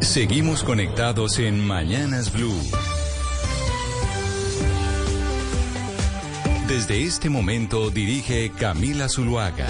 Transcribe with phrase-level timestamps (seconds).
[0.00, 2.58] Seguimos conectados en Mañanas Blue.
[6.66, 9.68] Desde este momento dirige Camila Zuluaga.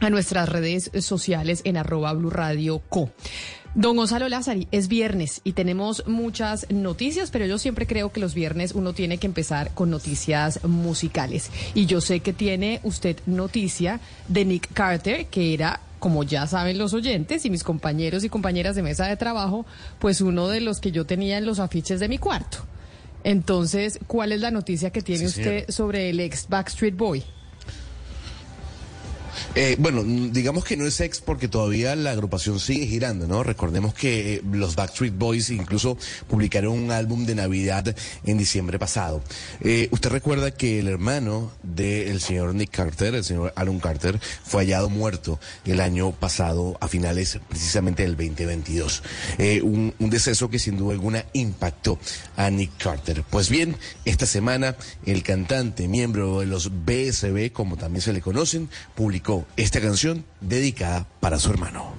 [0.00, 3.10] a nuestras redes sociales en arroba Blue Radio Co.
[3.74, 8.34] Don Gonzalo Lázari, es viernes y tenemos muchas noticias, pero yo siempre creo que los
[8.34, 11.50] viernes uno tiene que empezar con noticias musicales.
[11.74, 16.78] Y yo sé que tiene usted noticia de Nick Carter, que era como ya saben
[16.78, 19.66] los oyentes y mis compañeros y compañeras de mesa de trabajo,
[19.98, 22.58] pues uno de los que yo tenía en los afiches de mi cuarto.
[23.28, 27.22] Entonces, ¿cuál es la noticia que tiene Sí, usted sobre el ex Backstreet Boy?
[29.54, 33.42] Eh, bueno, digamos que no es ex porque todavía la agrupación sigue girando, ¿no?
[33.42, 35.96] Recordemos que eh, los Backstreet Boys incluso
[36.28, 37.94] publicaron un álbum de Navidad
[38.24, 39.22] en diciembre pasado.
[39.60, 44.62] Eh, usted recuerda que el hermano del señor Nick Carter, el señor Aaron Carter, fue
[44.62, 49.02] hallado muerto el año pasado a finales precisamente del 2022.
[49.38, 51.98] Eh, un, un deceso que sin duda alguna impactó
[52.36, 53.24] a Nick Carter.
[53.28, 58.68] Pues bien, esta semana el cantante, miembro de los BSB, como también se le conocen,
[58.94, 61.92] publicó esta canción dedicada para su hermano.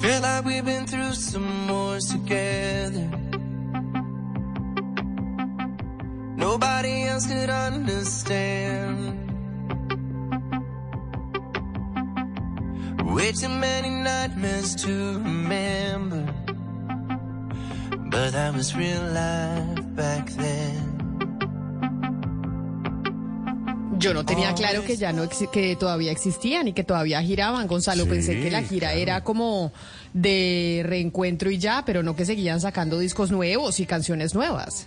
[0.00, 3.08] Feel like we've been through some wars together.
[6.36, 9.20] Nobody else could understand.
[13.04, 16.33] Way too many nightmares to remember.
[18.14, 20.94] But that was real life back then.
[23.98, 28.04] Yo no tenía claro que ya no que todavía existían y que todavía giraban, Gonzalo.
[28.04, 29.00] Sí, Pensé que la gira claro.
[29.00, 29.72] era como
[30.12, 34.86] de reencuentro y ya, pero no que seguían sacando discos nuevos y canciones nuevas.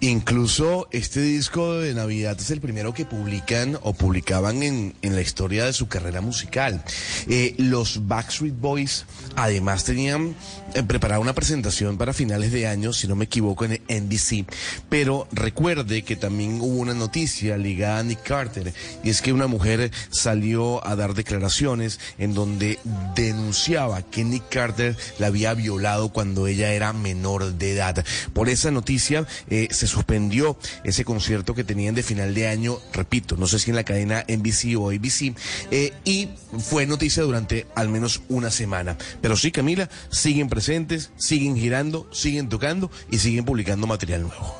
[0.00, 5.20] Incluso este disco de Navidad es el primero que publican o publicaban en, en la
[5.20, 6.82] historia de su carrera musical.
[7.28, 10.34] Eh, los Backstreet Boys además tenían
[10.74, 14.44] eh, preparada una presentación para finales de año, si no me equivoco, en NBC.
[14.88, 19.46] Pero recuerde que también hubo una noticia ligada a Nick Carter y es que una
[19.46, 22.78] mujer salió a dar declaraciones en donde
[23.14, 28.04] denunciaba que Nick Carter la había violado cuando ella era menor de edad.
[28.32, 33.36] Por esa noticia eh, se suspendió ese concierto que tenían de final de año, repito,
[33.36, 35.34] no sé si en la cadena NBC o ABC,
[35.70, 38.96] eh, y fue noticia durante al menos una semana.
[39.20, 44.56] Pero sí, Camila, siguen presentes, siguen girando, siguen tocando y siguen publicando material nuevo.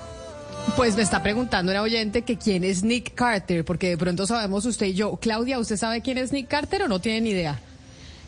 [0.77, 4.67] Pues me está preguntando una oyente que quién es Nick Carter, porque de pronto sabemos
[4.67, 5.17] usted y yo.
[5.17, 7.59] Claudia, ¿usted sabe quién es Nick Carter o no tiene ni idea?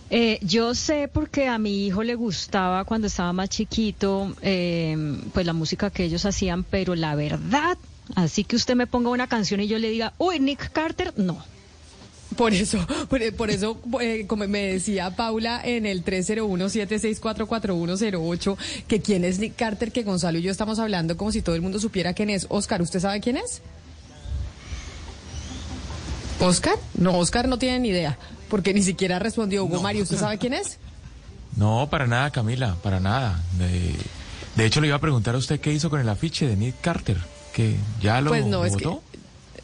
[0.09, 4.97] Eh, yo sé porque a mi hijo le gustaba cuando estaba más chiquito, eh,
[5.34, 7.76] pues la música que ellos hacían, pero la verdad,
[8.15, 11.44] así que usted me ponga una canción y yo le diga, uy, Nick Carter, no.
[12.36, 19.24] Por eso, por, por eso, eh, como me decía Paula en el 301-764-4108, que quién
[19.24, 22.12] es Nick Carter, que Gonzalo y yo estamos hablando como si todo el mundo supiera
[22.12, 22.47] quién es.
[22.50, 23.62] Oscar, ¿usted sabe quién es?
[26.41, 26.76] ¿Oscar?
[26.94, 29.64] No, Oscar no tiene ni idea, porque ni siquiera respondió.
[29.64, 30.78] Hugo Mario, ¿usted sabe quién es?
[31.56, 33.42] No, para nada, Camila, para nada.
[33.59, 33.94] De,
[34.56, 36.74] de hecho, le iba a preguntar a usted qué hizo con el afiche de Nick
[36.82, 37.16] Carter,
[37.54, 38.86] que ya lo, Pues no, es que.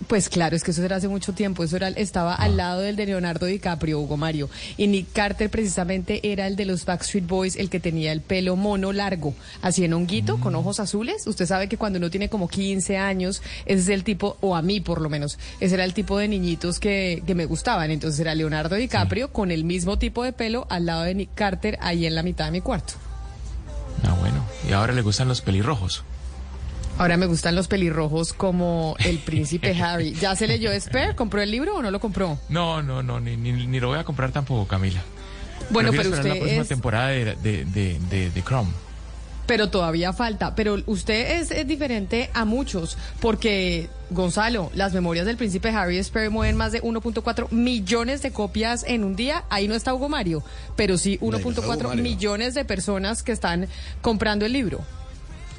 [0.07, 1.65] Pues claro, es que eso era hace mucho tiempo.
[1.65, 4.49] Eso era, estaba al lado del de Leonardo DiCaprio, Hugo Mario.
[4.77, 8.57] Y Nick Carter precisamente era el de los Backstreet Boys, el que tenía el pelo
[8.57, 11.27] mono largo, así en honguito, con ojos azules.
[11.27, 14.63] Usted sabe que cuando uno tiene como 15 años, ese es el tipo, o a
[14.63, 17.91] mí por lo menos, ese era el tipo de niñitos que, que me gustaban.
[17.91, 21.79] Entonces era Leonardo DiCaprio con el mismo tipo de pelo al lado de Nick Carter,
[21.81, 22.95] ahí en la mitad de mi cuarto.
[24.05, 24.45] Ah, bueno.
[24.69, 26.05] Y ahora le gustan los pelirrojos.
[26.99, 30.13] Ahora me gustan los pelirrojos como el príncipe Harry.
[30.15, 31.15] ¿Ya se leyó Spare?
[31.17, 32.39] ¿Compró el libro o no lo compró?
[32.49, 35.03] No, no, no, ni, ni, ni lo voy a comprar tampoco, Camila.
[35.71, 38.71] Bueno, Prefiero pero esperar la usted próxima es- temporada de, de, de, de- de Chrome.
[39.47, 40.55] Pero todavía falta.
[40.55, 46.29] Pero usted es, es diferente a muchos, porque, Gonzalo, las memorias del príncipe Harry Sperry
[46.31, 49.43] mueven más de 1.4 millones de copias en un día.
[49.51, 50.45] Ahí no está Hugo Mario,
[50.77, 52.03] pero sí No, ahí no está Hugo 1.4 Mario.
[52.05, 53.67] millones de personas que están
[54.01, 54.81] comprando el libro.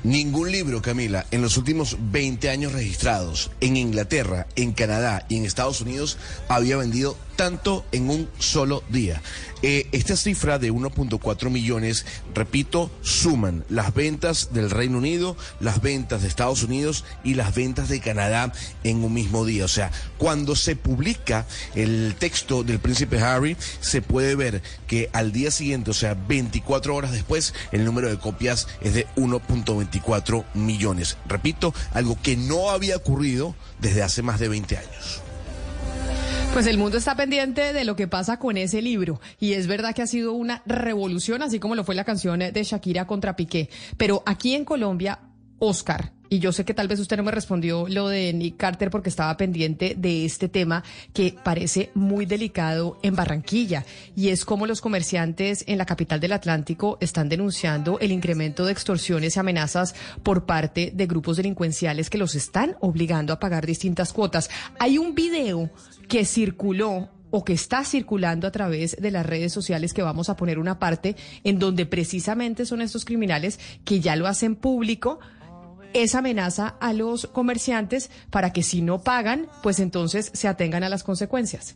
[0.04, 5.46] Ningún libro, Camila, en los últimos 20 años registrados en Inglaterra, en Canadá y en
[5.46, 6.18] Estados Unidos
[6.50, 9.22] había vendido tanto en un solo día.
[9.66, 16.22] Eh, esta cifra de 1.4 millones, repito, suman las ventas del Reino Unido, las ventas
[16.22, 18.52] de Estados Unidos y las ventas de Canadá
[18.84, 19.64] en un mismo día.
[19.64, 25.32] O sea, cuando se publica el texto del príncipe Harry, se puede ver que al
[25.32, 31.18] día siguiente, o sea, 24 horas después, el número de copias es de 1.24 millones.
[31.26, 35.23] Repito, algo que no había ocurrido desde hace más de 20 años.
[36.54, 39.20] Pues el mundo está pendiente de lo que pasa con ese libro.
[39.40, 42.64] Y es verdad que ha sido una revolución, así como lo fue la canción de
[42.64, 43.72] Shakira contra Piqué.
[43.98, 45.18] Pero aquí en Colombia,
[45.66, 48.90] Oscar, y yo sé que tal vez usted no me respondió lo de Nick Carter
[48.90, 50.84] porque estaba pendiente de este tema
[51.14, 53.86] que parece muy delicado en Barranquilla.
[54.14, 58.74] Y es como los comerciantes en la capital del Atlántico están denunciando el incremento de
[58.74, 64.12] extorsiones y amenazas por parte de grupos delincuenciales que los están obligando a pagar distintas
[64.12, 64.50] cuotas.
[64.80, 65.70] Hay un video
[66.10, 70.36] que circuló o que está circulando a través de las redes sociales que vamos a
[70.36, 75.20] poner una parte en donde precisamente son estos criminales que ya lo hacen público
[75.94, 80.90] esa amenaza a los comerciantes para que si no pagan, pues entonces se atengan a
[80.90, 81.76] las consecuencias.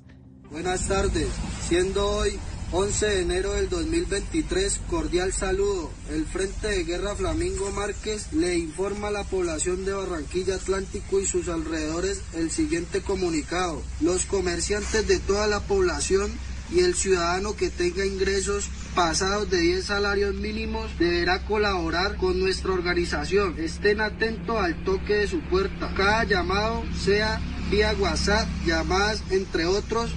[0.51, 1.27] Buenas tardes,
[1.67, 2.39] siendo hoy
[2.71, 5.89] 11 de enero del 2023, cordial saludo.
[6.09, 11.25] El Frente de Guerra Flamingo Márquez le informa a la población de Barranquilla Atlántico y
[11.25, 13.81] sus alrededores el siguiente comunicado.
[14.01, 16.29] Los comerciantes de toda la población
[16.71, 22.73] y el ciudadano que tenga ingresos pasados de 10 salarios mínimos deberá colaborar con nuestra
[22.73, 23.55] organización.
[23.57, 25.93] Estén atentos al toque de su puerta.
[25.95, 30.11] Cada llamado sea vía WhatsApp, llamadas entre otros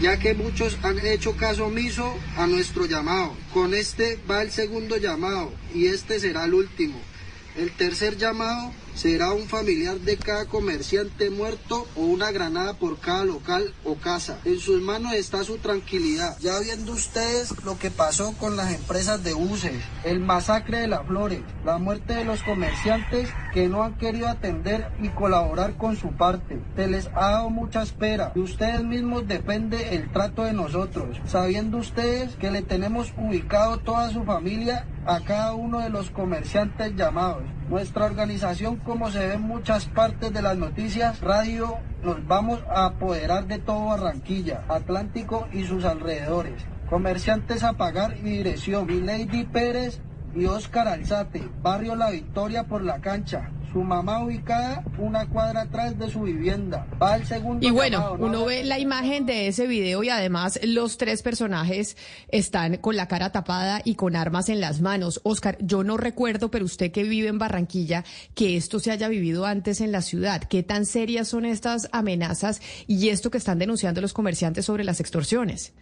[0.00, 3.34] ya que muchos han hecho caso omiso a nuestro llamado.
[3.52, 7.00] Con este va el segundo llamado y este será el último.
[7.56, 13.24] El tercer llamado será un familiar de cada comerciante muerto o una granada por cada
[13.24, 14.38] local o casa.
[14.44, 16.36] En sus manos está su tranquilidad.
[16.40, 21.06] Ya viendo ustedes lo que pasó con las empresas de buses, el masacre de las
[21.06, 26.12] flores, la muerte de los comerciantes que no han querido atender y colaborar con su
[26.12, 26.60] parte.
[26.76, 28.32] Se les ha dado mucha espera.
[28.34, 31.20] De ustedes mismos depende el trato de nosotros.
[31.26, 36.94] Sabiendo ustedes que le tenemos ubicado toda su familia a cada uno de los comerciantes
[36.96, 37.42] llamados.
[37.68, 42.86] Nuestra organización, como se ve en muchas partes de las noticias, radio, nos vamos a
[42.86, 46.64] apoderar de todo Barranquilla, Atlántico y sus alrededores.
[46.88, 49.06] Comerciantes a pagar y dirección.
[49.06, 50.00] Lady Pérez
[50.34, 53.50] y Oscar Alzate, barrio La Victoria por la cancha.
[53.74, 56.86] Su mamá ubicada una cuadra atrás de su vivienda.
[57.02, 58.26] Va al segundo Y bueno, llamado, ¿no?
[58.26, 61.96] uno ve la imagen de ese video y además los tres personajes
[62.28, 65.20] están con la cara tapada y con armas en las manos.
[65.24, 68.04] Oscar, yo no recuerdo, pero usted que vive en Barranquilla,
[68.36, 70.44] que esto se haya vivido antes en la ciudad.
[70.44, 75.00] ¿Qué tan serias son estas amenazas y esto que están denunciando los comerciantes sobre las
[75.00, 75.72] extorsiones?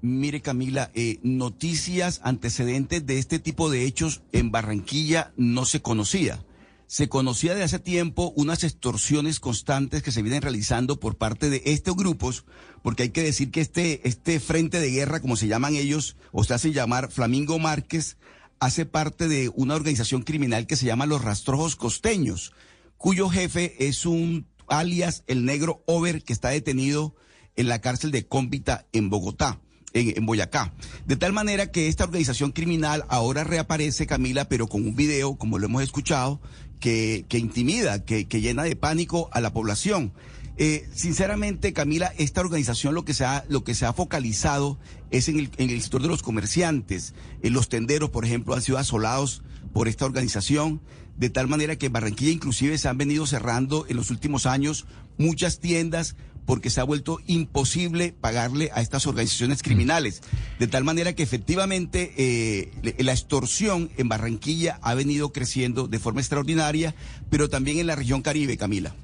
[0.00, 6.38] Mire Camila, eh, noticias antecedentes de este tipo de hechos en Barranquilla no se conocía.
[6.86, 11.62] Se conocía de hace tiempo unas extorsiones constantes que se vienen realizando por parte de
[11.66, 12.44] estos grupos,
[12.82, 16.44] porque hay que decir que este, este frente de guerra, como se llaman ellos, o
[16.44, 18.18] se hace llamar Flamingo Márquez,
[18.60, 22.52] hace parte de una organización criminal que se llama Los Rastrojos Costeños,
[22.96, 27.14] cuyo jefe es un alias el negro Over que está detenido
[27.56, 29.60] en la cárcel de Cómpita en Bogotá.
[29.92, 30.74] En, en Boyacá.
[31.06, 35.58] De tal manera que esta organización criminal ahora reaparece, Camila, pero con un video, como
[35.58, 36.38] lo hemos escuchado,
[36.80, 40.12] que, intimida, que, llena de pánico a la población.
[40.58, 44.78] Eh, sinceramente, Camila, esta organización lo que se ha, lo que se ha focalizado
[45.10, 47.14] es en el, sector de los comerciantes.
[47.42, 49.42] En los tenderos, por ejemplo, han sido asolados
[49.72, 50.80] por esta organización,
[51.18, 54.86] de tal manera que en Barranquilla inclusive se han venido cerrando en los últimos años
[55.18, 56.16] muchas tiendas
[56.46, 60.22] porque se ha vuelto imposible pagarle a estas organizaciones criminales.
[60.58, 66.20] De tal manera que efectivamente eh, la extorsión en Barranquilla ha venido creciendo de forma
[66.20, 66.94] extraordinaria,
[67.28, 68.94] pero también en la región Caribe, Camila.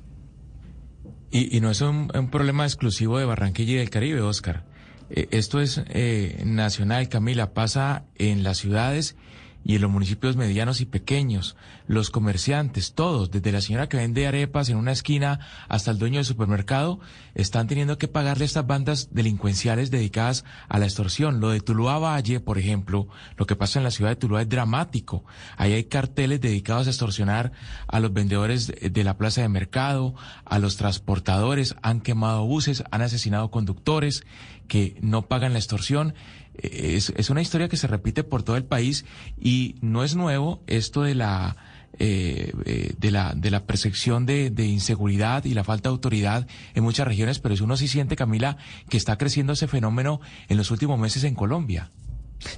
[1.30, 4.64] Y, y no es un, un problema exclusivo de Barranquilla y del Caribe, Oscar.
[5.10, 7.52] Eh, esto es eh, nacional, Camila.
[7.52, 9.16] Pasa en las ciudades
[9.64, 14.26] y en los municipios medianos y pequeños, los comerciantes, todos, desde la señora que vende
[14.26, 17.00] arepas en una esquina hasta el dueño del supermercado,
[17.34, 21.40] están teniendo que pagarle a estas bandas delincuenciales dedicadas a la extorsión.
[21.40, 24.48] Lo de Tuluá Valle, por ejemplo, lo que pasa en la ciudad de Tuluá es
[24.48, 25.24] dramático.
[25.56, 27.52] Ahí hay carteles dedicados a extorsionar
[27.86, 30.14] a los vendedores de la plaza de mercado,
[30.44, 34.24] a los transportadores, han quemado buses, han asesinado conductores
[34.68, 36.14] que no pagan la extorsión
[36.54, 39.04] es, es una historia que se repite por todo el país
[39.40, 41.56] y no es nuevo esto de la
[41.98, 46.46] eh, eh, de la de la percepción de, de, inseguridad y la falta de autoridad
[46.74, 48.56] en muchas regiones, pero uno sí siente, Camila,
[48.88, 51.90] que está creciendo ese fenómeno en los últimos meses en Colombia.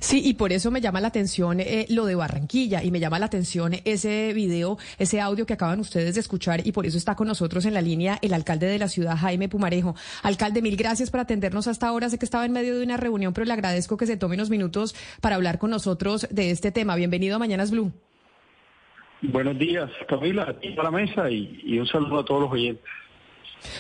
[0.01, 3.19] Sí, y por eso me llama la atención eh, lo de Barranquilla y me llama
[3.19, 7.15] la atención ese video, ese audio que acaban ustedes de escuchar y por eso está
[7.15, 9.95] con nosotros en la línea el alcalde de la ciudad, Jaime Pumarejo.
[10.23, 12.09] Alcalde, mil gracias por atendernos hasta ahora.
[12.09, 14.51] Sé que estaba en medio de una reunión, pero le agradezco que se tome unos
[14.51, 16.97] minutos para hablar con nosotros de este tema.
[16.97, 17.93] Bienvenido a Mañanas Blue.
[19.23, 22.85] Buenos días, Camila, a la mesa y un saludo a todos los oyentes.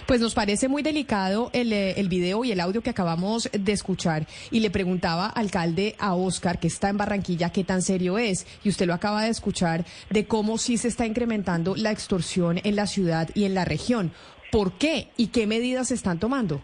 [0.06, 3.72] Pues nos parece muy delicado el, eh, el, video y el audio que acabamos de
[3.72, 4.26] escuchar.
[4.50, 8.46] Y le preguntaba, alcalde, a Oscar, que está en Barranquilla, qué tan serio es.
[8.64, 12.76] Y usted lo acaba de escuchar de cómo sí se está incrementando la extorsión en
[12.76, 14.12] la ciudad y en la región.
[14.50, 16.62] ¿Por qué y qué medidas se están tomando?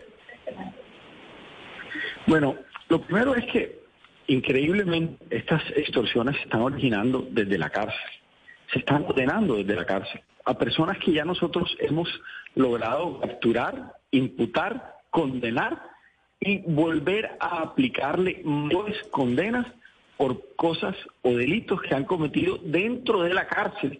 [2.26, 2.56] Bueno,
[2.88, 3.80] lo primero es que
[4.28, 7.98] increíblemente estas extorsiones se están originando desde la cárcel.
[8.72, 12.08] Se están ordenando desde la cárcel a personas que ya nosotros hemos
[12.54, 15.82] logrado capturar, imputar, condenar
[16.40, 19.66] y volver a aplicarle más condenas
[20.16, 23.98] por cosas o delitos que han cometido dentro de la cárcel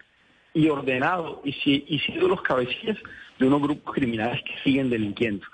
[0.52, 2.98] y ordenado y, y sido los cabecillas
[3.38, 5.46] de unos grupos criminales que siguen delinquiendo.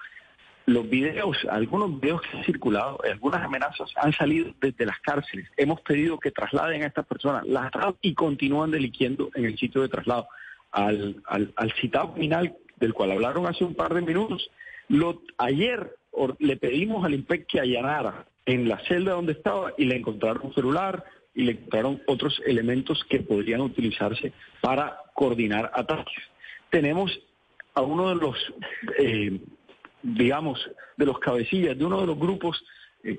[0.67, 5.49] Los videos, algunos videos que han circulado, algunas amenazas han salido desde las cárceles.
[5.57, 7.71] Hemos pedido que trasladen a estas personas, las
[8.03, 10.27] y continúan delinquiendo en el sitio de traslado
[10.73, 14.51] al, al, citado criminal del cual hablaron hace un par de minutos.
[15.39, 15.97] Ayer
[16.39, 20.55] le pedimos al IMPEC que allanara en la celda donde estaba y le encontraron un
[20.55, 21.05] celular
[21.35, 26.23] y le encontraron otros elementos que podrían utilizarse para coordinar ataques.
[26.71, 27.19] Tenemos
[27.75, 28.37] a uno de los,
[28.99, 29.39] eh,
[30.03, 30.59] digamos,
[30.97, 32.65] de los cabecillas de uno de los grupos
[33.05, 33.19] eh,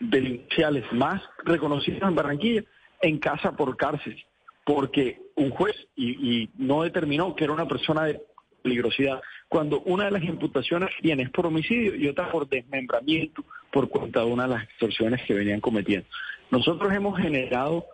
[0.00, 2.64] delincuenciales más reconocidos en Barranquilla
[3.00, 4.22] en casa por cárcel
[4.68, 8.20] porque un juez y, no determinó que era una persona de
[8.68, 13.88] peligrosidad, cuando una de las imputaciones viene es por homicidio y otra por desmembramiento por
[13.88, 16.06] cuenta de una de las extorsiones que venían cometiendo.
[16.50, 17.86] Nosotros hemos generado,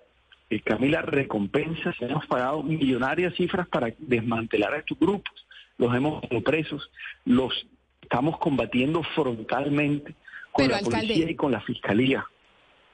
[0.50, 5.46] eh, Camila, recompensas, hemos pagado millonarias cifras para desmantelar a estos grupos,
[5.78, 6.90] los hemos puesto presos,
[7.24, 7.66] los
[8.02, 10.14] estamos combatiendo frontalmente
[10.52, 12.24] con la policía y con la fiscalía.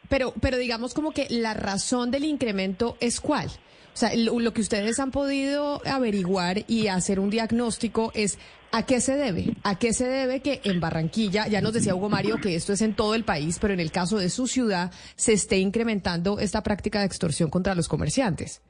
[0.09, 3.51] Pero, pero digamos como que la razón del incremento es cuál.
[3.92, 8.38] O sea, lo, que ustedes han podido averiguar y hacer un diagnóstico es
[8.73, 9.54] a qué se debe.
[9.64, 12.82] ¿A qué se debe que en Barranquilla, ya nos decía Hugo Mario que esto es
[12.82, 16.62] en todo el país, pero en el caso de su ciudad se esté incrementando esta
[16.62, 18.62] práctica de extorsión contra los comerciantes?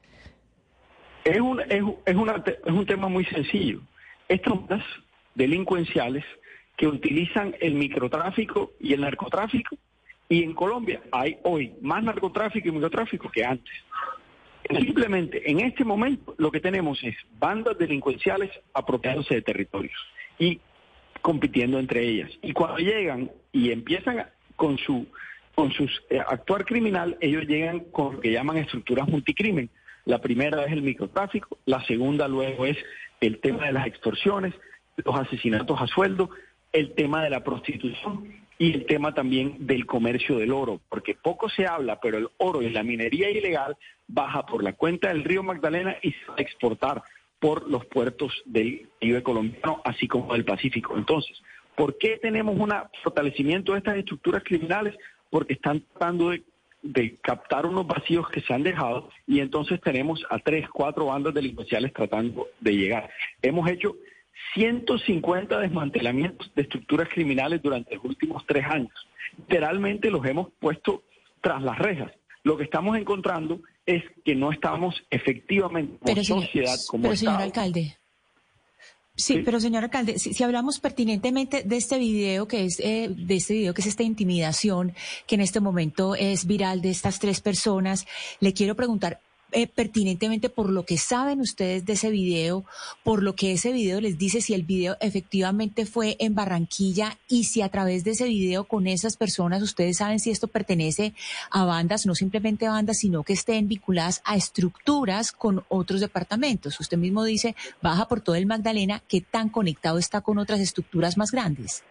[1.23, 3.81] Es un, es, es, una, es un tema muy sencillo.
[4.27, 4.81] Estas
[5.35, 6.25] delincuenciales
[6.75, 9.77] que utilizan el microtráfico y el narcotráfico,
[10.27, 13.73] y en Colombia hay hoy más narcotráfico y microtráfico que antes.
[14.69, 19.99] Simplemente en este momento lo que tenemos es bandas delincuenciales apropiándose de territorios
[20.37, 20.59] y
[21.21, 22.31] compitiendo entre ellas.
[22.41, 24.25] Y cuando llegan y empiezan
[24.55, 25.07] con su
[25.55, 29.69] con sus eh, actuar criminal, ellos llegan con lo que llaman estructuras multicrimen.
[30.05, 32.77] La primera es el microtráfico, la segunda luego es
[33.19, 34.53] el tema de las extorsiones,
[34.95, 36.29] los asesinatos a sueldo,
[36.71, 41.49] el tema de la prostitución y el tema también del comercio del oro, porque poco
[41.49, 43.75] se habla, pero el oro y la minería ilegal
[44.07, 47.01] baja por la cuenta del río Magdalena y se va a exportar
[47.39, 50.95] por los puertos del Caribe colombiano, así como del Pacífico.
[50.95, 51.41] Entonces,
[51.75, 54.95] ¿por qué tenemos un fortalecimiento de estas estructuras criminales?
[55.31, 56.43] Porque están tratando de,
[56.83, 61.33] de, captar unos vacíos que se han dejado y entonces tenemos a tres, cuatro bandas
[61.33, 63.09] delincuenciales tratando de llegar.
[63.41, 63.95] Hemos hecho
[64.53, 68.93] 150 desmantelamientos de estructuras criminales durante los últimos tres años.
[69.37, 71.03] Literalmente los hemos puesto
[71.41, 72.11] tras las rejas.
[72.43, 77.97] Lo que estamos encontrando es que no estamos efectivamente como sociedad, como pero señor alcalde.
[79.15, 83.53] Sí, pero señor alcalde, si, hablamos pertinentemente de este video que es eh, de este
[83.53, 84.93] video que es esta intimidación
[85.27, 88.07] que en este momento es viral de estas tres personas,
[88.39, 89.19] le quiero preguntar
[89.51, 92.65] eh, pertinentemente por lo que saben ustedes de ese video,
[93.03, 97.45] por lo que ese video les dice si el video efectivamente fue en Barranquilla y
[97.45, 101.13] si a través de ese video con esas personas ustedes saben si esto pertenece
[101.49, 106.79] a bandas, no simplemente bandas, sino que estén vinculadas a estructuras con otros departamentos.
[106.79, 111.17] Usted mismo dice, baja por todo el Magdalena, ¿qué tan conectado está con otras estructuras
[111.17, 111.83] más grandes?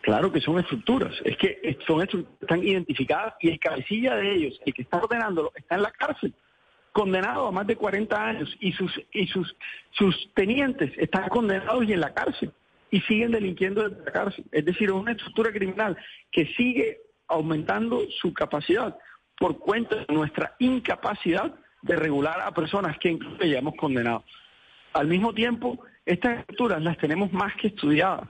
[0.00, 4.72] Claro que son estructuras, es que son están identificadas y el cabecilla de ellos, el
[4.72, 6.34] que está ordenándolo, está en la cárcel,
[6.92, 9.56] condenado a más de 40 años y sus y sus
[9.92, 12.52] sus tenientes están condenados y en la cárcel
[12.90, 14.44] y siguen delinquiendo desde la cárcel.
[14.50, 15.96] Es decir, es una estructura criminal
[16.32, 18.96] que sigue aumentando su capacidad
[19.38, 24.24] por cuenta de nuestra incapacidad de regular a personas que incluso ya hemos condenado.
[24.92, 28.28] Al mismo tiempo, estas estructuras las tenemos más que estudiadas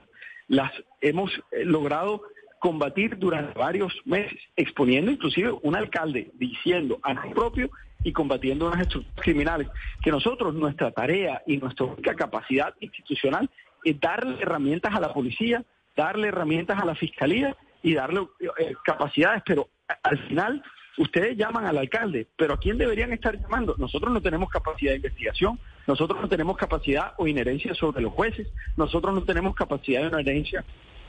[0.51, 2.23] las hemos eh, logrado
[2.59, 7.71] combatir durante varios meses, exponiendo inclusive un alcalde diciendo a no propio
[8.03, 9.67] y combatiendo unas estructuras criminales,
[10.01, 13.49] que nosotros, nuestra tarea y nuestra única capacidad institucional
[13.83, 15.63] es darle herramientas a la policía,
[15.95, 18.27] darle herramientas a la fiscalía y darle
[18.59, 19.69] eh, capacidades, pero
[20.03, 20.63] al final
[20.97, 23.75] ustedes llaman al alcalde, pero ¿a quién deberían estar llamando?
[23.77, 28.47] Nosotros no tenemos capacidad de investigación, nosotros no tenemos capacidad o inherencia sobre los jueces,
[28.77, 30.63] nosotros no tenemos capacidad de inherencia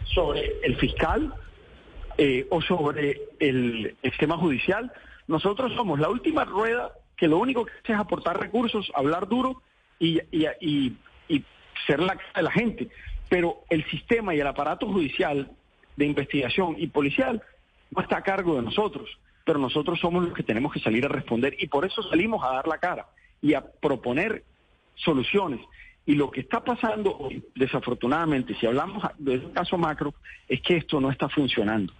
[0.04, 1.34] sobre el fiscal
[2.18, 4.92] eh, o sobre el esquema judicial.
[5.32, 9.62] Nosotros somos la última rueda que lo único que hace es aportar recursos, hablar duro
[9.98, 10.96] y, y,
[11.28, 11.44] y
[11.86, 12.88] ser la cara de la gente.
[13.28, 15.50] Pero el sistema y el aparato judicial
[15.96, 17.42] de investigación y policial
[17.90, 19.08] no está a cargo de nosotros
[19.44, 22.54] pero nosotros somos los que tenemos que salir a responder y por eso salimos a
[22.54, 23.06] dar la cara
[23.40, 24.44] y a proponer
[24.94, 25.60] soluciones.
[26.04, 30.14] Y lo que está pasando desafortunadamente, si hablamos de un caso macro,
[30.48, 31.92] es que esto no está funcionando.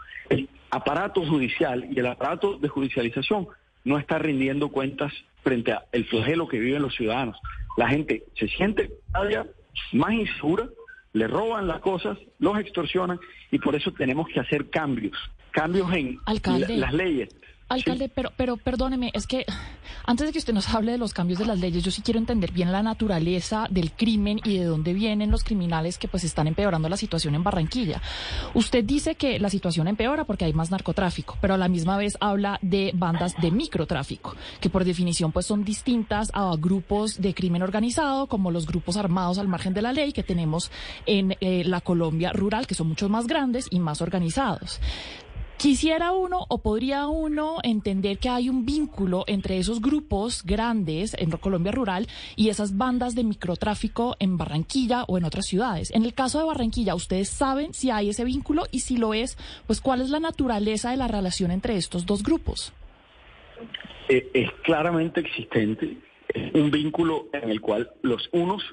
[0.72, 3.46] Aparato judicial y el aparato de judicialización
[3.84, 5.12] no está rindiendo cuentas
[5.44, 7.38] frente al flagelo que viven los ciudadanos.
[7.76, 9.46] La gente se siente cada día
[9.92, 10.68] más insegura,
[11.12, 15.16] le roban las cosas, los extorsionan y por eso tenemos que hacer cambios
[15.52, 16.18] cambios en
[16.80, 17.28] las leyes.
[17.72, 19.44] Alcalde, pero, pero perdóneme, es que
[20.04, 22.18] antes de que usted nos hable de los cambios de las leyes, yo sí quiero
[22.18, 26.46] entender bien la naturaleza del crimen y de dónde vienen los criminales que pues están
[26.46, 28.02] empeorando la situación en Barranquilla.
[28.54, 32.16] Usted dice que la situación empeora porque hay más narcotráfico, pero a la misma vez
[32.20, 37.62] habla de bandas de microtráfico, que por definición pues son distintas a grupos de crimen
[37.62, 40.70] organizado, como los grupos armados al margen de la ley que tenemos
[41.06, 44.80] en eh, la Colombia rural, que son mucho más grandes y más organizados.
[45.62, 51.30] Quisiera uno o podría uno entender que hay un vínculo entre esos grupos grandes en
[51.30, 55.92] Colombia rural y esas bandas de microtráfico en Barranquilla o en otras ciudades.
[55.92, 58.64] En el caso de Barranquilla, ¿ustedes saben si hay ese vínculo?
[58.72, 62.24] Y si lo es, pues ¿cuál es la naturaleza de la relación entre estos dos
[62.24, 62.72] grupos?
[64.08, 65.96] Eh, es claramente existente
[66.54, 68.64] un vínculo en el cual los unos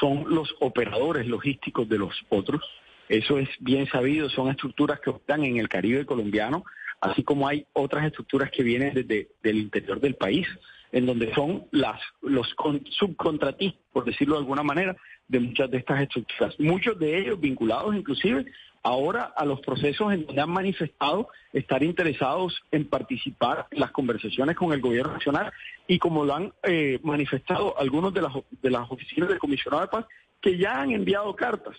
[0.00, 2.62] son los operadores logísticos de los otros
[3.10, 6.64] eso es bien sabido, son estructuras que están en el Caribe colombiano,
[7.00, 10.46] así como hay otras estructuras que vienen desde el interior del país,
[10.92, 12.54] en donde son las los
[12.90, 14.96] subcontratistas, por decirlo de alguna manera,
[15.26, 16.54] de muchas de estas estructuras.
[16.60, 18.46] Muchos de ellos vinculados inclusive
[18.84, 24.72] ahora a los procesos en donde han manifestado estar interesados en participar las conversaciones con
[24.72, 25.52] el gobierno nacional
[25.88, 29.88] y como lo han eh, manifestado algunos de las, de las oficinas del comisionado de
[29.88, 30.06] paz
[30.40, 31.76] que ya han enviado cartas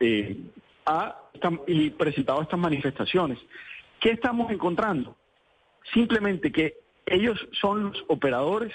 [0.00, 0.36] eh,
[1.66, 3.38] y presentado estas manifestaciones.
[4.00, 5.16] ¿Qué estamos encontrando?
[5.92, 8.72] Simplemente que ellos son los operadores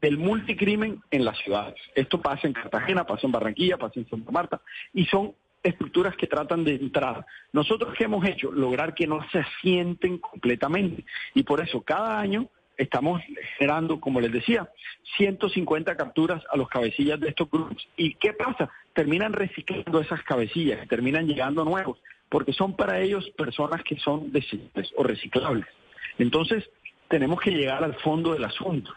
[0.00, 1.80] del multicrimen en las ciudades.
[1.94, 4.60] Esto pasa en Cartagena, pasa en Barranquilla, pasa en Santa Marta,
[4.92, 7.24] y son estructuras que tratan de entrar.
[7.52, 8.52] Nosotros qué hemos hecho?
[8.52, 11.04] Lograr que no se asienten completamente.
[11.34, 13.20] Y por eso cada año estamos
[13.58, 14.68] generando, como les decía,
[15.16, 17.88] 150 capturas a los cabecillas de estos grupos.
[17.96, 18.70] ¿Y qué pasa?
[18.98, 24.92] Terminan reciclando esas cabecillas, terminan llegando nuevos, porque son para ellos personas que son desechables
[24.96, 25.66] o reciclables.
[26.18, 26.68] Entonces,
[27.06, 28.92] tenemos que llegar al fondo del asunto.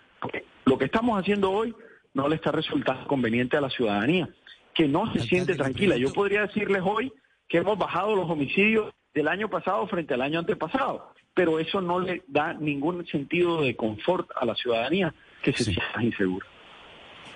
[0.66, 1.76] lo que estamos haciendo hoy
[2.16, 4.28] no le está resultando conveniente a la ciudadanía,
[4.74, 5.98] que no se siente tranquila.
[5.98, 7.14] Yo podría decirles hoy
[7.48, 12.00] que hemos bajado los homicidios del año pasado frente al año antepasado pero eso no
[12.00, 16.46] le da ningún sentido de confort a la ciudadanía que se sienta insegura.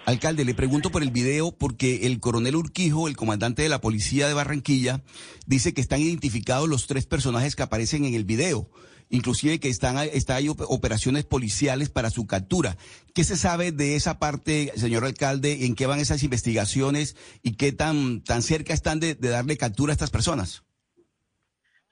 [0.05, 4.27] Alcalde, le pregunto por el video porque el coronel Urquijo, el comandante de la policía
[4.27, 5.01] de Barranquilla,
[5.47, 8.69] dice que están identificados los tres personajes que aparecen en el video,
[9.09, 12.77] inclusive que están está hay operaciones policiales para su captura.
[13.15, 15.65] ¿Qué se sabe de esa parte, señor alcalde?
[15.65, 19.95] ¿En qué van esas investigaciones y qué tan tan cerca están de darle captura a
[19.95, 20.63] estas personas?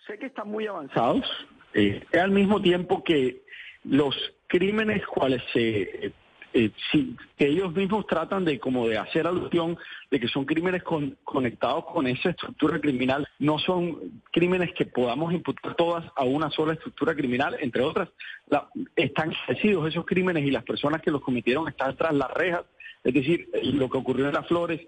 [0.05, 1.25] Sé que están muy avanzados.
[1.73, 3.41] Eh, al mismo tiempo que
[3.83, 4.15] los
[4.47, 6.13] crímenes cuales se
[6.53, 9.77] eh, sí, que ellos mismos tratan de como de hacer alusión
[10.11, 15.33] de que son crímenes con- conectados con esa estructura criminal, no son crímenes que podamos
[15.33, 18.09] imputar todas a una sola estructura criminal, entre otras,
[18.47, 22.63] la- están establecidos esos crímenes y las personas que los cometieron están tras las rejas,
[23.03, 24.79] es decir, eh, lo que ocurrió en las Flores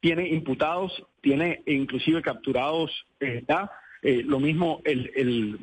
[0.00, 3.42] tiene imputados, tiene inclusive capturados eh,
[4.02, 5.58] eh, lo mismo el- el-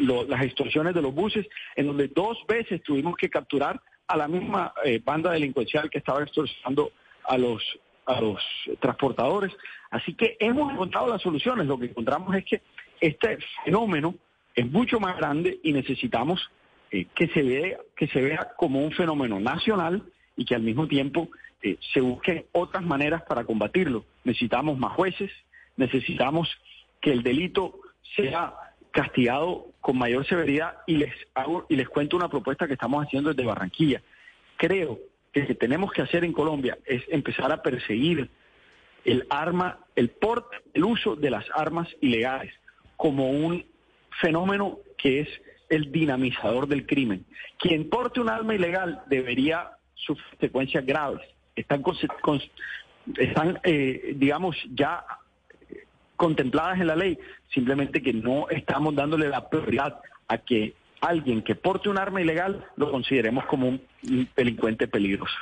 [0.00, 1.46] lo- las extorsiones de los buses,
[1.76, 6.22] en donde dos veces tuvimos que capturar a la misma eh, banda delincuencial que estaba
[6.22, 6.92] extorsionando
[7.24, 7.62] a los
[8.04, 8.42] a los
[8.80, 9.52] transportadores.
[9.90, 11.66] Así que hemos encontrado las soluciones.
[11.66, 12.60] Lo que encontramos es que
[13.00, 14.14] este fenómeno
[14.54, 16.50] es mucho más grande y necesitamos
[16.90, 20.02] eh, que se vea que se vea como un fenómeno nacional
[20.36, 21.30] y que al mismo tiempo
[21.62, 24.04] eh, se busquen otras maneras para combatirlo.
[24.24, 25.30] Necesitamos más jueces,
[25.76, 26.50] necesitamos
[27.00, 27.78] que el delito
[28.16, 28.52] sea
[28.92, 33.30] castigado con mayor severidad y les hago y les cuento una propuesta que estamos haciendo
[33.30, 34.02] desde Barranquilla.
[34.56, 35.00] Creo
[35.32, 38.28] que lo que tenemos que hacer en Colombia es empezar a perseguir
[39.04, 42.54] el arma, el porte, el uso de las armas ilegales
[42.96, 43.64] como un
[44.20, 45.28] fenómeno que es
[45.68, 47.24] el dinamizador del crimen.
[47.58, 51.20] Quien porte un arma ilegal debería sufrir consecuencias graves.
[51.56, 51.82] Están,
[53.16, 55.04] están eh, digamos, ya
[56.22, 57.18] contempladas en la ley,
[57.52, 62.64] simplemente que no estamos dándole la prioridad a que alguien que porte un arma ilegal
[62.76, 63.80] lo consideremos como un
[64.36, 65.34] delincuente peligroso.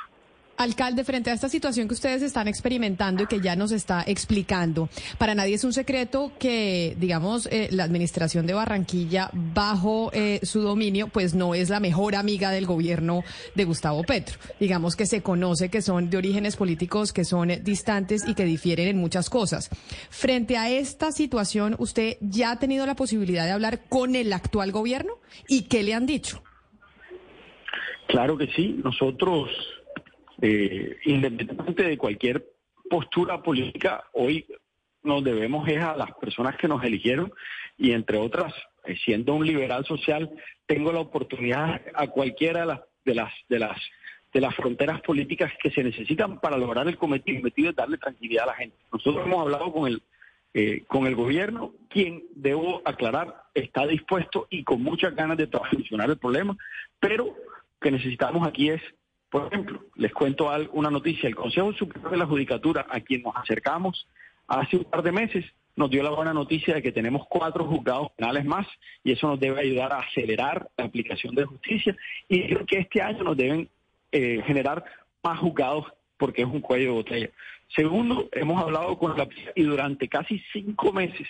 [0.61, 4.89] Alcalde, frente a esta situación que ustedes están experimentando y que ya nos está explicando,
[5.17, 10.61] para nadie es un secreto que, digamos, eh, la administración de Barranquilla, bajo eh, su
[10.61, 13.23] dominio, pues no es la mejor amiga del gobierno
[13.55, 14.37] de Gustavo Petro.
[14.59, 18.87] Digamos que se conoce que son de orígenes políticos que son distantes y que difieren
[18.87, 19.69] en muchas cosas.
[20.11, 24.71] Frente a esta situación, ¿usted ya ha tenido la posibilidad de hablar con el actual
[24.71, 25.13] gobierno?
[25.47, 26.43] ¿Y qué le han dicho?
[28.07, 29.49] Claro que sí, nosotros,
[30.41, 32.45] eh, independientemente de cualquier
[32.89, 34.45] postura política, hoy
[35.03, 37.31] nos debemos es a las personas que nos eligieron
[37.77, 38.53] y entre otras,
[38.85, 40.29] eh, siendo un liberal social,
[40.65, 43.77] tengo la oportunidad a cualquiera de las de las de las
[44.33, 47.97] de las fronteras políticas que se necesitan para lograr el cometido, el cometido es darle
[47.97, 48.77] tranquilidad a la gente.
[48.91, 50.01] Nosotros hemos hablado con el
[50.53, 56.09] eh, con el gobierno, quien, debo aclarar, está dispuesto y con muchas ganas de solucionar
[56.09, 56.57] el problema,
[56.99, 57.33] pero
[57.79, 58.81] que necesitamos aquí es,
[59.31, 63.33] por ejemplo, les cuento una noticia, el Consejo Superior de la Judicatura, a quien nos
[63.37, 64.05] acercamos
[64.45, 65.45] hace un par de meses,
[65.77, 68.67] nos dio la buena noticia de que tenemos cuatro juzgados penales más
[69.05, 71.95] y eso nos debe ayudar a acelerar la aplicación de justicia
[72.27, 73.69] y creo que este año nos deben
[74.11, 74.83] eh, generar
[75.23, 75.85] más juzgados
[76.17, 77.29] porque es un cuello de botella.
[77.73, 81.25] Segundo, hemos hablado con la y durante casi cinco meses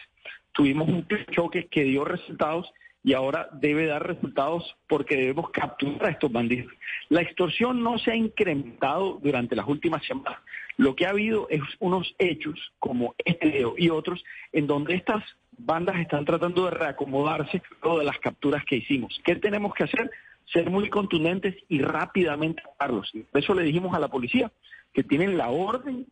[0.54, 6.12] tuvimos un choque que dio resultados y ahora debe dar resultados porque debemos capturar a
[6.12, 6.72] estos bandidos.
[7.10, 10.40] La extorsión no se ha incrementado durante las últimas semanas.
[10.78, 15.24] Lo que ha habido es unos hechos como este y otros en donde estas
[15.58, 19.20] bandas están tratando de reacomodarse luego de las capturas que hicimos.
[19.24, 20.10] ¿Qué tenemos que hacer?
[20.52, 23.12] Ser muy contundentes y rápidamente atacarlos.
[23.32, 24.52] Por eso le dijimos a la policía
[24.94, 26.08] que tienen la orden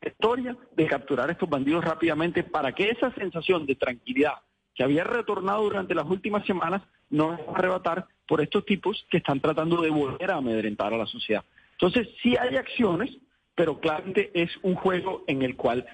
[0.00, 4.34] historia de capturar a estos bandidos rápidamente para que esa sensación de tranquilidad
[4.78, 9.16] que había retornado durante las últimas semanas no va a arrebatar por estos tipos que
[9.16, 11.44] están tratando de volver a amedrentar a la sociedad.
[11.72, 13.10] Entonces, sí hay acciones,
[13.56, 15.84] pero claramente es un juego en el cual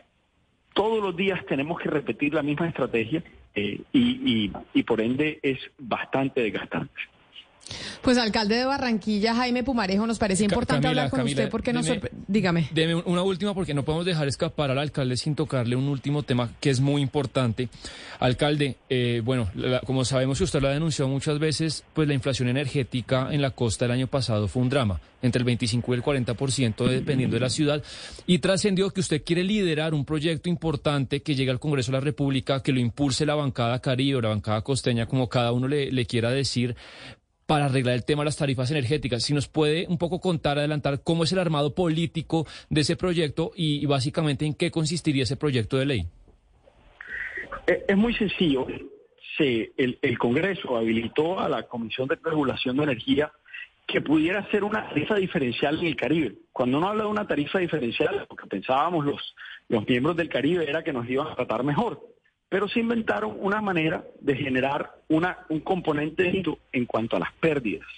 [0.75, 6.43] todos los días tenemos que repetir la misma estrategia eh, y por ende es bastante
[6.43, 6.93] desgastante.
[8.03, 11.73] Pues alcalde de Barranquilla, Jaime Pumarejo, nos parece importante Camila, hablar con Camila, usted porque
[11.73, 12.69] nos deme- sorpre- Dígame.
[12.73, 16.23] Deme un- una última porque no podemos dejar escapar al alcalde sin tocarle un último
[16.23, 17.69] tema que es muy importante.
[18.21, 22.15] Alcalde, eh, bueno, la- como sabemos y usted lo ha denunciado muchas veces, pues la
[22.15, 25.97] inflación energética en la costa el año pasado fue un drama, entre el 25 y
[25.97, 27.83] el 40% dependiendo de la ciudad,
[28.27, 32.05] y trascendió que usted quiere liderar un proyecto importante que llegue al Congreso de la
[32.05, 35.91] República, que lo impulse la bancada caribe o la bancada costeña, como cada uno le,
[35.91, 36.77] le quiera decir,
[37.47, 39.23] para arreglar el tema de las tarifas energéticas.
[39.23, 43.53] Si nos puede un poco contar, adelantar cómo es el armado político de ese proyecto
[43.55, 46.07] y, básicamente en qué consistiría ese proyecto de ley.
[47.67, 48.67] Eh, Es muy sencillo.
[49.37, 53.33] Se, el, el Congreso habilitó a la Comisión de Regulación de Energía
[53.87, 56.37] que pudiera hacer una tarifa diferencial en el Caribe.
[56.53, 59.35] Cuando uno habla de una tarifa diferencial, lo que pensábamos los,
[59.69, 62.14] los miembros del Caribe era que nos iban a tratar mejor.
[62.55, 66.41] Pero se inventaron una manera de generar una, un componente
[66.71, 67.89] en cuanto a las pérdidas.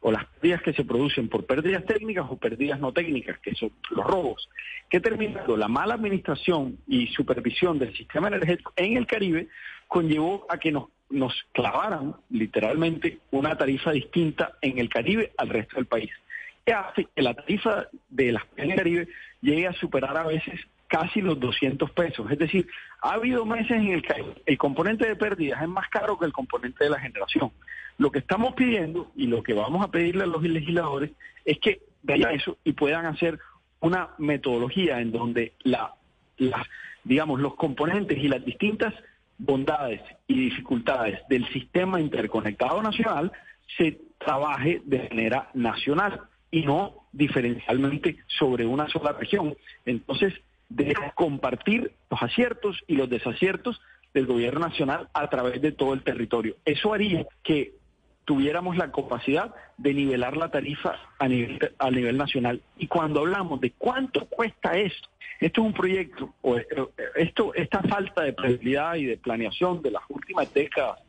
[0.00, 3.72] o las pérdidas que se producen por pérdidas técnicas o pérdidas no técnicas, que son
[3.88, 4.50] los robos,
[4.90, 9.48] que terminando la mala administración y supervisión del sistema energético en el Caribe
[9.88, 15.76] conllevó a que nos, nos clavaran literalmente una tarifa distinta en el Caribe al resto
[15.76, 16.10] del país.
[16.66, 19.08] Que hace que la tarifa de las en Caribe
[19.40, 20.60] llegue a superar a veces
[20.92, 22.30] casi los 200 pesos.
[22.30, 22.68] Es decir,
[23.00, 26.34] ha habido meses en el que el componente de pérdidas es más caro que el
[26.34, 27.50] componente de la generación.
[27.96, 31.10] Lo que estamos pidiendo y lo que vamos a pedirle a los legisladores
[31.46, 33.38] es que vean eso y puedan hacer
[33.80, 35.94] una metodología en donde la,
[37.04, 38.92] digamos, los componentes y las distintas
[39.38, 43.32] bondades y dificultades del sistema interconectado nacional
[43.78, 49.56] se trabaje de manera nacional y no diferencialmente sobre una sola región.
[49.86, 50.34] Entonces,
[50.76, 53.80] de compartir los aciertos y los desaciertos
[54.14, 56.56] del gobierno nacional a través de todo el territorio.
[56.64, 57.72] Eso haría que
[58.24, 62.60] tuviéramos la capacidad de nivelar la tarifa a nivel, a nivel nacional.
[62.78, 65.08] Y cuando hablamos de cuánto cuesta esto,
[65.40, 66.56] esto es un proyecto, o
[67.16, 71.00] esto, esta falta de previsibilidad y de planeación de las últimas décadas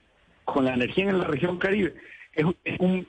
[0.44, 1.94] con la energía en la región Caribe,
[2.34, 2.46] es,
[2.80, 3.08] un,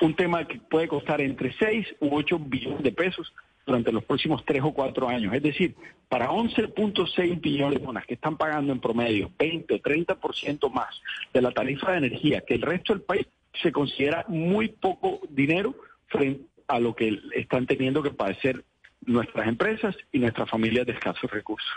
[0.00, 3.32] un tema que puede costar entre 6 u 8 billones de pesos
[3.66, 5.34] durante los próximos 3 o 4 años.
[5.34, 5.74] Es decir,
[6.08, 11.00] para 11.6 billones de personas que están pagando en promedio 20 o 30% más
[11.32, 13.26] de la tarifa de energía que el resto del país,
[13.62, 15.74] se considera muy poco dinero
[16.08, 18.64] frente a lo que están teniendo que padecer
[19.06, 21.70] nuestras empresas y nuestras familias de escasos recursos.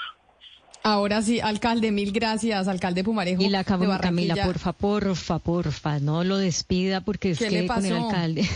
[0.88, 3.43] Ahora sí, alcalde, mil gracias, alcalde Pumarejo.
[3.43, 8.50] Y la Camila, porfa, porfa, porfa, no lo despida porque es que con el alcalde.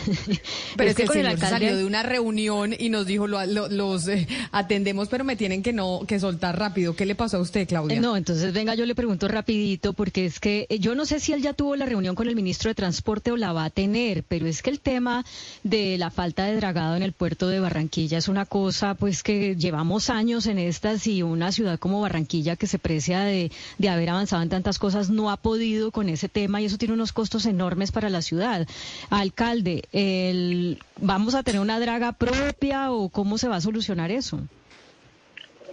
[0.78, 4.30] Pero es, que, con el alcalde salió de una reunión y nos dijo, los eh,
[4.54, 6.96] atendemos, pero me tienen que no que soltar rápido.
[6.96, 8.00] ¿Qué le pasó a usted, Claudia?
[8.00, 11.34] No, entonces venga, yo le pregunto rapidito porque es que eh, yo no sé si
[11.34, 14.24] él ya tuvo la reunión con el ministro de Transporte o la va a tener,
[14.24, 15.26] pero es que el tema
[15.64, 19.58] de la falta de dragado en el puerto de Barranquilla es una cosa pues que
[19.58, 23.90] llevamos años en estas y una ciudad como Barranquilla Barranquilla, que se precia de, de
[23.90, 27.14] haber avanzado en tantas cosas, no ha podido con ese tema y eso tiene unos
[27.14, 28.68] costos enormes para la ciudad.
[29.10, 34.40] Alcalde, el, ¿vamos a tener una draga propia o cómo se va a solucionar eso?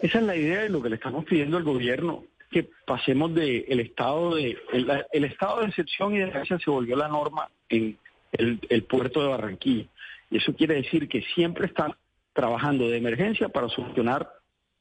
[0.03, 3.65] Esa es la idea de lo que le estamos pidiendo al gobierno, que pasemos del
[3.69, 7.99] el estado de el, estado de excepción y de gracia se volvió la norma en
[8.33, 9.87] el, puerto de Barranquilla.
[10.31, 11.95] Y eso quiere decir que siempre están
[12.33, 14.31] trabajando de emergencia para solucionar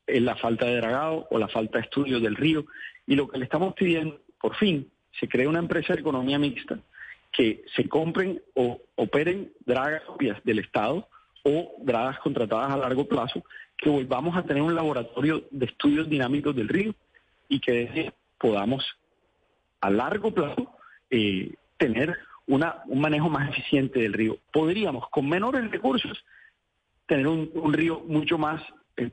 [0.07, 2.65] la falta de dragado o la falta de estudio del río.
[3.05, 4.89] Y lo que le estamos pidiendo, por fin,
[5.19, 6.79] se cree una empresa de economía mixta
[7.31, 10.03] que se compren o operen dragas
[10.43, 11.07] del Estado
[11.43, 13.43] o dragas contratadas a largo plazo,
[13.77, 16.93] que volvamos a tener un laboratorio de estudios dinámicos del río
[17.47, 18.85] y que podamos
[19.81, 20.71] a largo plazo
[21.09, 22.17] eh, tener
[22.47, 24.37] una, un manejo más eficiente del río.
[24.51, 26.23] Podríamos, con menores recursos,
[27.05, 28.61] tener un, un río mucho más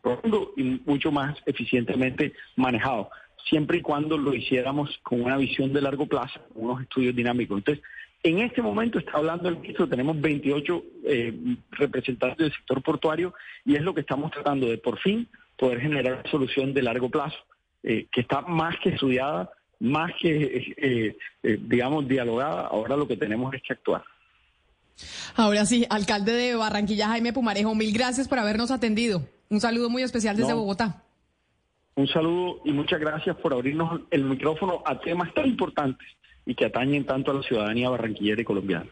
[0.00, 3.10] profundo y mucho más eficientemente manejado,
[3.48, 7.58] siempre y cuando lo hiciéramos con una visión de largo plazo, unos estudios dinámicos.
[7.58, 7.84] Entonces,
[8.22, 13.34] en este momento está hablando el ministro, tenemos 28 eh, representantes del sector portuario
[13.66, 17.36] y es lo que estamos tratando de por fin poder generar solución de largo plazo,
[17.82, 21.16] eh, que está más que estudiada, más que, eh,
[21.60, 22.62] digamos, dialogada.
[22.68, 24.02] Ahora lo que tenemos es que actuar.
[25.36, 29.22] Ahora sí, alcalde de Barranquilla, Jaime Pumarejo, mil gracias por habernos atendido.
[29.54, 31.04] Un saludo muy especial desde Bogotá.
[31.94, 36.08] Un saludo y muchas gracias por abrirnos el micrófono a temas tan importantes
[36.44, 38.90] y que atañen tanto a la ciudadanía barranquillera y colombiana.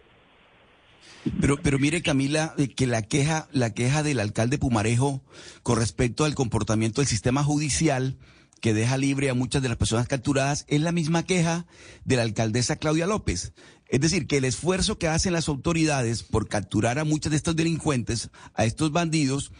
[1.40, 5.20] Pero, pero mire Camila, eh, que la queja, la queja del alcalde Pumarejo
[5.64, 8.16] con respecto al comportamiento del sistema judicial
[8.60, 11.66] que deja libre a muchas de las personas capturadas es la misma queja
[12.04, 13.52] de la alcaldesa Claudia López.
[13.88, 17.56] Es decir, que el esfuerzo que hacen las autoridades por capturar a muchos de estos
[17.56, 19.50] delincuentes, a estos bandidos,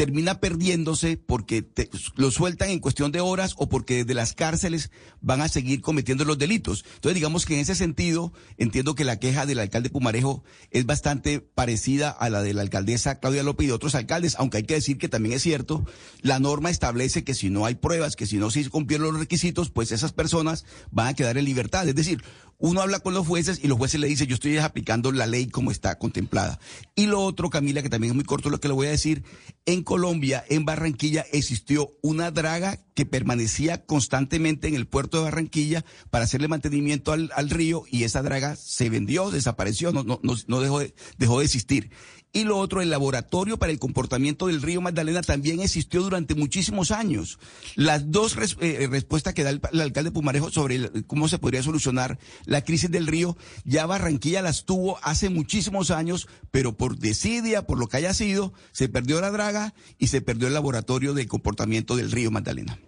[0.00, 1.68] termina perdiéndose porque
[2.16, 6.24] lo sueltan en cuestión de horas o porque desde las cárceles van a seguir cometiendo
[6.24, 6.86] los delitos.
[6.94, 11.40] Entonces, digamos que en ese sentido, entiendo que la queja del alcalde Pumarejo es bastante
[11.40, 14.72] parecida a la de la alcaldesa Claudia López y de otros alcaldes, aunque hay que
[14.72, 15.84] decir que también es cierto,
[16.22, 19.68] la norma establece que si no hay pruebas, que si no se cumplieron los requisitos,
[19.68, 21.86] pues esas personas van a quedar en libertad.
[21.86, 22.22] Es decir,
[22.60, 25.48] uno habla con los jueces y los jueces le dicen, yo estoy aplicando la ley
[25.48, 26.60] como está contemplada.
[26.94, 29.24] Y lo otro, Camila, que también es muy corto lo que le voy a decir,
[29.64, 35.84] en Colombia, en Barranquilla, existió una draga que permanecía constantemente en el puerto de Barranquilla
[36.10, 40.34] para hacerle mantenimiento al, al río y esa draga se vendió, desapareció, no, no, no,
[40.46, 41.90] no dejó, de, dejó de existir.
[42.32, 46.92] Y lo otro, el laboratorio para el comportamiento del río Magdalena también existió durante muchísimos
[46.92, 47.40] años.
[47.74, 52.20] Las dos res- eh, respuestas que da el, alcalde Pumarejo sobre cómo se podría solucionar
[52.44, 57.78] la crisis del río, ya Barranquilla las tuvo hace muchísimos años, pero por desidia, por
[57.78, 61.96] lo que haya sido, se perdió la draga y se perdió el laboratorio del comportamiento
[61.96, 62.78] del río Magdalena.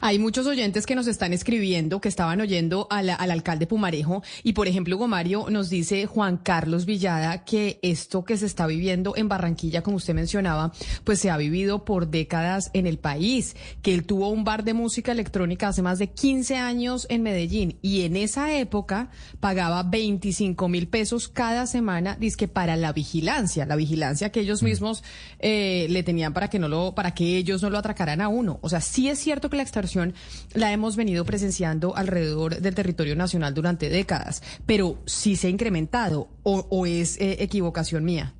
[0.00, 4.22] Hay muchos oyentes que nos están escribiendo, que estaban oyendo al, al alcalde Pumarejo.
[4.42, 9.14] Y por ejemplo, Gomario nos dice Juan Carlos Villada que esto que se está viviendo
[9.16, 10.72] en Barranquilla, como usted mencionaba,
[11.04, 13.56] pues se ha vivido por décadas en el país.
[13.82, 17.78] Que él tuvo un bar de música electrónica hace más de 15 años en Medellín.
[17.82, 19.10] Y en esa época
[19.40, 23.66] pagaba 25 mil pesos cada semana, dizque para la vigilancia.
[23.66, 25.02] La vigilancia que ellos mismos
[25.40, 28.58] eh, le tenían para que no lo, para que ellos no lo atracaran a uno.
[28.62, 30.14] O sea, sí es cierto que la extorsión
[30.52, 36.28] la hemos venido presenciando alrededor del territorio nacional durante décadas, pero sí se ha incrementado
[36.44, 38.34] o, es eh, equivocación mía.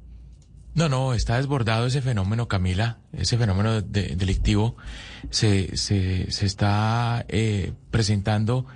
[0.75, 4.77] No, no, está desbordado ese fenómeno, Camila, ese fenómeno de- delictivo
[5.31, 8.67] se, se, se está eh, presentando,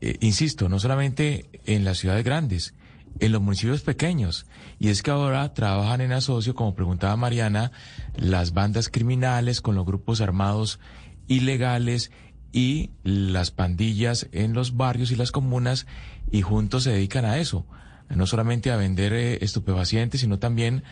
[0.00, 2.74] eh, insisto, no solamente en las ciudades grandes,
[3.20, 4.46] en los municipios pequeños.
[4.80, 7.70] Y es que ahora trabajan en asocio, como preguntaba Mariana,
[8.16, 10.80] las bandas criminales con los grupos armados
[11.28, 12.10] ilegales
[12.52, 15.86] y las pandillas en los barrios y las comunas
[16.30, 17.66] y juntos se dedican a eso
[18.08, 20.84] no solamente a vender eh, estupefacientes, sino también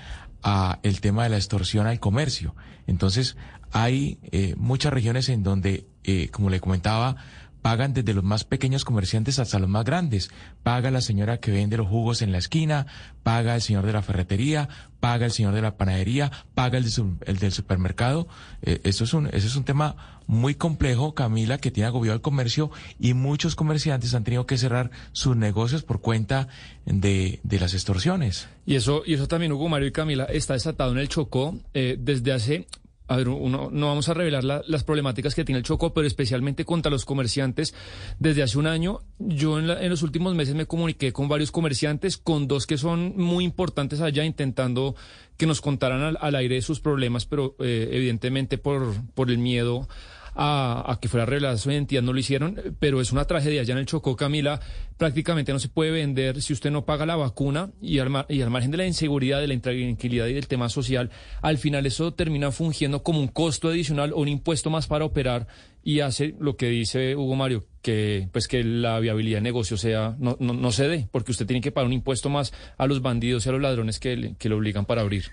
[0.42, 2.54] a el tema de la extorsión al comercio.
[2.86, 3.36] Entonces,
[3.70, 7.16] hay eh, muchas regiones en donde, eh, como le comentaba,
[7.62, 10.30] pagan desde los más pequeños comerciantes hasta los más grandes.
[10.62, 12.86] Paga la señora que vende los jugos en la esquina,
[13.22, 14.68] paga el señor de la ferretería,
[15.00, 18.28] paga el señor de la panadería, paga el, de el del supermercado.
[18.62, 22.22] Eh, eso, es un, eso es un tema muy complejo, Camila, que tiene agobiado el
[22.22, 26.48] comercio y muchos comerciantes han tenido que cerrar sus negocios por cuenta
[26.84, 28.48] de, de las extorsiones.
[28.66, 31.96] Y eso, y eso también, Hugo Mario y Camila, está desatado en el Chocó eh,
[31.98, 32.66] desde hace.
[33.08, 36.06] A ver, uno, no vamos a revelar la- las problemáticas que tiene el Chocó, pero
[36.06, 37.74] especialmente contra los comerciantes.
[38.18, 41.50] Desde hace un año, yo en, la- en los últimos meses me comuniqué con varios
[41.50, 44.94] comerciantes, con dos que son muy importantes allá, intentando
[45.36, 49.88] que nos contaran al, aire sus problemas, pero eh, evidentemente por el miedo
[50.34, 53.60] a, a que fuera revelada su identidad no lo hicieron, pero es una tragedia.
[53.60, 54.60] Allá en el Chocó, Camila,
[54.96, 58.40] prácticamente no se puede vender si usted no paga la vacuna y al, mar- y
[58.42, 61.10] al margen de la inseguridad, de la intranquilidad y del tema social,
[61.42, 65.46] al final eso termina fungiendo como un costo adicional o un impuesto más para operar
[65.84, 70.14] y hace lo que dice Hugo Mario, que pues que la viabilidad de negocio sea
[70.18, 73.02] no, no, no se dé, porque usted tiene que pagar un impuesto más a los
[73.02, 75.24] bandidos y a los ladrones que, le- que lo obligan para abrir.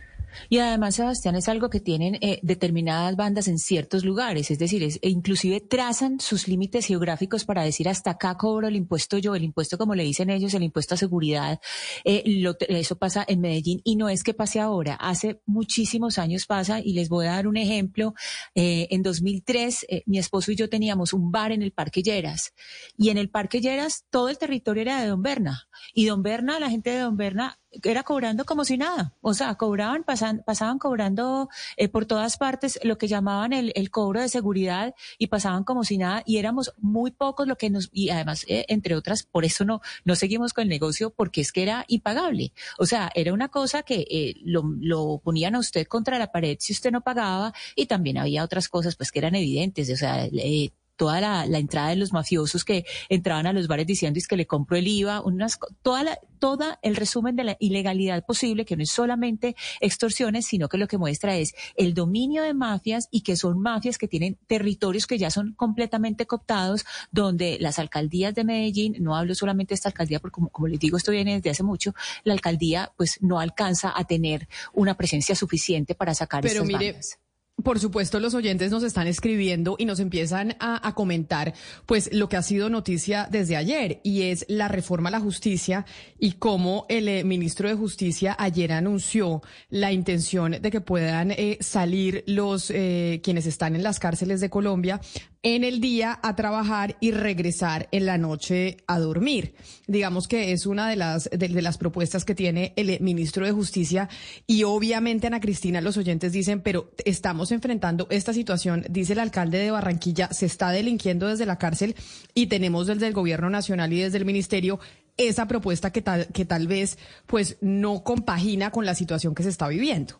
[0.49, 4.83] Y además, Sebastián, es algo que tienen eh, determinadas bandas en ciertos lugares, es decir,
[4.83, 9.35] es- e inclusive trazan sus límites geográficos para decir hasta acá cobro el impuesto yo,
[9.35, 11.59] el impuesto como le dicen ellos, el impuesto a seguridad.
[12.05, 16.45] Eh, lo- eso pasa en Medellín y no es que pase ahora, hace muchísimos años
[16.45, 18.13] pasa y les voy a dar un ejemplo.
[18.55, 22.53] Eh, en 2003, eh, mi esposo y yo teníamos un bar en el Parque Lleras
[22.97, 26.59] y en el Parque Lleras todo el territorio era de Don Berna y Don Berna,
[26.59, 29.13] la gente de Don Berna era cobrando como si nada.
[29.21, 33.91] O sea, cobraban, pasan, pasaban cobrando eh, por todas partes lo que llamaban el, el
[33.91, 37.89] cobro de seguridad y pasaban como si nada y éramos muy pocos lo que nos,
[37.91, 41.51] y además, eh, entre otras, por eso no, no seguimos con el negocio porque es
[41.51, 42.53] que era impagable.
[42.77, 46.57] O sea, era una cosa que eh, lo, lo ponían a usted contra la pared
[46.59, 49.89] si usted no pagaba y también había otras cosas pues que eran evidentes.
[49.91, 53.87] O sea, eh, toda la, la entrada de los mafiosos que entraban a los bares
[53.87, 57.57] diciendo es que le compro el IVA, unas, toda la, toda el resumen de la
[57.61, 62.43] ilegalidad posible, que no es solamente extorsiones, sino que lo que muestra es el dominio
[62.43, 67.57] de mafias y que son mafias que tienen territorios que ya son completamente cooptados, donde
[67.61, 70.97] las alcaldías de Medellín, no hablo solamente de esta alcaldía, porque como, como les digo,
[70.97, 75.95] esto viene desde hace mucho, la alcaldía pues no alcanza a tener una presencia suficiente
[75.95, 77.19] para sacar Pero estas mire, bandas.
[77.63, 81.53] Por supuesto, los oyentes nos están escribiendo y nos empiezan a, comentar,
[81.85, 85.85] pues, lo que ha sido noticia desde ayer y es la reforma a la justicia
[86.19, 91.57] y cómo el eh, ministro de Justicia ayer anunció la intención de que puedan eh,
[91.59, 95.01] salir los eh, quienes están en las cárceles de Colombia
[95.41, 99.55] en el día a trabajar y regresar en la noche a dormir.
[99.87, 103.51] Digamos que es una de las de, las propuestas que tiene el eh, ministro de
[103.51, 104.09] Justicia
[104.47, 109.59] y obviamente Ana Cristina los oyentes dicen, pero estamos enfrentando esta situación, dice el alcalde
[109.59, 111.95] de Barranquilla, se está delinquiendo desde la cárcel
[112.33, 114.79] y tenemos desde el gobierno nacional y desde el ministerio
[115.15, 116.97] esa propuesta que tal que tal vez
[117.27, 120.19] pues no compagina con la situación que se está viviendo.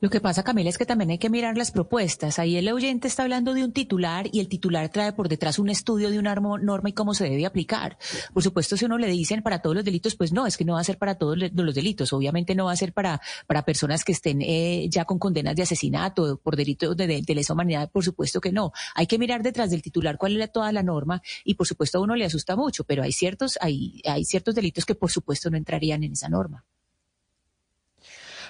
[0.00, 2.38] Lo que pasa, Camila, es que también hay que mirar las propuestas.
[2.38, 5.68] Ahí el oyente está hablando de un titular y el titular trae por detrás un
[5.68, 7.98] estudio de una norma y cómo se debe aplicar.
[8.32, 10.74] Por supuesto, si uno le dicen para todos los delitos, pues no, es que no
[10.74, 12.12] va a ser para todos los delitos.
[12.12, 15.62] Obviamente no va a ser para, para personas que estén eh, ya con condenas de
[15.62, 18.72] asesinato, por delitos de, de, lesa humanidad, por supuesto que no.
[18.94, 22.00] Hay que mirar detrás del titular cuál es toda la norma y por supuesto a
[22.02, 25.56] uno le asusta mucho, pero hay ciertos, hay, hay ciertos delitos que por supuesto no
[25.56, 26.64] entrarían en esa norma.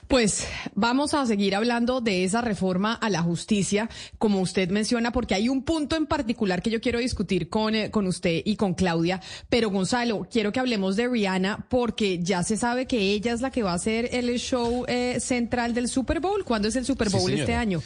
[0.08, 3.88] Pues vamos a seguir hablando de esa reforma a la justicia,
[4.18, 7.90] como usted menciona, porque hay un punto en particular que yo quiero discutir con, eh,
[7.90, 9.20] con usted y con Claudia.
[9.48, 13.50] Pero Gonzalo, quiero que hablemos de Rihanna porque ya se sabe que ella es la
[13.50, 16.44] que va a hacer el show eh, central del Super Bowl.
[16.44, 17.82] ¿Cuándo es el Super Bowl este año?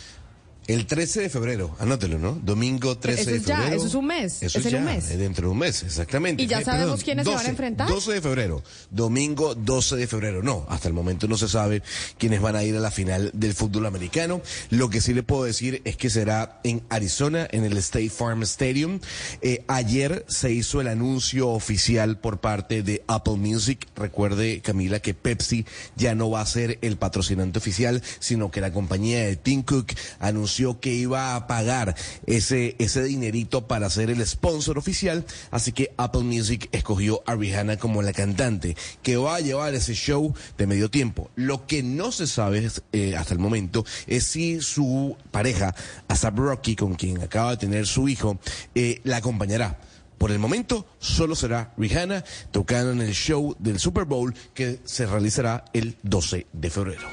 [0.68, 2.38] El 13 de febrero, anótelo, ¿no?
[2.42, 3.68] Domingo 13 eso de febrero.
[3.70, 4.42] Ya, eso es un mes.
[4.42, 5.10] Eso es un mes.
[5.10, 6.42] Eh, dentro de un mes, exactamente.
[6.42, 7.88] ¿Y ya sabemos quiénes se van a enfrentar?
[7.88, 8.62] 12 de febrero.
[8.90, 10.42] Domingo 12 de febrero.
[10.42, 11.82] No, hasta el momento no se sabe
[12.18, 14.42] quiénes van a ir a la final del fútbol americano.
[14.68, 18.42] Lo que sí le puedo decir es que será en Arizona, en el State Farm
[18.42, 19.00] Stadium.
[19.40, 23.86] Eh, ayer se hizo el anuncio oficial por parte de Apple Music.
[23.96, 25.64] Recuerde, Camila, que Pepsi
[25.96, 29.94] ya no va a ser el patrocinante oficial, sino que la compañía de Tim Cook
[30.18, 31.94] anunció que iba a pagar
[32.26, 35.24] ese, ese dinerito para ser el sponsor oficial.
[35.50, 39.94] Así que Apple Music escogió a Rihanna como la cantante que va a llevar ese
[39.94, 41.30] show de medio tiempo.
[41.36, 45.74] Lo que no se sabe eh, hasta el momento es si su pareja,
[46.08, 48.38] Asap Rocky, con quien acaba de tener su hijo,
[48.74, 49.78] eh, la acompañará.
[50.18, 55.06] Por el momento, solo será Rihanna tocando en el show del Super Bowl que se
[55.06, 57.08] realizará el 12 de febrero.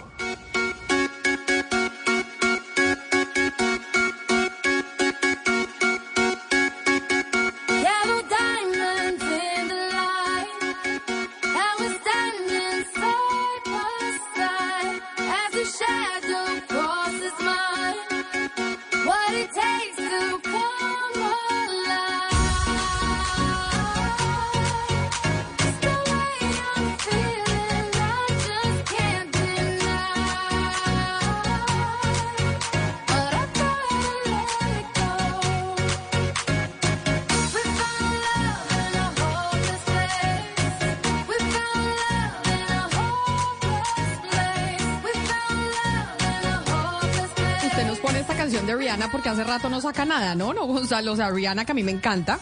[49.12, 50.54] Porque hace rato no saca nada, ¿no?
[50.54, 52.40] No, Gonzalo, o sea, Rihanna que a mí me encanta,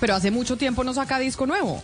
[0.00, 1.82] pero hace mucho tiempo no saca disco nuevo.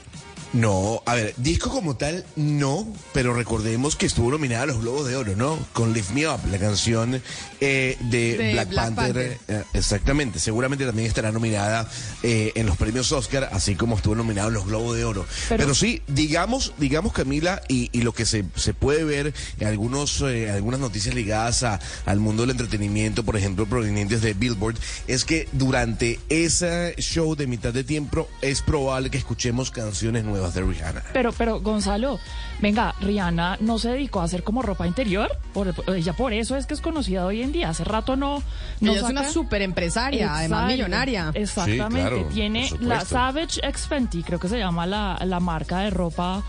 [0.52, 5.08] No, a ver, disco como tal, no, pero recordemos que estuvo nominada a los Globos
[5.08, 5.58] de Oro, ¿no?
[5.72, 7.22] Con Lift Me Up, la canción
[7.60, 9.38] eh, de, Black, Panther.
[9.48, 11.88] Eh, exactamente, seguramente también estará nominada
[12.22, 15.24] eh, en los premios Oscar, así como estuvo nominada en los Globos de Oro.
[15.48, 20.20] Pero, sí, digamos, digamos Camila, y, y lo que se, se, puede ver en algunos,
[20.20, 24.76] algunas noticias ligadas a, al mundo del entretenimiento, por ejemplo, provenientes de Billboard,
[25.06, 30.41] es que durante ese show de mitad de tiempo es probable que escuchemos canciones nuevas
[30.50, 31.02] de Rihanna.
[31.12, 32.18] Pero, pero Gonzalo,
[32.60, 36.66] venga, Rihanna no se dedicó a hacer como ropa interior, por, ella por eso es
[36.66, 37.70] que es conocida hoy en día.
[37.70, 38.42] Hace rato no,
[38.80, 41.30] ella es una súper empresaria, además millonaria.
[41.34, 46.42] Exactamente, tiene la Savage X Fenty, creo que se llama la, la marca de ropa.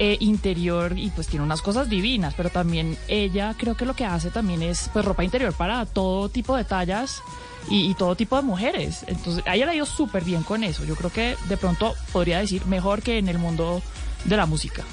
[0.00, 4.04] Eh, interior y pues tiene unas cosas divinas, pero también ella creo que lo que
[4.04, 7.20] hace también es pues ropa interior para todo tipo de tallas
[7.70, 9.04] y, todo tipo de mujeres.
[9.06, 10.84] Entonces, a ella le ha ido súper bien con eso.
[10.84, 13.82] Yo creo que de pronto podría decir mejor que en el mundo
[14.24, 14.84] de la música.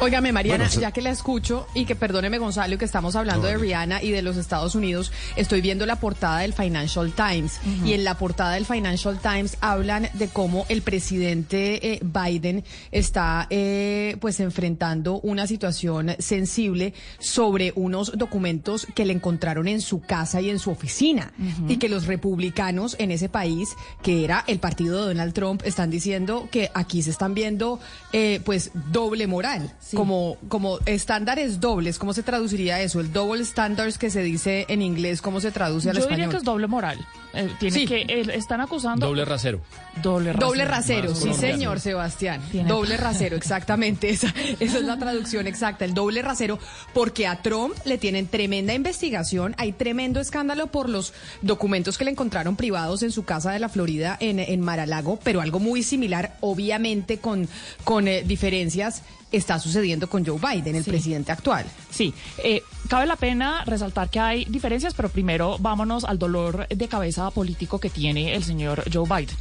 [0.00, 4.02] Óigame, Mariana, ya que la escucho y que perdóneme Gonzalo que estamos hablando de Rihanna
[4.02, 8.18] y de los Estados Unidos, estoy viendo la portada del Financial Times y en la
[8.18, 15.20] portada del Financial Times hablan de cómo el presidente eh, Biden está eh, pues enfrentando
[15.20, 20.70] una situación sensible sobre unos documentos que le encontraron en su casa y en su
[20.72, 21.32] oficina
[21.68, 23.68] y que los republicanos en ese país,
[24.02, 27.78] que era el partido de Donald Trump, están diciendo que aquí se están viendo
[28.12, 31.98] eh, pues doble moral como, como estándares dobles.
[31.98, 33.00] ¿Cómo se traduciría eso?
[33.00, 36.18] El double standards que se dice en inglés, ¿cómo se traduce al Yo español?
[36.18, 37.06] Yo diría que es doble moral.
[37.34, 39.06] Eh, tiene que, eh, están acusando.
[39.06, 39.60] Doble rasero.
[40.02, 40.46] Doble rasero.
[40.46, 42.42] Doble rasero, sí, señor Sebastián.
[42.66, 44.10] Doble rasero, exactamente.
[44.10, 45.84] Esa, esa es la traducción exacta.
[45.84, 46.58] El doble rasero,
[46.92, 49.54] porque a Trump le tienen tremenda investigación.
[49.58, 53.68] Hay tremendo escándalo por los documentos que le encontraron privados en su casa de la
[53.68, 57.48] Florida, en, en Maralago, pero algo muy similar, obviamente con,
[57.84, 59.02] con eh, diferencias
[59.32, 61.66] está sucediendo con Joe Biden, el presidente actual.
[61.90, 66.88] Sí, eh, cabe la pena resaltar que hay diferencias, pero primero vámonos al dolor de
[66.88, 69.36] cabeza político que tiene el señor Joe Biden.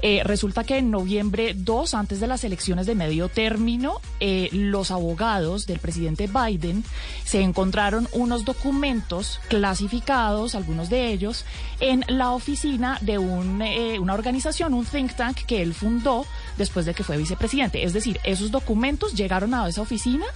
[0.00, 4.90] Eh, resulta que en noviembre 2, antes de las elecciones de medio término, eh, los
[4.90, 6.84] abogados del presidente Biden
[7.24, 11.44] se encontraron unos documentos clasificados, algunos de ellos,
[11.80, 16.26] en la oficina de un, eh, una organización, un think tank que él fundó
[16.58, 17.82] después de que fue vicepresidente.
[17.82, 20.26] Es decir, esos documentos llegaron a esa oficina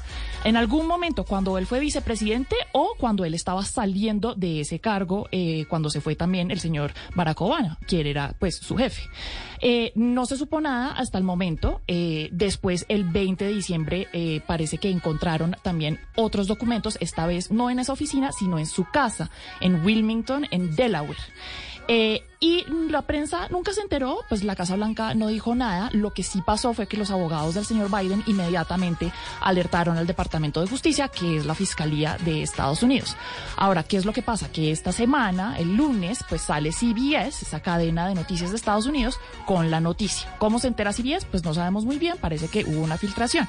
[0.45, 5.29] en algún momento cuando él fue vicepresidente o cuando él estaba saliendo de ese cargo,
[5.33, 9.03] eh, cuando se fue también el señor Barack Obama, quien era pues su jefe.
[9.65, 11.81] Eh, no se supo nada hasta el momento.
[11.87, 17.53] Eh, después, el 20 de diciembre, eh, parece que encontraron también otros documentos, esta vez
[17.53, 21.19] no en esa oficina, sino en su casa, en Wilmington, en Delaware.
[22.45, 25.91] Y la prensa nunca se enteró, pues la Casa Blanca no dijo nada.
[25.93, 30.61] Lo que sí pasó fue que los abogados del señor Biden inmediatamente alertaron al Departamento
[30.61, 33.17] de Justicia, que es la Fiscalía de Estados Unidos.
[33.57, 34.51] Ahora, ¿qué es lo que pasa?
[34.51, 39.21] Que esta semana, el lunes, pues sale CBS, esa cadena de noticias de Estados Unidos,
[39.47, 40.35] con la noticia.
[40.39, 41.25] ¿Cómo se entera CBS?
[41.31, 43.47] Pues no sabemos muy bien, parece que hubo una filtración.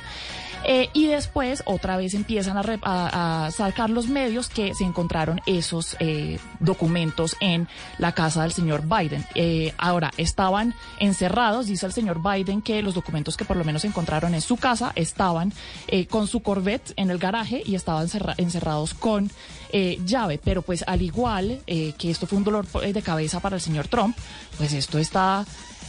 [0.65, 5.97] Eh, y después otra vez empiezan a- a sacar los medios que se encontraron esos
[5.99, 7.67] eh, documentos en
[7.97, 9.25] la casa del señor Biden.
[9.35, 13.85] Eh, ahora, estaban encerrados, dice el señor Biden que los documentos que por lo menos
[13.85, 15.53] encontraron en su casa estaban
[15.87, 19.29] eh, con su Corvette en el garaje y estaban cerra- encerrados con
[19.71, 20.39] eh, llave.
[20.43, 23.61] Pero pues al igual eh, que esto fue un dolor eh, de cabeza para el
[23.61, 24.15] señor Trump,
[24.57, 25.45] pues esto está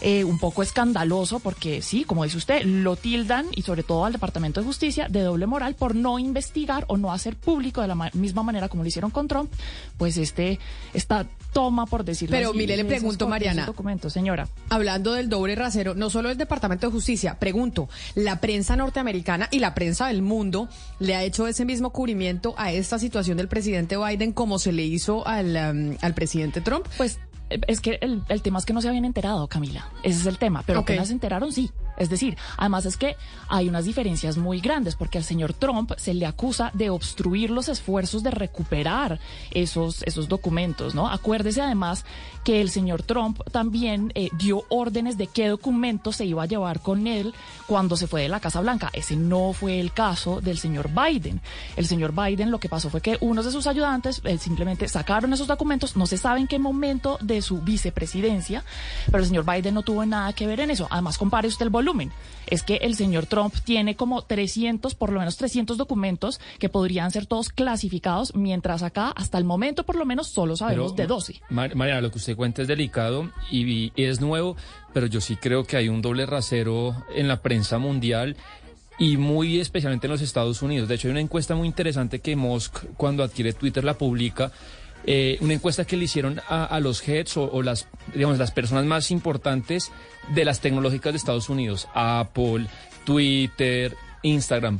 [0.06, 4.12] eh, un poco escandaloso porque sí, como dice usted, lo tildan y sobre todo al
[4.12, 7.94] Departamento de Justicia de doble moral por no investigar o no hacer público de la
[7.94, 9.50] ma- misma manera como lo hicieron con Trump,
[9.96, 10.58] pues este
[10.92, 13.64] esta toma por decirlo Pero así, mire, le pregunto, Mariana.
[13.64, 14.46] documentos, señora.
[14.68, 19.58] Hablando del doble rasero, no solo el Departamento de Justicia, pregunto, ¿la prensa norteamericana y
[19.60, 23.96] la prensa del mundo le ha hecho ese mismo cubrimiento a esta situación del presidente
[23.96, 26.84] Biden como se le hizo al, um, al presidente Trump?
[26.98, 27.18] Pues
[27.50, 29.88] es que el, el tema es que no se habían enterado, Camila.
[30.02, 30.62] Ese es el tema.
[30.66, 30.90] Pero Ok.
[30.90, 31.70] apenas se enteraron, sí.
[31.96, 33.16] Es decir, además es que
[33.48, 37.68] hay unas diferencias muy grandes porque al señor Trump se le acusa de obstruir los
[37.68, 39.20] esfuerzos de recuperar
[39.50, 41.08] esos, esos documentos, ¿no?
[41.08, 42.04] Acuérdese además
[42.44, 46.80] que el señor Trump también eh, dio órdenes de qué documentos se iba a llevar
[46.80, 47.34] con él
[47.66, 48.90] cuando se fue de la Casa Blanca.
[48.92, 51.40] Ese no fue el caso del señor Biden.
[51.76, 55.32] El señor Biden lo que pasó fue que unos de sus ayudantes eh, simplemente sacaron
[55.32, 58.64] esos documentos, no se sabe en qué momento de su vicepresidencia,
[59.06, 60.86] pero el señor Biden no tuvo nada que ver en eso.
[60.90, 62.10] Además, compare usted el volumen.
[62.46, 67.10] Es que el señor Trump tiene como 300, por lo menos 300 documentos que podrían
[67.10, 71.06] ser todos clasificados, mientras acá, hasta el momento, por lo menos, solo sabemos Pero, de
[71.14, 71.40] 12.
[71.50, 74.56] Mar- Mariana, lo que usted cuenta es delicado y, y es nuevo,
[74.92, 78.36] pero yo sí creo que hay un doble rasero en la prensa mundial
[78.98, 80.86] y muy especialmente en los Estados Unidos.
[80.88, 84.52] De hecho, hay una encuesta muy interesante que Musk, cuando adquiere Twitter, la publica.
[85.06, 88.84] Eh, una encuesta que le hicieron a, los heads o, o las, digamos, las personas
[88.84, 89.92] más importantes
[90.34, 92.66] de las tecnológicas de Estados Unidos, Apple,
[93.04, 94.78] Twitter, Instagram.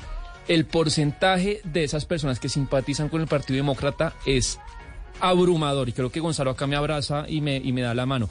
[0.48, 4.58] El porcentaje de esas personas que simpatizan con el Partido Demócrata es
[5.20, 8.28] abrumador y creo que Gonzalo acá me abraza y me, y me da la mano.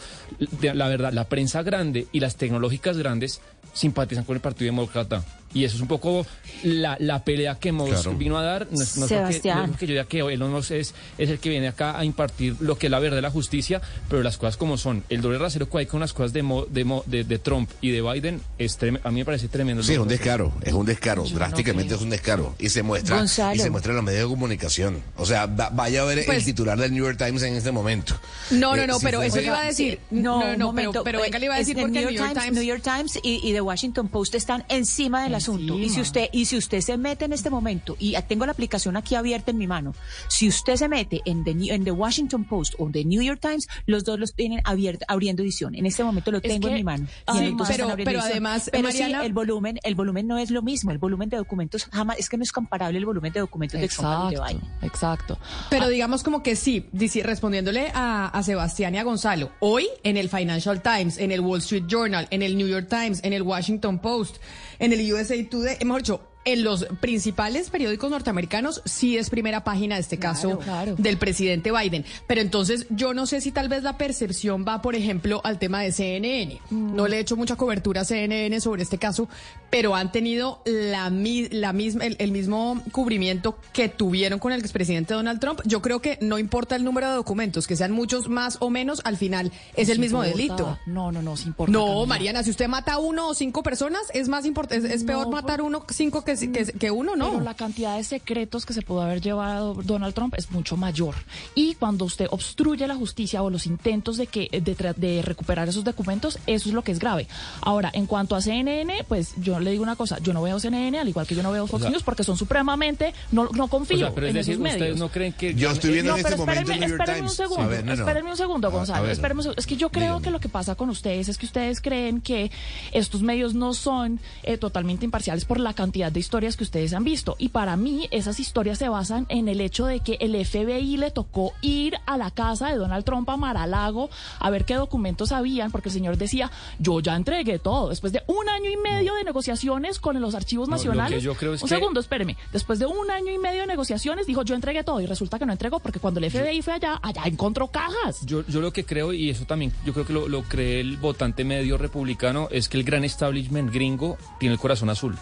[0.62, 3.42] La verdad, la prensa grande y las tecnológicas grandes
[3.74, 5.24] simpatizan con el Partido Demócrata.
[5.54, 6.26] Y eso es un poco
[6.64, 8.14] la, la pelea que Musk Claro.
[8.18, 8.68] vino a dar.
[8.72, 9.58] No no Sebastián.
[9.58, 12.06] no es porque yo diga que Elon Musk es, es el que viene acá a
[12.06, 15.04] impartir lo que es la verdad de la justicia, pero las cosas como son.
[15.10, 17.70] El doble rasero que hay con las cosas de, Mo- de, Mo- de, de Trump
[17.82, 19.84] y de Biden, es trem- a mí me parece tremendo.
[19.84, 22.56] Sí, es un descaro, es un descaro, Yo drásticamente es un descaro.
[22.60, 23.56] Y se muestra, Gonzalo.
[23.56, 25.02] y se muestra en los medios de comunicación.
[25.18, 27.72] O sea, va- vaya a ver el Pues- titular del New York Times en este
[27.72, 28.16] momento.
[28.52, 30.00] No, no, Eh, no, si pero eso le iba a decir.
[30.12, 30.92] No, no, no, momento.
[30.92, 32.82] pero, pero venga, le iba a decir el porque New el York Times, New York
[32.84, 35.78] Times y, y The Washington Post están encima del asunto.
[35.80, 38.98] Y si usted y si usted se mete en este momento y tengo la aplicación
[38.98, 39.94] aquí abierta en mi mano,
[40.30, 43.40] si usted se mete en The, New- en The Washington Post o The New York
[43.42, 45.76] Times, los dos los tienen abierto, abriendo edición.
[45.76, 47.08] En este momento lo Es tengo en mi mano.
[47.34, 50.50] sí, Y entonces pero- pero además, pero Mariana- sí, el volumen, el volumen no es
[50.52, 50.92] lo mismo.
[50.92, 53.88] El volumen de documentos jamás es que no es comparable el volumen de documentos de
[53.88, 55.40] Trump al de Exacto, exacto.
[55.70, 60.18] Pero digamos como que sí, dice- respondiéndole a, a Sebastián y a Gonzalo, hoy en
[60.18, 63.42] el Financial Times, en el Wall Street Journal, en el New York Times, en el
[63.42, 64.38] Washington Post,
[64.84, 69.96] en el USA Today, mejor dicho, en los principales periódicos norteamericanos sí es primera página,
[69.96, 70.60] en este caso,
[70.98, 72.06] del presidente Biden.
[72.28, 75.82] Pero entonces yo no sé si tal vez la percepción va, por ejemplo, al tema
[75.82, 76.60] de CNN.
[76.70, 79.30] No le he hecho mucha cobertura a CNN sobre este caso,
[79.70, 85.14] pero han tenido la, la misma, el, el mismo cubrimiento que tuvieron con el expresidente
[85.14, 85.62] Donald Trump.
[85.66, 89.02] Yo creo que no importa el número de documentos, que sean muchos más o menos,
[89.06, 90.38] al final es el mismo importa.
[90.38, 90.80] delito.
[90.86, 91.72] No, no, no, sí importa.
[91.72, 92.06] No.
[92.06, 95.30] Mariana, si usted mata a uno o cinco personas, es más importante, es, es peor
[95.30, 97.32] matar uno cinco que que, que, que uno no.
[97.32, 101.16] Pero la cantidad de secretos que se pudo haber llevado Donald Trump es mucho mayor.
[101.56, 105.70] Y cuando usted obstruye la justicia o los intentos de que de, tra- de recuperar
[105.70, 107.28] esos documentos, eso es lo que es grave.
[107.62, 111.00] Ahora, en cuanto a CNN, pues yo le digo una cosa, yo no veo CNN,
[111.00, 113.98] al igual que yo no veo Fox sea- News, porque son supremamente, no, no confío
[113.98, 115.00] O sea, pero es en decir, esos ustedes medios.
[115.00, 115.54] no creen que...
[115.56, 117.96] Yo estoy viendo No, en este momento espérenme, New York espérenme un segundo, ver, no,
[117.96, 118.02] no.
[118.02, 119.12] espérenme un segundo, Gonzalo, ver.
[119.12, 119.60] espérenme un segundo.
[119.60, 122.52] Es que yo creo que lo que pasa con ustedes es que ustedes creen que
[122.92, 127.04] estos medios no son eh, totalmente imparciales por la cantidad de historias que ustedes han
[127.04, 127.36] visto.
[127.38, 131.12] Y para mí, esas historias se basan en el hecho de que el FBI le
[131.12, 134.10] tocó ir a la casa de Donald Trump a Mar-a-Lago
[134.40, 136.50] a ver qué documentos habían, porque el señor decía,
[136.80, 137.90] yo ya entregué todo.
[137.90, 141.22] Después de un año y medio de negociaciones con los archivos No, nacionales.
[141.22, 142.38] yo creo es un que- segundo, espéreme.
[142.52, 145.02] Después de un año y medio de negociaciones, dijo, yo entregué todo.
[145.02, 148.26] Y resulta que no entregó, porque cuando el FBI fue allá, allá encontró cajas.
[148.26, 150.98] Yo, yo lo que creo, y eso también yo creo que lo, lo cree el
[150.98, 155.18] votante medio republicano, es que el gran establishment gringo tiene el corazón azul.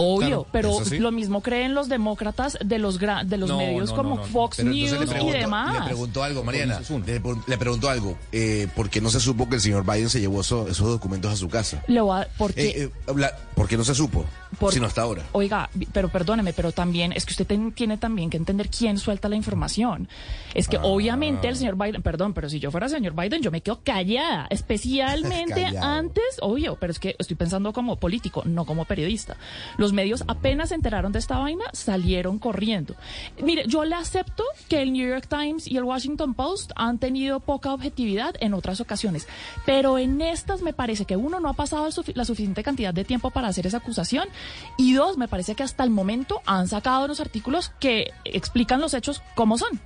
[0.00, 0.98] Obvio, Claro, pero sí.
[0.98, 4.22] lo mismo creen los demócratas de los gra- de los No, medios no, como no,
[4.22, 4.24] no.
[4.24, 5.74] Fox Pero News pregunto, y demás.
[5.80, 6.80] Le preguntó algo, Mariana.
[7.06, 8.16] Le, le preguntó algo.
[8.32, 11.32] Eh, ¿Por qué no se supo que el señor Biden se llevó eso- esos documentos
[11.32, 11.82] a su casa?
[11.86, 14.24] Le voy a- porque Eh, eh, la- ¿Por qué no se supo?
[14.58, 15.22] Por- Sino hasta ahora.
[15.32, 19.28] Oiga, pero perdóneme, pero también es que usted ten- tiene también que entender quién suelta
[19.28, 20.08] la información.
[20.54, 23.60] Es que obviamente el señor Biden, perdón, pero si yo fuera señor Biden, yo me
[23.60, 29.36] quedo callada, especialmente antes, obvio, pero es que estoy pensando como político, no como periodista.
[29.76, 32.94] Los medios apenas se enteraron de esta vaina, salieron corriendo.
[33.42, 37.40] Mire, yo le acepto que el New York Times y el Washington Post han tenido
[37.40, 39.26] poca objetividad en otras ocasiones,
[39.66, 43.30] pero en estas me parece que uno no ha pasado la suficiente cantidad de tiempo
[43.30, 44.28] para hacer esa acusación
[44.76, 48.94] y dos, me parece que hasta el momento han sacado unos artículos que explican los
[48.94, 49.80] hechos como son.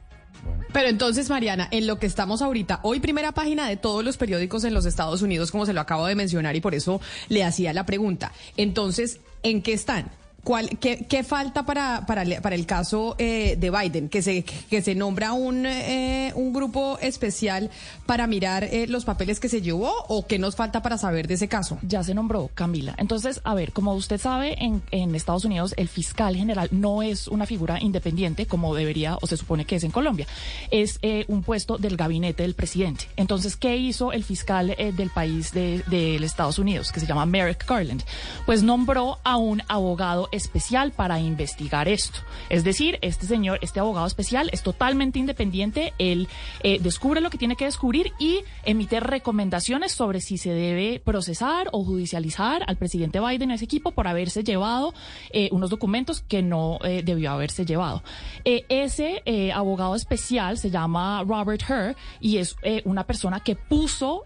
[0.72, 4.64] Pero entonces, Mariana, en lo que estamos ahorita, hoy primera página de todos los periódicos
[4.64, 7.72] en los Estados Unidos, como se lo acabo de mencionar, y por eso le hacía
[7.72, 8.32] la pregunta.
[8.56, 10.10] Entonces, ¿en qué están?
[10.44, 14.08] ¿Cuál, qué, falta para, para, para el caso eh, de Biden?
[14.08, 17.70] ¿Que se, que se nombra un, eh, un grupo especial
[18.06, 21.34] para mirar eh, los papeles que se llevó o qué nos falta para saber de
[21.34, 21.78] ese caso?
[21.82, 22.94] Ya se nombró, Camila.
[22.98, 27.26] Entonces, a ver, como usted sabe, en, en Estados Unidos el fiscal general no es
[27.28, 30.26] una figura independiente como debería o se supone que es en Colombia.
[30.70, 33.06] Es eh, un puesto del gabinete del presidente.
[33.16, 37.26] Entonces, ¿qué hizo el fiscal eh, del país de, de Estados Unidos, que se llama
[37.26, 38.02] Merrick Garland?
[38.46, 42.18] Pues nombró a un abogado especial para investigar esto.
[42.48, 45.92] Es decir, este señor, este abogado especial es totalmente independiente.
[45.98, 46.28] Él
[46.62, 51.68] eh, descubre lo que tiene que descubrir y emite recomendaciones sobre si se debe procesar
[51.72, 54.94] o judicializar al presidente Biden y ese equipo por haberse llevado
[55.30, 58.02] eh, unos documentos que no eh, debió haberse llevado.
[58.44, 59.22] Ese
[59.54, 64.24] abogado especial se llama Robert Herr y es una persona que puso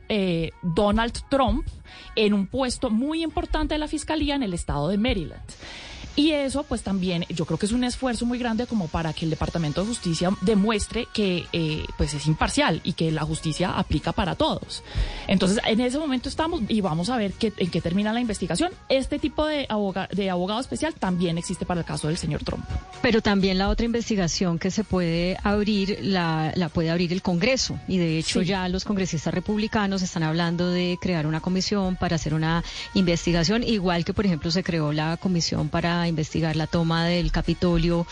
[0.63, 1.67] Donald Trump
[2.17, 5.43] en un puesto muy importante de la fiscalía en el estado de Maryland.
[6.19, 9.25] Y eso, pues también, yo creo que es un esfuerzo muy grande como para que
[9.25, 14.11] el Departamento de Justicia demuestre que, eh, pues es imparcial y que la justicia aplica
[14.13, 14.83] para todos.
[15.29, 18.73] Entonces, en ese momento estamos y vamos a ver qué, en qué termina la investigación.
[18.89, 22.65] Este tipo de, aboga- de abogado especial también existe para el caso del señor Trump.
[23.01, 27.79] Pero también la otra investigación que se puede abrir, la, la puede abrir el Congreso.
[27.87, 28.47] Y de hecho Sí.
[28.47, 32.65] ya los congresistas republicanos están hablando de crear una comisión para hacer una
[32.95, 38.07] investigación, igual que por ejemplo se creó la comisión para investigar la toma del Capitolio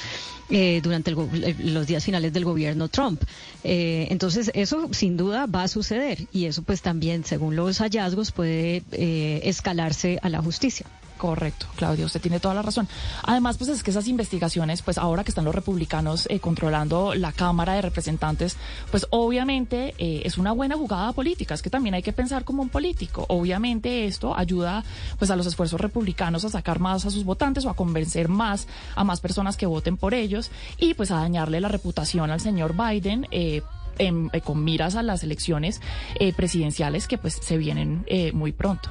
[0.50, 3.22] eh, durante el eh, los días finales del gobierno Trump.
[3.64, 8.32] Eh, entonces eso sin duda va a suceder y eso pues también según los hallazgos
[8.32, 10.86] puede eh, escalarse a la justicia.
[11.16, 12.86] Correcto, Claudia, usted tiene toda la razón.
[13.22, 17.32] Además, pues es que esas investigaciones, pues ahora que están los republicanos eh, controlando la
[17.32, 18.56] Cámara de Representantes,
[18.90, 22.62] pues obviamente eh, es una buena jugada política, es que también hay que pensar como
[22.62, 23.24] un político.
[23.28, 24.84] Obviamente esto ayuda
[25.18, 28.68] pues a los esfuerzos republicanos a sacar más a sus votantes o a convencer más
[28.94, 32.74] a más personas que voten por ellos y pues a dañarle la reputación al señor
[32.76, 33.26] Biden.
[33.30, 33.62] eh,
[33.98, 35.80] en- eh, con miras a las elecciones
[36.20, 38.90] eh, presidenciales que pues se vienen eh, muy pronto.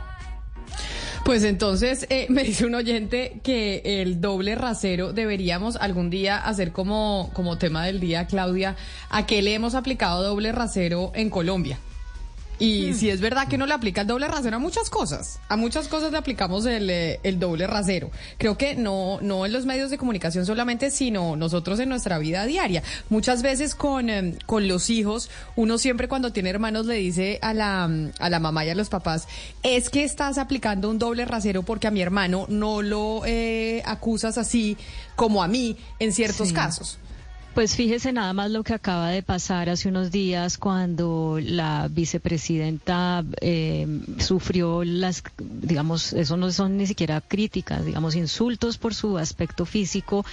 [1.24, 6.72] Pues entonces eh, me dice un oyente que el doble rasero deberíamos algún día hacer
[6.72, 8.76] como, como tema del día, Claudia,
[9.10, 11.80] a qué le hemos aplicado doble rasero en Colombia.
[12.60, 15.58] Y si es verdad que no le aplica el doble rasero a muchas cosas, a
[15.58, 18.12] muchas cosas le aplicamos el, eh, el doble rasero.
[18.38, 22.46] Creo que no, no en los medios de comunicación solamente, sino nosotros en nuestra vida
[22.46, 22.82] diaria.
[23.10, 27.54] Muchas veces con, em, con los hijos, uno siempre cuando tiene hermanos le dice a
[27.54, 29.28] la, mm, a la mamá y a los papás,
[29.64, 34.38] es que estás aplicando un doble rasero porque a mi hermano no lo eh, acusas
[34.38, 34.78] así
[35.16, 36.54] como a mí en ciertos Sí.
[36.54, 37.00] casos.
[37.56, 43.24] Pues fíjese nada más lo que acaba de pasar hace unos días cuando la vicepresidenta
[43.40, 43.88] eh,
[44.20, 50.26] sufrió las, digamos, eso no son ni siquiera críticas, digamos, insultos por su aspecto físico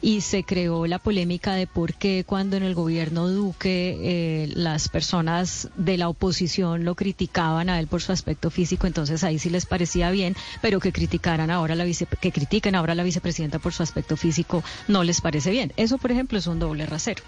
[0.00, 4.88] y se creó la polémica de por qué cuando en el gobierno Duque eh, las
[4.88, 9.50] personas de la oposición lo criticaban a él por su aspecto físico, entonces ahí sí
[9.50, 13.58] les parecía bien, pero que criticaran ahora la vice, que critiquen ahora a la vicepresidenta
[13.58, 15.74] por su aspecto físico no les parece bien.
[15.76, 17.22] Eso, por ejemplo, es un rasero.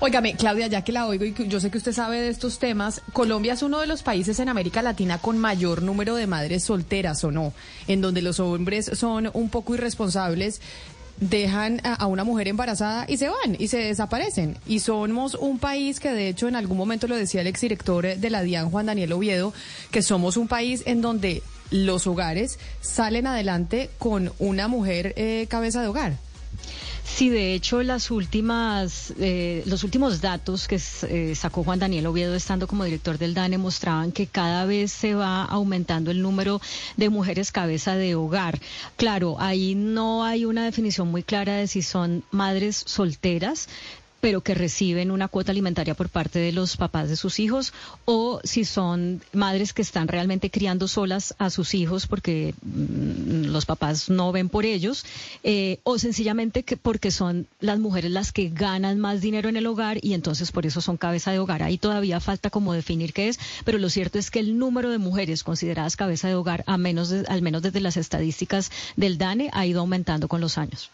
[0.00, 3.00] Óigame, Claudia, ya que la oigo y yo sé que usted sabe de estos temas,
[3.12, 7.22] Colombia es uno de los países en América Latina con mayor número de madres solteras,
[7.24, 7.52] ¿o no?
[7.86, 10.60] En donde los hombres son un poco irresponsables
[11.20, 14.56] dejan a, una mujer embarazada y se van y se desaparecen.
[14.66, 18.30] Y somos un país que de hecho en algún momento lo decía el exdirector de
[18.30, 19.52] la DIAN, Juan Daniel Oviedo,
[19.90, 25.82] que somos un país en donde los hogares salen adelante con una mujer eh, cabeza
[25.82, 26.27] de hogar.
[27.14, 32.34] Sí, de hecho, las últimas, eh, los últimos datos que eh, sacó Juan Daniel Oviedo
[32.36, 36.60] estando como director del DANE mostraban que cada vez se va aumentando el número
[36.96, 38.60] de mujeres cabeza de hogar.
[38.96, 43.68] Claro, ahí no hay una definición muy clara de si son madres solteras,
[44.20, 47.72] pero que reciben una cuota alimentaria por parte de los papás de sus hijos,
[48.04, 53.66] o si son madres que están realmente criando solas a sus hijos porque mm, los
[53.66, 55.04] papás no ven por ellos,
[55.42, 59.66] eh, o sencillamente que porque son las mujeres las que ganan más dinero en el
[59.66, 61.62] hogar y entonces por eso son cabeza de hogar.
[61.62, 64.98] Ahí todavía falta como definir qué es, pero lo cierto es que el número de
[64.98, 69.66] mujeres consideradas cabeza de hogar, a menos al menos desde las estadísticas del DANE, ha
[69.66, 70.90] ido aumentando con los años.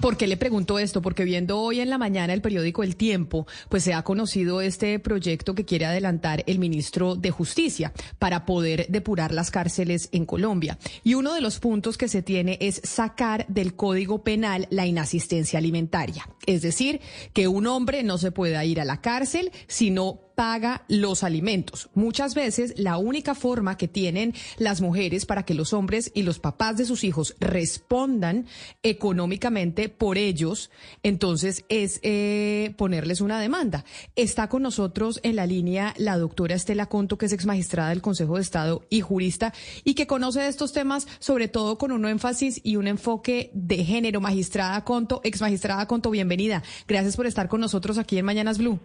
[0.00, 1.02] ¿Por qué le pregunto esto?
[1.02, 4.98] Porque viendo hoy en la mañana el periódico El Tiempo, pues se ha conocido este
[4.98, 10.78] proyecto que quiere adelantar el ministro de Justicia para poder depurar las cárceles en Colombia.
[11.04, 15.58] Y uno de los puntos que se tiene es sacar del Código Penal la inasistencia
[15.58, 16.26] alimentaria.
[16.46, 17.00] Es decir,
[17.34, 21.88] que un hombre no se pueda ir a la cárcel si no paga los alimentos.
[21.94, 26.38] Muchas veces la única forma que tienen las mujeres para que los hombres y los
[26.38, 28.46] papás de sus hijos respondan
[28.82, 30.70] económicamente por ellos,
[31.02, 33.84] entonces es eh, ponerles una demanda.
[34.16, 38.02] Está con nosotros en la línea la doctora Estela Conto, que es ex magistrada del
[38.02, 39.52] Consejo de Estado y jurista
[39.84, 43.84] y que conoce de estos temas sobre todo con un énfasis y un enfoque de
[43.84, 44.20] género.
[44.20, 46.62] Magistrada Conto, ex magistrada Conto, bienvenida.
[46.86, 48.78] Gracias por estar con nosotros aquí en Mañanas Blue.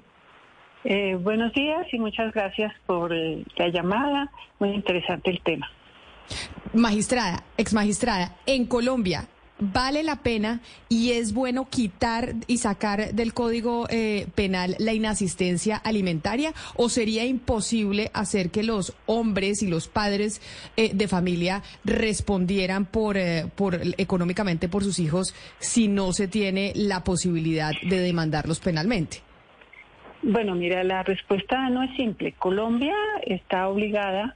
[0.84, 4.32] Eh, buenos días y muchas gracias por eh, la llamada.
[4.60, 5.70] Muy interesante el tema.
[6.74, 9.28] Magistrada, ex magistrada, en Colombia,
[9.60, 10.60] ¿vale la pena
[10.90, 17.26] y es bueno quitar y sacar del Código eh, Penal la inasistencia alimentaria o sería
[17.26, 20.42] imposible hacer que los hombres y los padres
[20.76, 23.18] de familia respondieran por,
[23.56, 29.27] por económicamente por sus hijos si no se tiene la posibilidad de demandarlos penalmente?
[30.30, 32.34] Bueno, mira, la respuesta no es simple.
[32.34, 34.36] Colombia está obligada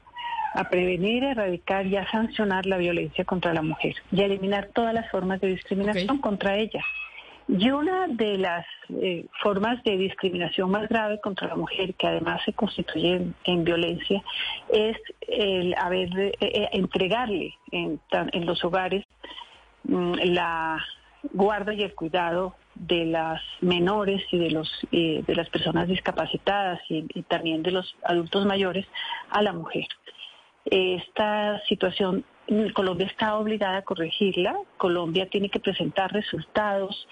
[0.53, 4.93] a prevenir, erradicar y a sancionar la violencia contra la mujer y a eliminar todas
[4.93, 6.81] las formas de discriminación contra ella.
[7.49, 12.39] Y una de las eh, formas de discriminación más grave contra la mujer, que además
[12.45, 14.23] se constituye en, violencia,
[14.71, 14.95] es
[15.27, 17.99] el haber eh, eh, entregarle en,
[18.45, 19.03] los hogares
[19.83, 20.81] mm, la
[21.33, 26.79] guarda y el cuidado de las menores y de los eh, de las personas discapacitadas
[26.89, 28.87] y, también de los adultos mayores
[29.29, 29.85] a la mujer.
[30.65, 32.25] Esta situación
[32.73, 34.55] Colombia está obligada a corregirla.
[34.77, 37.07] Colombia tiene que presentar resultados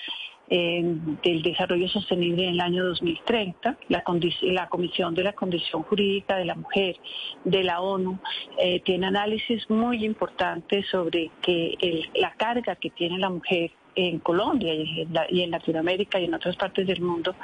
[0.50, 0.82] eh,
[1.24, 3.78] del desarrollo sostenible en el año 2030.
[3.90, 6.98] La, Comisión de la Condición Jurídica de la Mujer
[7.44, 8.18] de la ONU
[8.58, 13.72] eh, tiene análisis muy importantes sobre que la carga que tiene la mujer
[14.08, 17.36] en Colombia y en, Latinoamérica y en otras partes del mundo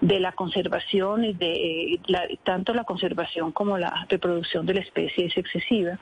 [0.00, 2.00] de la conservación y de
[2.44, 5.98] tanto la conservación como la reproducción de la especie es excesiva,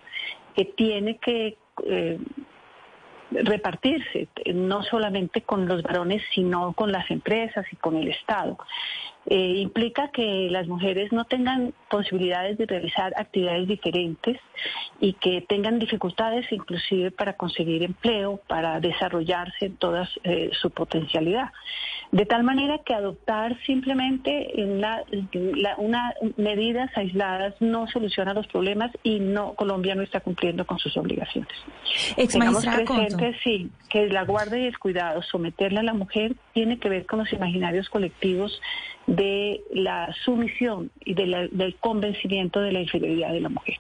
[0.55, 2.19] que tiene que eh,
[3.31, 8.57] repartirse, no solamente con los varones, sino con las empresas y con el Estado.
[9.29, 14.39] Eh, implica que las mujeres no tengan posibilidades de realizar actividades diferentes
[15.01, 21.51] y que tengan dificultades inclusive para conseguir empleo, para desarrollarse en toda eh, su potencialidad.
[22.17, 29.53] De tal manera que adoptar simplemente una, medidas aisladas no soluciona los problemas y no
[29.53, 31.53] Colombia no está cumpliendo con sus obligaciones.
[32.17, 36.89] Tengamos presente, sí, que la guardia y el cuidado, someterle a la mujer, tiene que
[36.89, 38.63] ver con los imaginarios colectivos
[39.07, 43.77] de la sumisión y del convencimiento de la inferioridad de la mujer.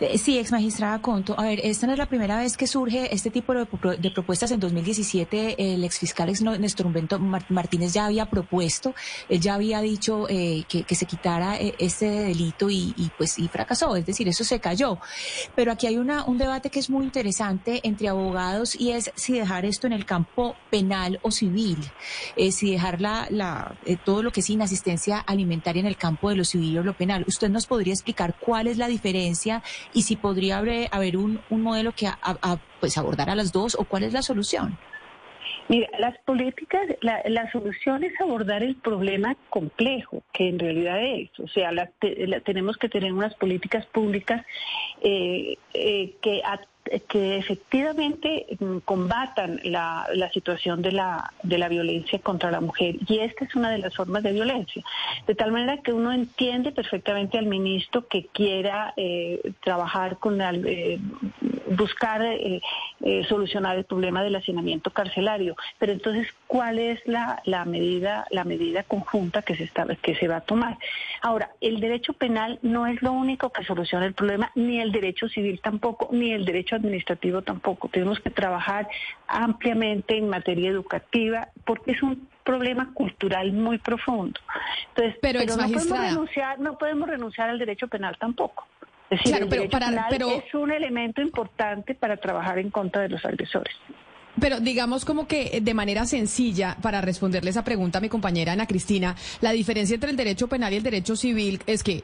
[0.00, 1.38] Eh, Sí, ex magistrada Conto.
[1.38, 4.10] A ver, esta no es la primera vez que surge este tipo de, pro- de
[4.10, 4.50] propuestas.
[4.50, 8.94] En 2017, el exfiscal ex Néstor Humberto Mar- Martínez ya había propuesto,
[9.28, 13.96] él ya había dicho eh, que, se quitara eh, este delito y, pues y fracasó.
[13.96, 14.98] Es decir, eso se cayó.
[15.54, 19.32] Pero aquí hay una, un debate que es muy interesante entre abogados y es si
[19.38, 21.78] dejar esto en el campo penal o civil,
[22.36, 26.36] eh, si dejar la, la, todo lo que es inasistencia alimentaria en el campo de
[26.36, 27.24] lo civil o lo penal.
[27.26, 29.61] ¿Usted nos podría explicar cuál es la diferencia
[29.92, 32.16] y si podría haber, haber un, un modelo que a-
[32.78, 34.78] pues abordara las dos o cuál es la solución?
[35.68, 41.30] Mira, las políticas, la, la solución es abordar el problema complejo, que en realidad es.
[41.40, 44.44] O sea, la- la- tenemos que tener unas políticas públicas
[45.02, 46.42] eh, eh, que,
[47.08, 52.96] que efectivamente mm, combatan la, la situación de la, de la violencia contra la mujer.
[53.08, 54.82] Y esta es una de las formas de violencia.
[55.26, 60.52] De tal manera que uno entiende perfectamente al ministro que quiera eh, trabajar con la,
[60.52, 60.98] eh,
[61.76, 62.60] buscar eh,
[63.00, 65.56] eh, solucionar el problema del hacinamiento carcelario.
[65.78, 70.28] Pero entonces, ¿cuál es la, la medida la medida conjunta que se está, que se
[70.28, 70.78] va a tomar?
[71.20, 75.28] Ahora, el derecho penal no es lo único que soluciona el problema, ni el derecho
[75.28, 77.88] civil tampoco, ni el derecho administrativo tampoco.
[77.88, 78.88] Tenemos que trabajar
[79.26, 84.40] ampliamente en materia educativa porque es un problema cultural muy profundo.
[84.88, 88.66] Entonces, Pero, no podemos renunciar, no podemos renunciar al derecho penal tampoco.
[89.12, 92.70] Es decir, Claro, el pero para- penal pero- es un elemento importante para trabajar en
[92.70, 93.74] contra de los agresores.
[94.40, 98.52] Pero digamos como que eh, de manera sencilla, para responderle esa pregunta a mi compañera
[98.52, 102.02] Ana Cristina, la diferencia entre el derecho penal y el derecho civil es que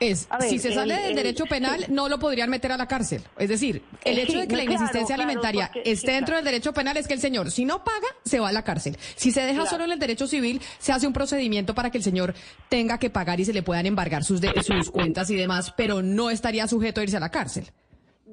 [0.00, 1.86] es, ver, si se sale el- del el- derecho penal, sí.
[1.92, 3.22] no lo podrían meter a la cárcel.
[3.38, 6.06] Es decir, el hecho sí, de que no, la claro, inexistencia claro, alimentaria porque- esté
[6.08, 6.36] sí, dentro claro.
[6.36, 8.96] del derecho penal es que el señor, si no paga, se va a la cárcel.
[9.16, 12.04] Si se deja solo en el derecho civil, se hace un procedimiento para que el
[12.04, 12.34] señor
[12.68, 16.02] tenga que pagar y se le puedan embargar sus, de- sus cuentas y demás, pero
[16.02, 17.70] no estaría sujeto a irse a la cárcel.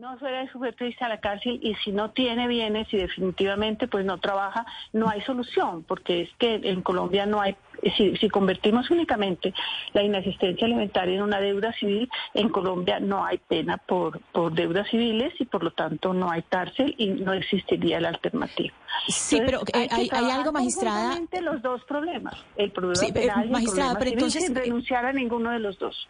[0.03, 4.03] No suele sujeto irse a la cárcel y si no tiene bienes y definitivamente pues
[4.03, 7.55] no trabaja, no hay solución, porque es que en Colombia no hay,
[7.95, 9.53] si, si convertimos únicamente
[9.93, 14.89] la inasistencia alimentaria en una deuda civil, en Colombia no hay pena por, por deudas
[14.89, 18.75] civiles y por lo tanto no hay cárcel y no existiría la alternativa.
[19.07, 21.17] Sí, pero, eh, hay- hay algo, magistrada.
[21.41, 24.45] los dos problemas, el problema Sí, eh, penal y el magistrada, problema pero civil, entonces,
[24.47, 26.09] sin eh, renunciar a ninguno de los dos.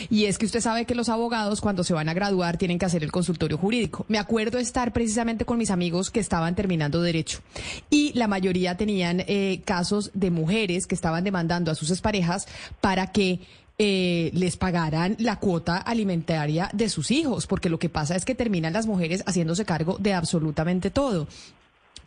[0.09, 2.86] Y es que usted sabe que los abogados cuando se van a graduar tienen que
[2.86, 4.05] hacer el consultorio jurídico.
[4.07, 7.39] Me acuerdo estar precisamente con mis amigos que estaban terminando derecho
[7.89, 12.47] y la mayoría tenían eh, casos de mujeres que estaban demandando a sus exparejas
[12.79, 13.39] para que
[13.84, 18.36] eh, les pagaran la cuota alimentaria de sus hijos, porque lo que pasa es que
[18.36, 21.27] terminan las mujeres haciéndose cargo de absolutamente todo.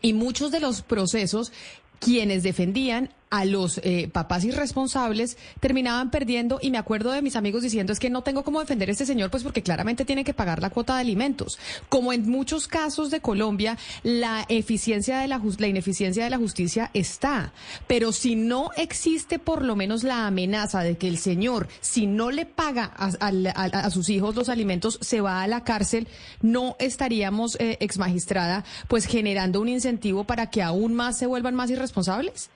[0.01, 1.51] Y muchos de los procesos,
[1.99, 7.63] quienes defendían a los eh, papás irresponsables terminaban perdiendo y me acuerdo de mis amigos
[7.63, 10.35] diciendo es que no tengo cómo defender a este señor pues porque claramente tiene que
[10.35, 11.59] pagar la cuota de alimentos.
[11.89, 16.91] Como en muchos casos de Colombia, la eficiencia de la, la ineficiencia de la justicia
[16.95, 17.53] está,
[17.87, 22.31] pero si no existe por lo menos la amenaza de que el señor, si no
[22.31, 26.09] le paga a sus hijos los alimentos, se va a la cárcel,
[26.41, 31.55] no estaríamos, eh, ex magistrada, pues generando un incentivo para que aún más se vuelvan
[31.55, 32.51] más irresponsables.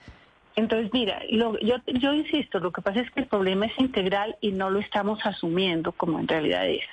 [0.55, 4.35] Entonces, mira, lo- yo, yo insisto, lo que pasa es que el problema es integral
[4.41, 6.83] y no lo estamos asumiendo como en realidad es.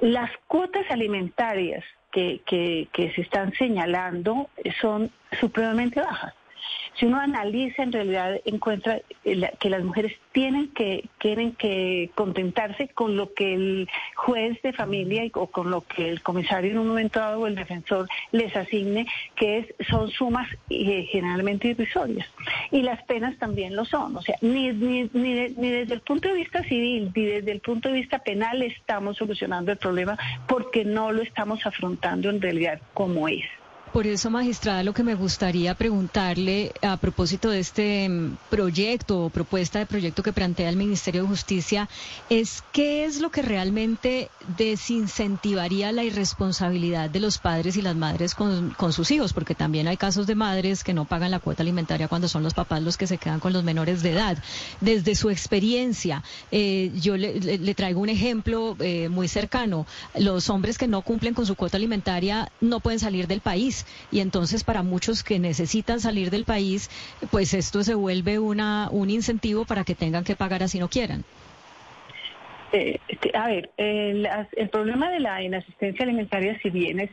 [0.00, 4.48] Las cuotas alimentarias que, que, que se están señalando
[4.80, 6.34] son supremamente bajas.
[6.98, 12.88] Si uno analiza, en realidad encuentra eh, que las mujeres tienen que, tienen que contentarse
[12.88, 16.88] con lo que el juez de familia o con lo que el comisario en un
[16.88, 22.28] momento dado o el defensor les asigne, que es, son sumas eh, generalmente irrisorias.
[22.70, 24.16] Y las penas también lo son.
[24.16, 27.60] O sea, ni, ni, ni, ni desde el punto de vista civil ni desde el
[27.60, 32.80] punto de vista penal estamos solucionando el problema porque no lo estamos afrontando en realidad
[32.94, 33.44] como es.
[33.92, 39.28] Por eso, magistrada, lo que me gustaría preguntarle a propósito de este mm, proyecto o
[39.28, 41.90] propuesta de proyecto que plantea el Ministerio de Justicia
[42.30, 48.34] es qué es lo que realmente desincentivaría la irresponsabilidad de los padres y las madres
[48.34, 51.62] con, con sus hijos, porque también hay casos de madres que no pagan la cuota
[51.62, 54.38] alimentaria cuando son los papás los que se quedan con los menores de edad.
[54.80, 59.86] Desde su experiencia, eh, yo le, traigo un ejemplo eh, muy cercano.
[60.14, 64.20] Los hombres que no cumplen con su cuota alimentaria no pueden salir del país y
[64.20, 66.88] entonces para muchos que necesitan salir del país,
[67.30, 71.24] pues esto se vuelve una, un incentivo para que tengan que pagar así no quieran.
[72.72, 74.26] Eh, este, a ver, el,
[74.70, 77.10] problema de la inasistencia alimentaria, si bien es,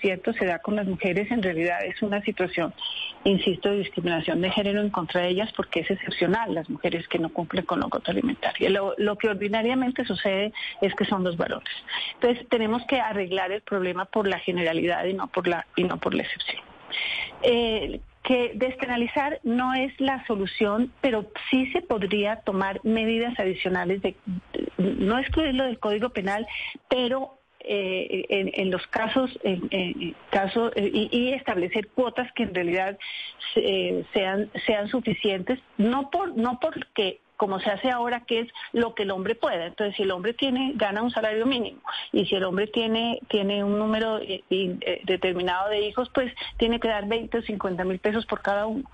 [0.00, 2.74] cierto, se da con las mujeres, en realidad es una situación,
[3.22, 7.20] insisto, de discriminación de género en contra de ellas porque es excepcional las mujeres que
[7.20, 8.70] no cumplen con la cuota alimentaria.
[8.70, 11.70] Lo, que ordinariamente sucede es que son los varones.
[12.14, 15.98] Entonces tenemos que arreglar el problema por la generalidad y no por la, y no
[15.98, 16.62] por la excepción.
[17.42, 24.16] Eh, que despenalizar no es la solución, pero sí se podría tomar medidas adicionales de,
[24.76, 26.46] no excluirlo del Código Penal,
[26.90, 32.98] pero eh, en, los casos, en, caso, eh, y, establecer cuotas que en realidad
[33.56, 38.94] eh, sean, sean suficientes, no por, no porque como se hace ahora, que es lo
[38.94, 39.64] que el hombre pueda.
[39.64, 41.80] Entonces, si el hombre tiene, gana un salario mínimo
[42.12, 44.20] y si el hombre tiene, tiene un número
[45.04, 48.84] determinado de hijos, pues tiene que dar 20 o 50 mil pesos por cada uno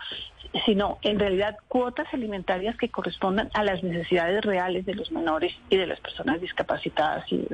[0.64, 5.76] sino en realidad cuotas alimentarias que correspondan a las necesidades reales de los menores y
[5.76, 7.48] de las personas discapacitadas y de,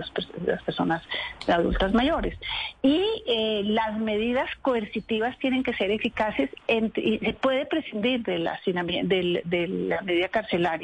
[0.47, 1.03] las personas
[1.49, 2.39] adultas mayores.
[2.83, 8.61] Y eh, las medidas coercitivas tienen que ser eficaces y se puede prescindir de la,
[8.65, 10.80] de la medida carcelaria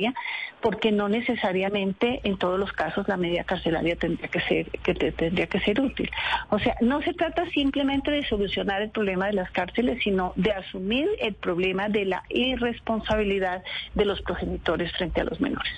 [0.60, 5.46] porque no necesariamente en todos los casos la medida carcelaria tendría que ser que tendría
[5.46, 6.10] que ser útil.
[6.50, 10.52] O sea, no se trata simplemente de solucionar el problema de las cárceles, sino de
[10.52, 13.62] asumir el problema de la irresponsabilidad
[13.94, 15.72] de los progenitores frente a los menores.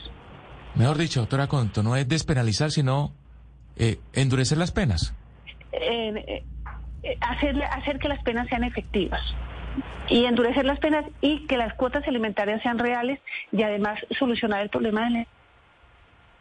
[0.75, 3.13] Mejor dicho, doctora Conto, no es despenalizar, sino
[3.77, 5.15] eh, endurecer las penas.
[5.73, 6.45] Eh,
[7.03, 9.21] eh, hacer, hacer que las penas sean efectivas
[10.09, 13.21] y endurecer las penas y que las cuotas alimentarias sean reales
[13.53, 15.27] y además solucionar el problema de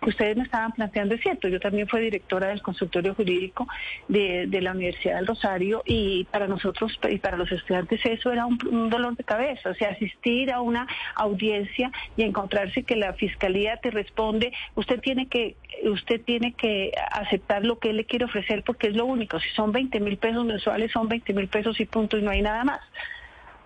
[0.01, 1.47] que ustedes me estaban planteando es cierto.
[1.47, 3.67] Yo también fui directora del consultorio jurídico
[4.07, 8.89] de, la Universidad del Rosario y para nosotros y para los estudiantes eso era un,
[8.89, 9.69] dolor de cabeza.
[9.69, 15.27] O sea, asistir a una audiencia y encontrarse que la fiscalía te responde, usted tiene
[15.27, 19.39] que usted tiene que aceptar lo que él le quiere ofrecer porque es lo único.
[19.39, 22.41] Si son 20 mil pesos mensuales, son 20 mil pesos y punto y no hay
[22.41, 22.81] nada más.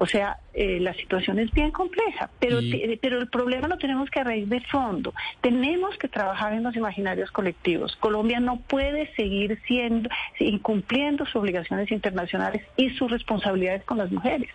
[0.02, 2.58] O sea, eh, la situación es bien compleja, pero,
[3.04, 5.14] pero el problema lo tenemos que raíz de fondo.
[5.41, 7.95] Tenemos que trabajar en los imaginarios colectivos.
[7.97, 14.49] Colombia no puede seguir siendo, incumpliendo sus obligaciones internacionales y sus responsabilidades con las mujeres.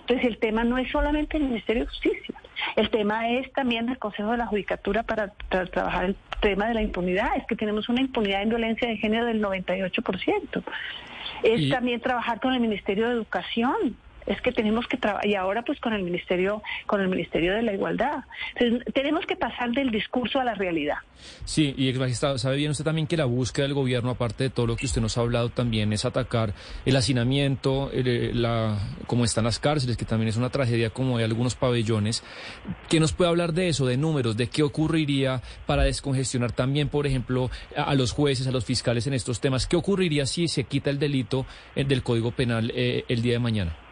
[0.00, 2.34] Entonces, el tema no es solamente el Ministerio de Justicia.
[2.76, 6.82] El tema es también el Consejo de la Judicatura para, trabajar el tema de la
[6.82, 7.30] impunidad.
[7.38, 10.62] Es que tenemos una impunidad en violencia de género del 98%.
[11.42, 13.96] Es también trabajar con el Ministerio de Educación
[14.30, 17.62] es que tenemos que trabajar, y ahora pues con el Ministerio, con el Ministerio de
[17.62, 18.24] la Igualdad.
[18.94, 20.98] tenemos que pasar del discurso a la realidad.
[21.44, 24.50] Sí, y ex magistrado, sabe bien usted también que la búsqueda del gobierno, aparte de
[24.50, 26.54] todo lo que usted nos ha hablado, también es atacar
[26.86, 28.78] el hacinamiento, eh, la,
[29.08, 32.22] como están las cárceles, que también es una tragedia como hay algunos pabellones.
[32.88, 37.04] ¿Qué nos puede hablar de eso, de números, de qué ocurriría para descongestionar también, por
[37.04, 39.66] ejemplo, a, los jueces, a los fiscales en estos temas?
[39.66, 43.38] ¿Qué ocurriría si se quita el delito eh, del Código Penal eh, el día de
[43.40, 43.89] mañana?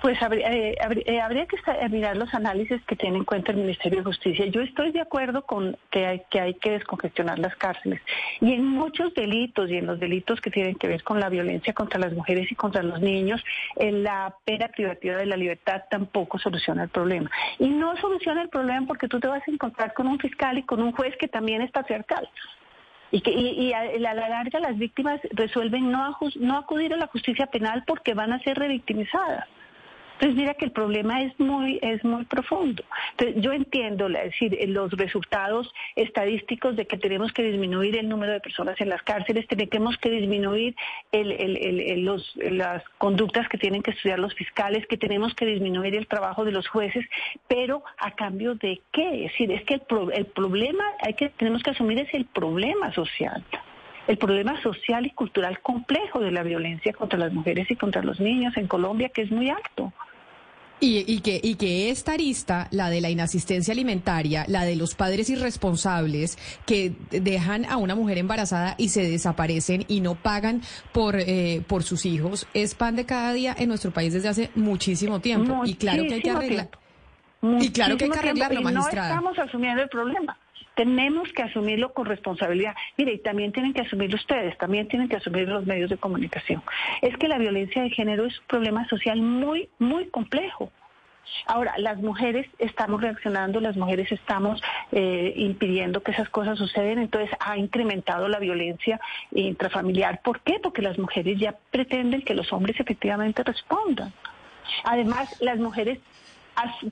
[0.00, 0.76] Pues eh,
[1.06, 4.46] eh, habría, que mirar los análisis que tiene en cuenta el Ministerio de Justicia.
[4.46, 8.00] Yo estoy de acuerdo con que hay, que hay que descongestionar las cárceles.
[8.40, 11.72] Y en muchos delitos, y en los delitos que tienen que ver con la violencia
[11.72, 13.42] contra las mujeres y contra los niños,
[13.76, 17.30] la pena privativa de la libertad tampoco soluciona el problema.
[17.58, 20.62] Y no soluciona el problema porque tú te vas a encontrar con un fiscal y
[20.62, 22.28] con un juez que también es patriarcal
[23.10, 27.46] y que y, a, la larga las víctimas resuelven no, no acudir a la justicia
[27.46, 29.46] penal porque van a ser revictimizadas.
[30.18, 32.82] Entonces mira que el problema es muy, es muy profundo.
[33.12, 38.40] Entonces yo entiendo, decir, los resultados estadísticos de que tenemos que disminuir el número de
[38.40, 40.74] personas en las cárceles, tenemos que disminuir
[42.50, 46.50] las conductas que tienen que estudiar los fiscales, que tenemos que disminuir el trabajo de
[46.50, 47.06] los jueces,
[47.46, 49.26] pero a cambio de qué?
[49.26, 49.82] Es decir, es que el,
[50.14, 53.44] el problema hay que tenemos que asumir es el problema social
[54.08, 58.18] el problema social y cultural complejo de la violencia contra las mujeres y contra los
[58.18, 59.92] niños en Colombia, que es muy alto.
[60.80, 64.94] Y, y, que, y que esta arista, la de la inasistencia alimentaria, la de los
[64.94, 70.62] padres irresponsables que dejan a una mujer embarazada y se desaparecen y no pagan
[70.92, 74.50] por, eh, por sus hijos, es pan de cada día en nuestro país desde hace
[74.54, 75.62] muchísimo tiempo.
[75.64, 76.70] y claro que hay que arreglar.
[77.42, 79.20] Y claro que hay que arreglarlo, magistrada.
[79.20, 80.36] No estamos asumiendo el problema.
[80.78, 82.76] Tenemos que asumirlo con responsabilidad.
[82.96, 86.62] Mire, y también tienen que asumirlo ustedes, también tienen que asumir los medios de comunicación.
[87.02, 90.70] Es que la violencia de género es un problema social muy, muy complejo.
[91.46, 94.62] Ahora, las mujeres estamos reaccionando, las mujeres estamos
[94.92, 99.00] eh, impidiendo que esas cosas suceden, entonces ha incrementado la violencia
[99.32, 100.20] intrafamiliar.
[100.22, 100.60] ¿Por qué?
[100.62, 104.12] Porque las mujeres ya pretenden que los hombres efectivamente respondan.
[104.84, 105.98] Además, las mujeres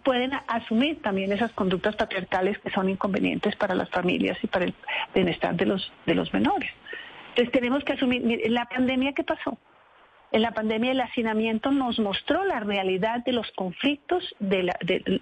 [0.02, 4.74] pueden asumir también esas conductas patriarcales que son inconvenientes para las familias y para el
[5.14, 6.70] bienestar de los, de los menores.
[7.30, 9.58] Entonces tenemos que asumir, la pandemia, ¿qué pasó?
[10.32, 14.70] En la pandemia el hacinamiento nos mostró la realidad de los conflictos de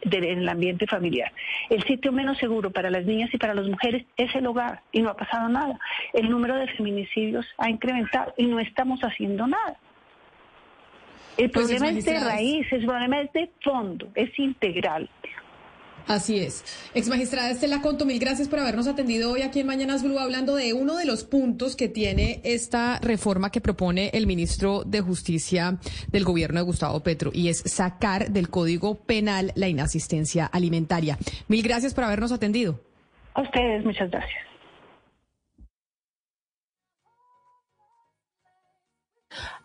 [0.02, 1.30] en el ambiente familiar.
[1.68, 5.02] El sitio menos seguro para las niñas y para las mujeres es el hogar y
[5.02, 5.78] no ha pasado nada.
[6.14, 9.76] El número de feminicidios ha incrementado y no estamos haciendo nada.
[11.36, 15.08] El pues problema es de raíz, el problema es de fondo, es integral.
[16.06, 16.64] Así es.
[16.94, 20.54] Ex magistrada Estela Conto, mil gracias por habernos atendido hoy aquí en Mañanas Blue hablando
[20.54, 25.78] de uno de los puntos que tiene esta reforma que propone el ministro de Justicia
[26.08, 31.16] del gobierno de Gustavo Petro y es sacar del Código Penal la inasistencia alimentaria.
[31.48, 32.80] Mil gracias por habernos atendido.
[33.32, 34.44] A ustedes, muchas gracias.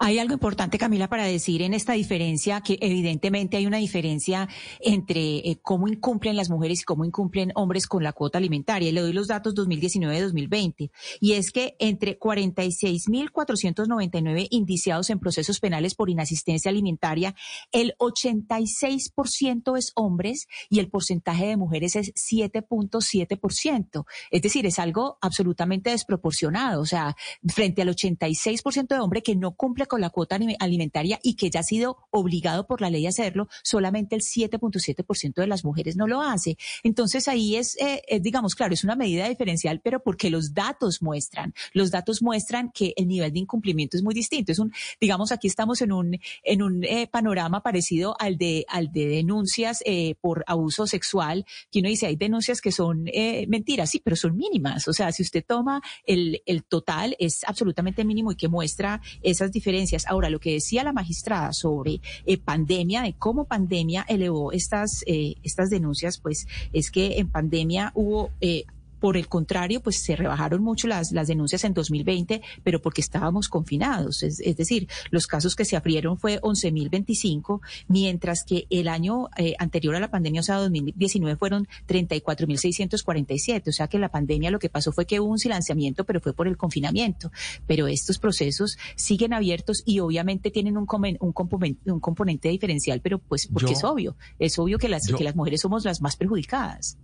[0.01, 4.47] Hay algo importante, Camila, para decir en esta diferencia, que evidentemente hay una diferencia
[4.79, 8.93] entre eh, cómo incumplen las mujeres y cómo incumplen hombres con la cuota alimentaria.
[8.93, 10.89] Le doy los datos 2019-2020.
[11.19, 17.35] Y es que entre 46.499 indiciados en procesos penales por inasistencia alimentaria,
[17.73, 24.05] el 86% es hombres y el porcentaje de mujeres es 7.7%.
[24.31, 26.79] Es decir, es algo absolutamente desproporcionado.
[26.79, 31.35] O sea, frente al 86% de hombres que no cumple con la cuota alimentaria y
[31.35, 35.65] que ya ha sido obligado por la ley a hacerlo, solamente el 7.7% de las
[35.65, 36.57] mujeres no lo hace.
[36.83, 41.53] Entonces ahí es, eh, digamos, claro, es una medida diferencial, pero porque los datos muestran,
[41.73, 44.53] los datos muestran que el nivel de incumplimiento es muy distinto.
[44.53, 44.71] Es un,
[45.01, 49.83] digamos, aquí estamos en un, en un eh, panorama parecido al de, al de denuncias
[49.85, 53.09] eh, por abuso sexual, que uno dice, hay denuncias que son
[53.47, 54.87] mentiras, sí, pero son mínimas.
[54.87, 59.51] O sea, si usted toma el, el total, es absolutamente mínimo y que muestra esas
[59.51, 59.78] diferencias.
[60.07, 65.35] Ahora, lo que decía la magistrada sobre eh, pandemia, de cómo pandemia elevó estas, eh,
[65.43, 68.65] estas denuncias, pues es que en pandemia hubo eh,
[68.99, 73.49] por el contrario, pues se rebajaron mucho las, las denuncias en 2020, pero porque estábamos
[73.49, 74.23] confinados.
[74.23, 79.95] Es, decir, los casos que se abrieron fue 11.025, mientras que el año eh, anterior
[79.95, 83.69] a la pandemia, o sea, 2019, fueron 34.647.
[83.69, 86.33] O sea que la pandemia lo que pasó fue que hubo un silenciamiento, pero fue
[86.33, 87.31] por el confinamiento.
[87.67, 90.87] Pero estos procesos siguen abiertos y obviamente tienen un,
[91.19, 94.15] un, componente, un componente diferencial, pero pues porque es obvio.
[94.39, 96.97] Es obvio que las, que las mujeres somos las más perjudicadas.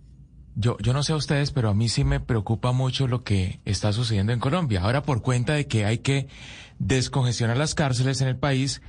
[0.58, 3.60] Yo, yo no sé a ustedes, pero a mí sí me preocupa mucho lo que
[3.66, 4.80] está sucediendo en Colombia.
[4.80, 6.28] Ahora, por cuenta de que hay que
[6.78, 8.80] descongestionar las cárceles en el país,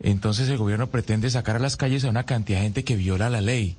[0.00, 3.30] entonces el gobierno pretende sacar a las calles a una cantidad de gente que viola
[3.30, 3.76] la ley.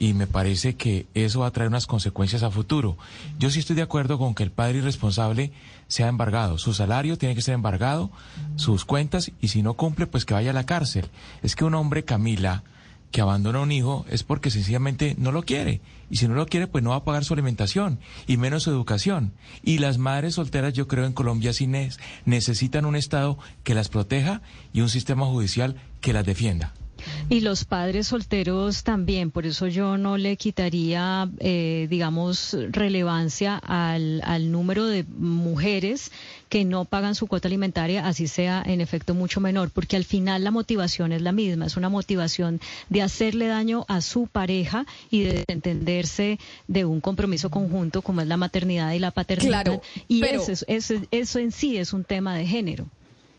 [0.00, 2.96] Y me parece que eso va a traer unas consecuencias a futuro.
[3.38, 5.52] Yo sí estoy de acuerdo con que el padre irresponsable
[5.86, 6.58] sea embargado.
[6.58, 8.10] Su salario tiene que ser embargado,
[8.56, 11.08] sus cuentas, y si no cumple, pues que vaya a la cárcel.
[11.42, 12.64] Es que un hombre, Camila,
[13.10, 15.80] que abandona un hijo es porque sencillamente no lo quiere.
[16.10, 18.70] Y si no lo quiere, pues no va a pagar su alimentación y menos su
[18.70, 19.32] educación.
[19.62, 21.70] Y las madres solteras, yo creo, en Colombia sí
[22.24, 24.42] necesitan un Estado que las proteja
[24.72, 26.74] y un sistema judicial que las defienda.
[27.28, 34.20] Y los padres solteros también, por eso yo no le quitaría, eh, digamos, relevancia al,
[34.24, 36.10] al número de mujeres
[36.50, 40.42] que no pagan su cuota alimentaria, así sea en efecto mucho menor, porque al final
[40.42, 45.22] la motivación es la misma, es una motivación de hacerle daño a su pareja y
[45.22, 49.64] de entenderse de un compromiso conjunto como es la maternidad y la paternidad.
[49.64, 52.86] Claro, y eso, eso, eso en sí es un tema de género.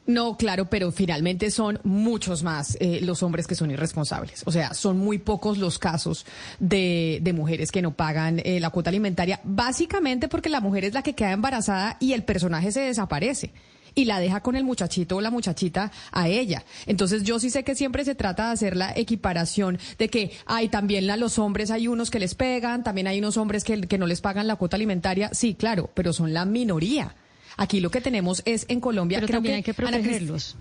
[0.08, 4.44] No, claro, pero finalmente son muchos más eh, los hombres que son irresponsables.
[4.46, 6.26] O sea, son muy pocos los casos
[6.60, 10.94] de, de mujeres que no pagan eh, la cuota alimentaria, básicamente porque la mujer es
[10.94, 13.54] la que queda embarazada y el personaje se desaparece
[13.96, 16.64] y la deja con el muchachito o la muchachita a ella.
[16.86, 20.70] Entonces yo sí sé que siempre se trata de hacer la equiparación de que hay
[20.70, 23.98] también a los hombres hay unos que les pegan, también hay unos hombres que, que
[23.98, 25.30] no les pagan la cuota alimentaria.
[25.34, 27.16] Sí, claro, pero son la minoría.
[27.62, 29.18] Aquí lo que tenemos es en Colombia.
[29.18, 30.56] Pero creo también hay que protegerlos.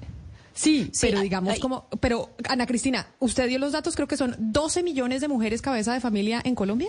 [0.53, 4.35] Sí, Sí, pero digamos como, pero Ana Cristina, usted dio los datos, creo que son
[4.39, 6.89] 12 millones de mujeres cabeza de familia en Colombia,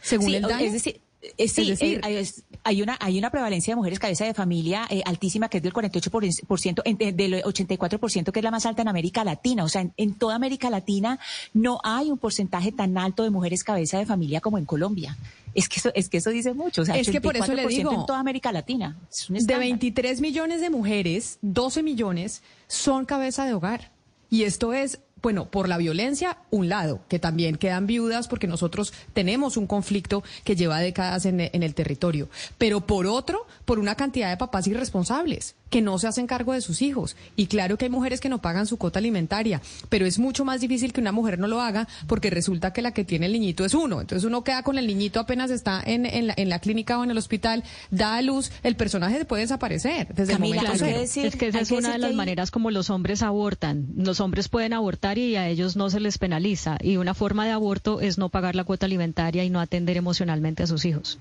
[0.00, 0.66] según Sí, el DANE.
[0.66, 3.98] Es decir, eh, sí, Es decir- eh, es- hay una hay una prevalencia de mujeres
[3.98, 8.40] cabeza de familia eh, altísima que es del 48%, por ciento, en- del 84% que
[8.40, 9.64] es la más alta en América Latina.
[9.64, 11.18] O sea, en, en toda América Latina
[11.54, 15.16] no hay un porcentaje tan alto de mujeres cabeza de familia como en Colombia.
[15.54, 16.82] Es que eso, es que eso dice mucho.
[16.82, 18.96] O sea, Es que por eso le 84% digo, en toda América Latina.
[19.10, 19.60] Es un de escándalo.
[19.60, 23.90] 23 millones de mujeres, 12 millones son cabeza de hogar.
[24.32, 28.92] Y esto es, bueno, por la violencia, un lado, que también quedan viudas porque nosotros
[29.12, 32.28] tenemos un conflicto que lleva décadas en, en el territorio.
[32.58, 36.60] Pero por otro, por una cantidad de papás irresponsables que no se hacen cargo de
[36.60, 37.16] sus hijos.
[37.36, 40.60] Y claro que hay mujeres que no pagan su cuota alimentaria, pero es mucho más
[40.60, 43.64] difícil que una mujer no lo haga porque resulta que la que tiene el niñito
[43.64, 44.00] es uno.
[44.00, 47.04] Entonces uno queda con el niñito apenas está en, en, la, en la clínica o
[47.04, 51.00] en el hospital, da a luz, el personaje puede desaparecer desde Camila, el momento cero.
[51.00, 53.86] decir- es que esa es que una de las hay- maneras como los hombres abortan.
[53.96, 56.78] Los hombres pueden abortar y a ellos no se les penaliza.
[56.82, 60.64] Y una forma de aborto es no pagar la cuota alimentaria y no atender emocionalmente
[60.64, 61.18] a sus hijos.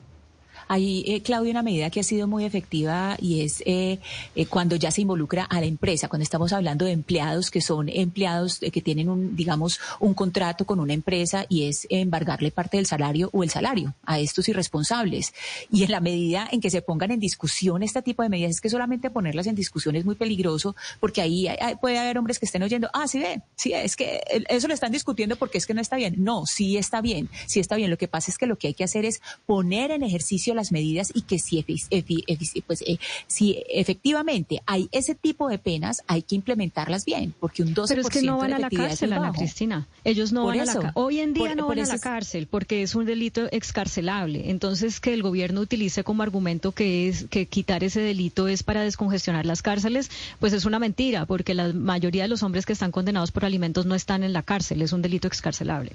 [0.72, 4.00] Hay, eh, Claudia, una medida que ha sido muy efectiva y es eh,
[4.36, 7.90] eh, cuando ya se involucra a la empresa, cuando estamos hablando de empleados que son
[7.90, 12.78] empleados eh, que tienen un, digamos, un contrato con una empresa y es embargarle parte
[12.78, 15.34] del salario o el salario a estos irresponsables.
[15.72, 18.62] Y en la medida en que se pongan en discusión este tipo de medidas, es
[18.62, 22.46] que solamente ponerlas en discusión es muy peligroso porque ahí hay- puede haber hombres que
[22.46, 25.74] estén oyendo, ah, sí ve, sí, es que eso lo están discutiendo porque es que
[25.74, 26.14] no está bien.
[26.20, 27.90] No, sí está bien, sí está bien.
[27.90, 30.72] Lo que pasa es que lo que hay que hacer es poner en ejercicio las
[30.72, 31.64] medidas y que si,
[32.68, 37.74] pues, eh, si efectivamente hay ese tipo de penas, hay que implementarlas bien, porque un
[37.74, 39.32] 12% Pero es que no van a la cárcel, Ana.
[39.32, 39.88] Cristina.
[40.04, 40.92] Ellos no Por van a la cárcel.
[40.96, 44.50] Hoy en día Por- no van a la cárcel porque es un delito excarcelable.
[44.50, 48.82] Entonces, que el gobierno utilice como argumento que es que quitar ese delito es para
[48.82, 52.92] descongestionar las cárceles, pues es una mentira, porque la mayoría de los hombres que están
[52.92, 55.94] condenados por alimentos no están en la cárcel, es un delito excarcelable.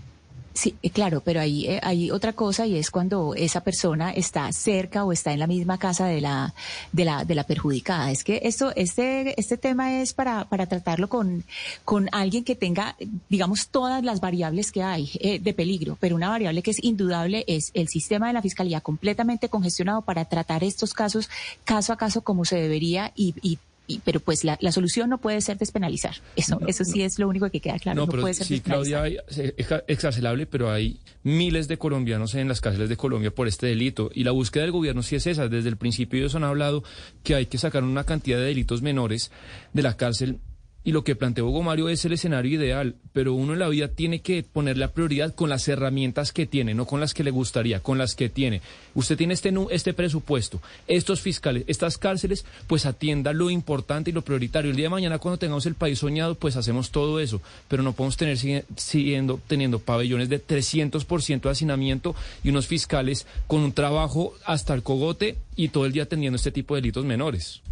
[0.55, 4.53] Sí, eh, claro, pero ahí eh, hay otra cosa y es cuando esa persona está
[4.53, 6.55] cerca o está en la misma casa de la
[6.93, 8.13] de la de la perjudicada.
[8.13, 11.43] Es que esto este este tema es para para tratarlo con
[11.85, 12.97] con alguien que tenga
[13.29, 17.45] digamos todas las variables que hay eh, de peligro, pero una variable que es indudable
[17.49, 21.29] es el sistema de la fiscalía completamente congestionado para tratar estos casos
[21.65, 25.19] caso a caso como se debería y, y y- pero pues la, la solución no
[25.19, 26.15] puede ser despenalizar.
[26.37, 27.97] Eso, eso sí es lo único que queda claro.
[28.01, 28.61] no, No, pero puede ser sí.
[28.61, 33.67] Claudia, exa- excarcelable, pero hay miles de colombianos en las cárceles de Colombia por este
[33.67, 34.11] delito.
[34.15, 35.49] Y la búsqueda del gobierno sí es esa.
[35.49, 36.83] Desde el principio ellos han hablado
[37.23, 39.31] que hay que sacar una cantidad de delitos menores
[39.73, 40.39] de la cárcel.
[40.87, 43.89] Y lo que planteó Hugo Mario es el escenario ideal, pero uno en la vida
[43.89, 47.31] tiene que poner la prioridad con las herramientas que tiene, no con las que le
[47.31, 48.61] gustaría, con las que tiene.
[48.95, 54.23] Usted tiene este, este presupuesto, estos fiscales, estas cárceles, pues atienda lo importante y lo
[54.23, 54.71] prioritario.
[54.71, 57.95] El día de mañana cuando tengamos el país soñado, pues hacemos todo eso, pero no
[57.95, 58.37] podemos tener
[58.77, 64.83] siguiendo teniendo pabellones de 300% de hacinamiento y unos fiscales con un trabajo hasta el
[64.83, 67.63] cogote y todo el día atendiendo este tipo de delitos menores.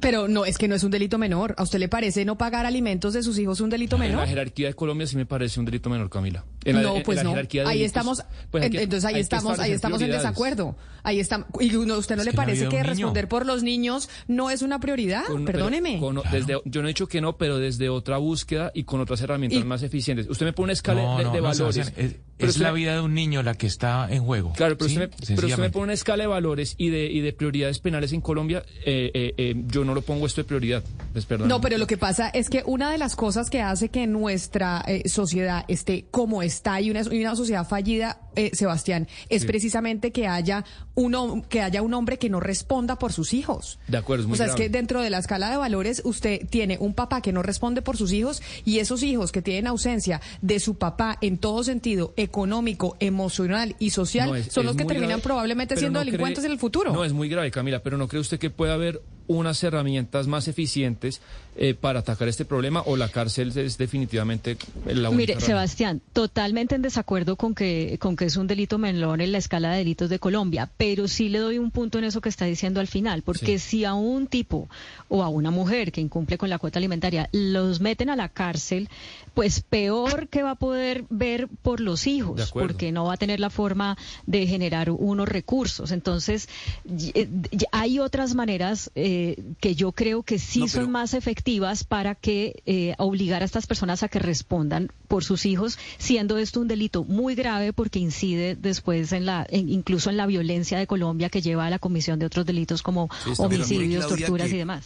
[0.00, 1.54] Pero no, es que no es un delito menor.
[1.58, 4.20] ¿A usted le parece no pagar alimentos de sus hijos un delito En menor?
[4.22, 6.44] la jerarquía de Colombia sí me parece un delito menor, Camila.
[6.64, 7.30] En la- no, en pues la no.
[7.30, 10.76] jerarquía de Ahí delitos, estamos, pues que- entonces ahí estamos, ahí estamos en desacuerdo.
[11.04, 11.46] Ahí está.
[11.58, 12.84] ¿Y uno- usted no Es le que parece que niño.
[12.88, 15.24] responder por los niños no es una prioridad?
[15.24, 16.00] Con- pero Perdóneme.
[16.30, 19.60] desde, yo no he dicho que no, pero desde otra búsqueda y con otras herramientas
[19.60, 20.28] Y- más eficientes.
[20.30, 21.74] Usted me pone una escala No, de, no, de no, valores.
[21.86, 24.52] Sebastián, es, pero es usted la vida de un niño la que está en juego.
[24.52, 24.94] Claro, pero, ¿sí?
[24.96, 27.80] usted me, pero usted me pone una escala de valores y de, y de prioridades
[27.80, 28.62] penales en Colombia.
[28.84, 30.84] eh, eh, eh, yo no lo pongo esto de prioridad.
[31.28, 31.48] Perdono.
[31.48, 34.82] No, pero lo que pasa es que una de las cosas que hace que nuestra
[34.86, 39.48] eh, sociedad esté como está y una, sociedad fallida, eh, Sebastián, es Sí.
[39.48, 40.64] precisamente que haya,
[40.94, 43.78] un, que haya un hombre que no responda por sus hijos.
[43.88, 44.60] De acuerdo, es muy o sea, grave.
[44.64, 47.82] es que dentro de la escala de valores usted tiene un papá que no responde
[47.82, 52.14] por sus hijos y esos hijos que tienen ausencia de su papá en todo sentido,
[52.16, 56.04] económico, emocional y social, No, es- son es los que terminan grave, probablemente siendo no
[56.04, 56.92] delincuentes cree- en el futuro.
[56.92, 59.00] No, es muy grave, Camila, pero ¿no cree usted que puede haber
[59.32, 61.20] unas herramientas más eficientes
[61.56, 64.56] eh, para atacar este problema o la cárcel es definitivamente
[64.86, 65.40] la única Mire?
[65.40, 69.70] Sebastián, totalmente en desacuerdo con que, con que es un delito menor en la escala
[69.72, 72.80] de delitos de Colombia, pero sí le doy un punto en eso que está diciendo
[72.80, 74.68] al final, porque si a un tipo
[75.08, 78.88] o a una mujer que incumple con la cuota alimentaria los meten a la cárcel,
[79.34, 83.40] pues peor que va a poder ver por los hijos, porque no va a tener
[83.40, 83.96] la forma
[84.26, 85.90] de generar unos recursos.
[85.90, 86.48] Entonces,
[86.84, 91.14] y- eh, y- hay otras maneras eh, que yo creo que sí No, son más
[91.14, 96.36] efectivas para que eh, obligar a estas personas a que respondan por sus hijos, siendo
[96.38, 100.78] esto un delito muy grave porque incide después en la, en- incluso en la violencia
[100.78, 103.36] de Colombia que lleva a la comisión de otros delitos como Sí, bien.
[103.38, 104.84] Homicidios, Claudia, torturas que- y demás.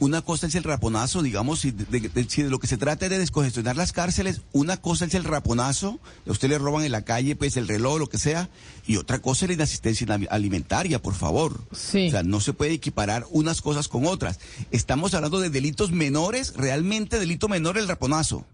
[0.00, 3.10] Una cosa es el raponazo, digamos, si de, si de lo que se trata es
[3.10, 7.02] de descongestionar las cárceles, una cosa es el raponazo, a usted le roban en la
[7.02, 8.48] calle, pues el reloj, lo que sea,
[8.86, 11.64] y otra cosa es la inasistencia alimentaria, por favor.
[11.72, 12.08] Sí.
[12.08, 14.38] O sea, no se puede equiparar unas cosas con otras.
[14.70, 18.46] Estamos hablando de delitos menores, realmente delito menor el raponazo.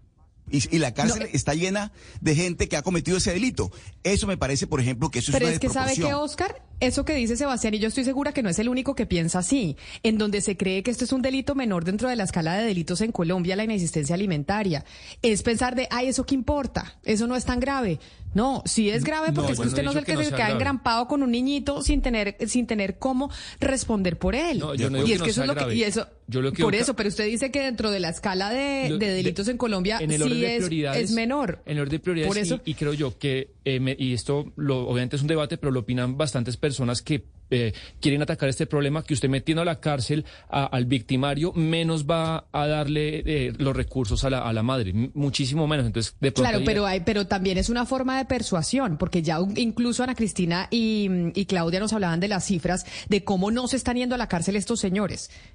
[0.51, 1.91] Y, la cárcel está llena
[2.21, 3.71] de gente que ha cometido ese delito.
[4.03, 6.61] Eso me parece, por ejemplo, que eso Pero es una es que sabe que, Oscar,
[6.79, 9.39] eso que dice Sebastián, y yo estoy segura que no es el único que piensa
[9.39, 12.55] así, en donde se cree que esto es un delito menor dentro de la escala
[12.55, 14.85] de delitos en Colombia, la inexistencia alimentaria.
[15.21, 16.97] Es pensar de, ay, ¿eso qué importa?
[17.03, 17.99] Eso no es tan grave.
[18.35, 21.07] No, sí es grave porque es que usted no es el que, se queda engrampado
[21.07, 23.31] con un niñito sin tener sin tener cómo
[23.61, 24.61] responder por él.
[24.77, 26.05] y es que, eso es lo que y eso
[26.59, 30.43] por eso, pero usted dice que dentro de la escala de, delitos en Colombia sí
[30.43, 31.61] es, es, menor.
[31.65, 34.87] En el orden de prioridades por eso, y, creo yo que eh, y esto lo,
[34.87, 36.64] obviamente es un debate, pero lo opinan bastantes personas
[37.03, 42.05] que eh, quieren atacar este problema, que usted metiendo a la cárcel al victimario menos
[42.05, 45.85] va a darle eh, los recursos a la, a la madre, muchísimo menos.
[45.85, 50.03] Entonces, de claro, pero hay, pero también es una forma de persuasión, porque ya incluso
[50.03, 53.97] Ana Cristina y, y Claudia nos hablaban de las cifras de cómo no se están
[53.97, 55.29] yendo a la cárcel estos señores.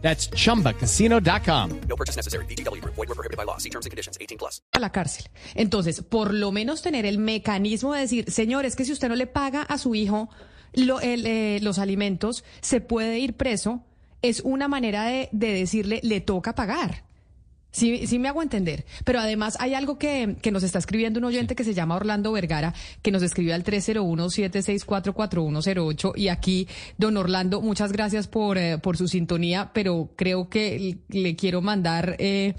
[0.00, 1.80] That's chumbacasino.com.
[1.88, 2.46] No purchase necessary.
[2.46, 2.82] BGW.
[2.84, 3.58] Void were prohibited by law.
[3.58, 4.62] See terms and conditions 18 plus.
[4.72, 5.26] A la cárcel.
[5.54, 9.16] Entonces, por lo menos tener el mecanismo de decir, señor, es que si usted no
[9.16, 10.30] le paga a su hijo
[10.72, 13.84] lo, el, eh, los alimentos, se puede ir preso
[14.22, 17.04] es una manera de, decirle, le toca pagar.
[17.78, 18.84] Sí, sí me hago entender.
[19.04, 22.32] Pero además hay algo que, que nos está escribiendo un oyente que se llama Orlando
[22.32, 26.10] Vergara, que nos escribió al 301-764-4108.
[26.16, 31.36] Y aquí, don Orlando, muchas gracias por, eh, por su sintonía, pero creo que le
[31.36, 32.16] quiero mandar...
[32.18, 32.56] Eh,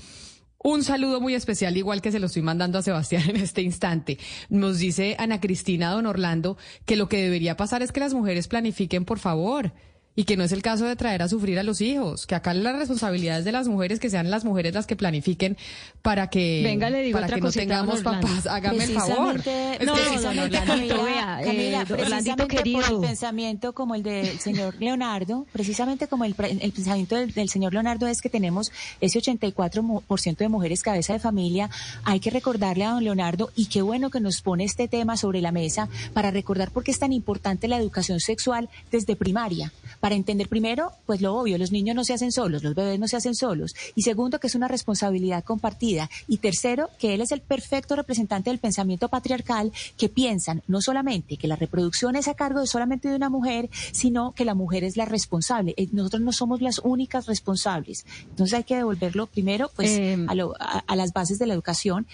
[0.62, 4.18] un saludo muy especial, igual que se lo estoy mandando a Sebastián en este instante.
[4.50, 8.48] Nos dice Ana Cristina, don Orlando, que lo que debería pasar es que las mujeres
[8.48, 9.74] planifiquen, por favor
[10.20, 12.54] y que no es el caso de traer a sufrir a los hijos, que acá
[12.54, 15.56] la responsabilidad es de las mujeres, que sean las mujeres las que planifiquen
[16.02, 18.46] para que, Venga, le digo para que no tengamos papás.
[18.46, 19.38] Hágame el favor.
[19.86, 22.82] No, precisamente, Camila, Camila, precisamente querido.
[22.82, 27.48] por el pensamiento como el del señor Leonardo, precisamente como el, el pensamiento del, del,
[27.48, 31.70] señor Leonardo es que tenemos ese 84% de mujeres cabeza de familia,
[32.04, 35.40] hay que recordarle a don Leonardo, y qué bueno que nos pone este tema sobre
[35.40, 40.15] la mesa, para recordar por qué es tan importante la educación sexual desde primaria, para
[40.15, 43.17] entender primero, pues lo obvio, los niños no se hacen solos, los bebés no se
[43.17, 43.76] hacen solos.
[43.95, 46.09] Y segundo, que es una responsabilidad compartida.
[46.27, 51.38] Y tercero, que él es el perfecto representante del pensamiento patriarcal que piensan no solamente
[51.38, 54.84] que la reproducción es a cargo de solamente de una mujer, sino que la mujer
[54.84, 55.73] es la responsable.
[55.77, 58.05] Eh, nosotros no somos las únicas responsables.
[58.30, 60.27] Entonces hay que devolverlo primero pues em.
[60.30, 62.07] a, las bases de la educación,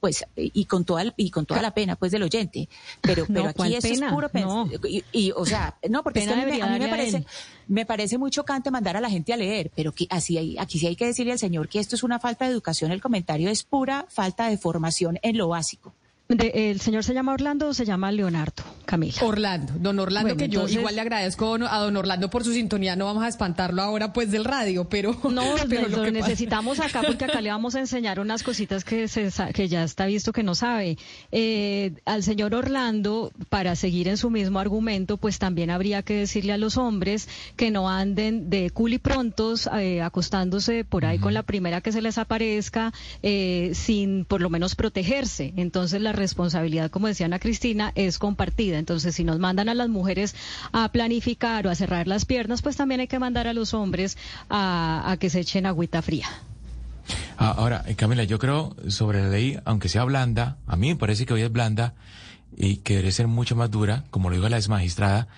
[0.00, 2.68] pues y con toda y con toda la pena pues del oyente.
[3.00, 4.30] Pero pero aquí eso es puro
[5.12, 7.07] y, o sea, no porque a mí me parece
[7.66, 10.78] me parece muy chocante mandar a la gente a leer, pero que así hay, aquí
[10.78, 12.90] sí hay que decirle al señor que esto es una falta de educación.
[12.90, 15.94] El comentario es pura falta de formación en lo básico.
[16.30, 19.16] ¿El señor se llama Orlando o se llama Leonardo, Camila?
[19.22, 23.06] Orlando, don Orlando, que yo igual le agradezco a don Orlando por su sintonía, no
[23.06, 25.18] vamos a espantarlo ahora pues del radio, pero...
[25.30, 29.30] No, pero lo, necesitamos acá porque acá le vamos a enseñar unas cositas que, se,
[29.54, 30.98] que ya está visto que no sabe.
[31.32, 36.52] Eh, al señor Orlando, para seguir en su mismo argumento, pues también habría que decirle
[36.52, 37.26] a los hombres
[37.56, 42.18] que no anden de culiprontos eh, acostándose por ahí con la primera que se les
[42.18, 42.92] aparezca
[43.22, 45.54] eh, sin por lo menos protegerse.
[45.56, 48.78] Entonces la responsabilidad, como decía Ana Cristina, es compartida.
[48.78, 50.34] Entonces, si nos mandan a las mujeres
[50.72, 54.18] a planificar o a cerrar las piernas, pues también hay que mandar a los hombres
[54.50, 56.26] a, que se echen agüita fría.
[57.38, 60.96] Ah, ahora, eh, Camila, yo creo sobre la ley, aunque sea blanda, a mí me
[60.96, 61.94] parece que hoy es blanda
[62.56, 65.28] y que debe ser mucho más dura, como lo dijo la ex magistrada,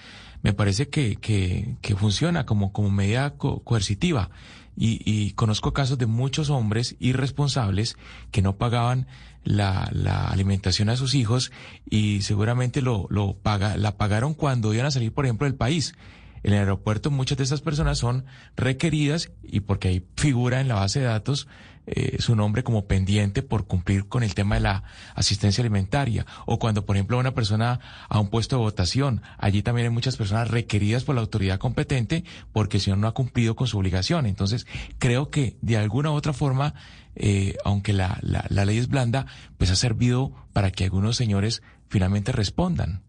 [0.42, 4.30] me parece que, que, que funciona como, como medida coercitiva.
[4.76, 7.96] Y, y conozco casos de muchos hombres irresponsables
[8.30, 9.06] que no pagaban
[9.44, 11.52] la, la alimentación a sus hijos
[11.88, 15.94] y seguramente lo, lo paga, la pagaron cuando iban a salir, por ejemplo, del país.
[16.42, 18.24] En el aeropuerto muchas de esas personas son
[18.56, 21.48] requeridas y porque hay figura en la base de datos
[21.86, 24.84] eh, su nombre como pendiente por cumplir con el tema de la
[25.14, 26.24] asistencia alimentaria.
[26.46, 30.16] O cuando, por ejemplo, una persona a un puesto de votación, allí también hay muchas
[30.16, 32.22] personas requeridas por la autoridad competente
[32.52, 34.26] porque el señor no ha cumplido con su obligación.
[34.26, 34.66] Entonces,
[34.98, 36.74] creo que de alguna u otra forma,
[37.16, 39.26] eh, aunque la, la, la ley es blanda,
[39.58, 43.02] pues ha servido para que algunos señores finalmente respondan.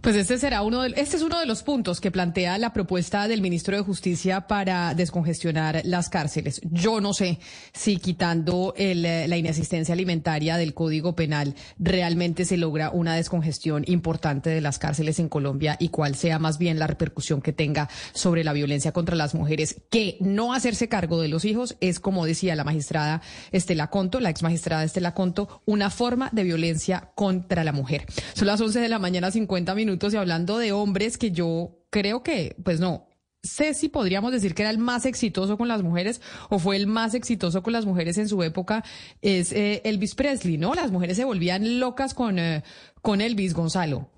[0.00, 3.28] Pues este será uno de, este es uno de los puntos que plantea la propuesta
[3.28, 6.60] del ministro de Justicia para descongestionar las cárceles.
[6.70, 7.38] Yo no sé
[7.72, 13.84] si quitando el, eh, la inasistencia alimentaria del Código Penal realmente se logra una descongestión
[13.86, 17.88] importante de las cárceles en Colombia y cuál sea más bien la repercusión que tenga
[18.12, 22.26] sobre la violencia contra las mujeres, que no hacerse cargo de los hijos es, como
[22.26, 23.22] decía la magistrada
[23.52, 28.06] Estela Conto, la ex magistrada Estela Conto, una forma de violencia contra la mujer.
[28.34, 32.22] Son las 11 de la mañana, 50 minutos y hablando de hombres que yo creo
[32.22, 33.08] que, pues no,
[33.42, 36.86] sé si podríamos decir que era el más exitoso con las mujeres o fue el
[36.86, 38.84] más exitoso con las mujeres en su época,
[39.22, 40.74] es eh, Elvis Presley, ¿no?
[40.74, 42.62] Las mujeres se volvían locas con, eh,
[43.02, 44.10] con Elvis Gonzalo.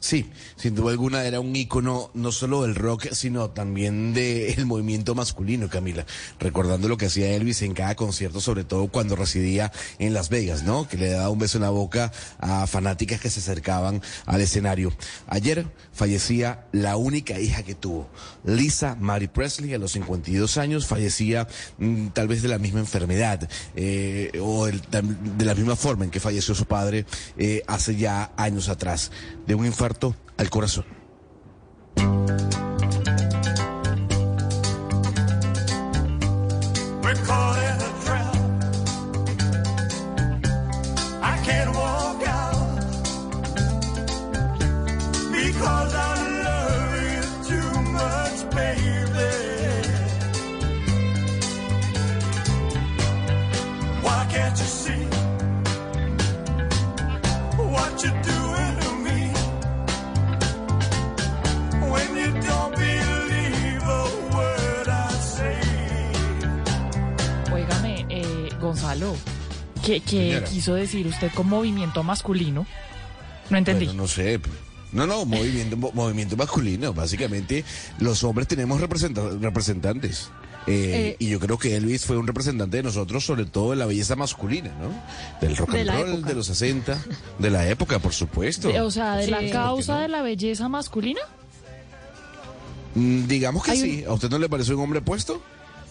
[0.00, 5.14] Sí, sin duda alguna era un ícono no solo del rock, sino también del movimiento
[5.14, 6.04] masculino, Camila.
[6.38, 10.62] Recordando lo que hacía Elvis en cada concierto, sobre todo cuando residía en Las Vegas,
[10.62, 10.86] ¿no?
[10.88, 14.92] Que le daba un beso en la boca a fanáticas que se acercaban al escenario.
[15.26, 18.08] Ayer fallecía la única hija que tuvo,
[18.44, 21.46] Lisa Mary Presley, a los 52 años, fallecía
[21.78, 26.10] mm, tal vez de la misma enfermedad, eh, o el- de la misma forma en
[26.10, 27.06] que falleció su padre
[27.38, 29.10] eh, hace ya años atrás,
[29.46, 30.84] de un infarto al corazón.
[69.84, 70.00] ¿Qué,
[70.48, 72.66] quiso decir usted con movimiento masculino?
[73.50, 73.86] No entendí.
[73.86, 74.40] Bueno, no sé.
[74.92, 76.94] No, no, movimiento, mo- movimiento masculino.
[76.94, 77.64] Básicamente,
[77.98, 80.30] los hombres tenemos representa- representantes.
[80.66, 83.76] Eh, Eh, y yo creo que Elvis fue un representante de nosotros, sobre todo de
[83.76, 84.88] la belleza masculina, ¿no?
[85.46, 86.28] Del rock De and roll, época.
[86.28, 86.98] de los 60,
[87.38, 88.68] de la época, por supuesto.
[88.68, 91.20] De- o sea, de la causa de la belleza masculina.
[92.94, 94.04] Mm, digamos que Hay un- sí.
[94.08, 95.42] ¿A usted no le parece un hombre puesto?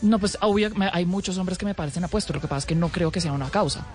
[0.03, 2.35] No, pues obvio, hay muchos hombres que me parecen apuestos.
[2.35, 3.85] Lo que pasa es que no creo que sea una causa.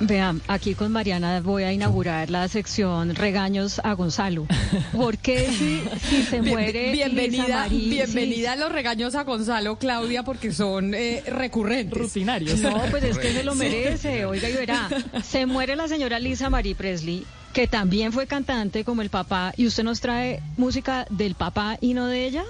[0.00, 4.46] Vean, aquí con Mariana voy a inaugurar la sección regaños a Gonzalo.
[4.92, 9.24] ¿Por qué si, si se Bien- muere bienvenida, Lisa Marie- bienvenida a los regaños a
[9.24, 11.98] Gonzalo, Claudia, porque son eh, recurrentes.
[11.98, 12.60] Rutinarios.
[12.60, 14.24] No, pues es que se lo merece.
[14.24, 14.88] Oiga, y verá,
[15.24, 19.66] se muere la señora Lisa Marie Presley, que también fue cantante como el papá, y
[19.66, 22.44] usted nos trae música del papá y no de ella.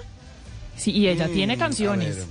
[0.77, 2.27] Sí, y ella Mm, tiene a canciones.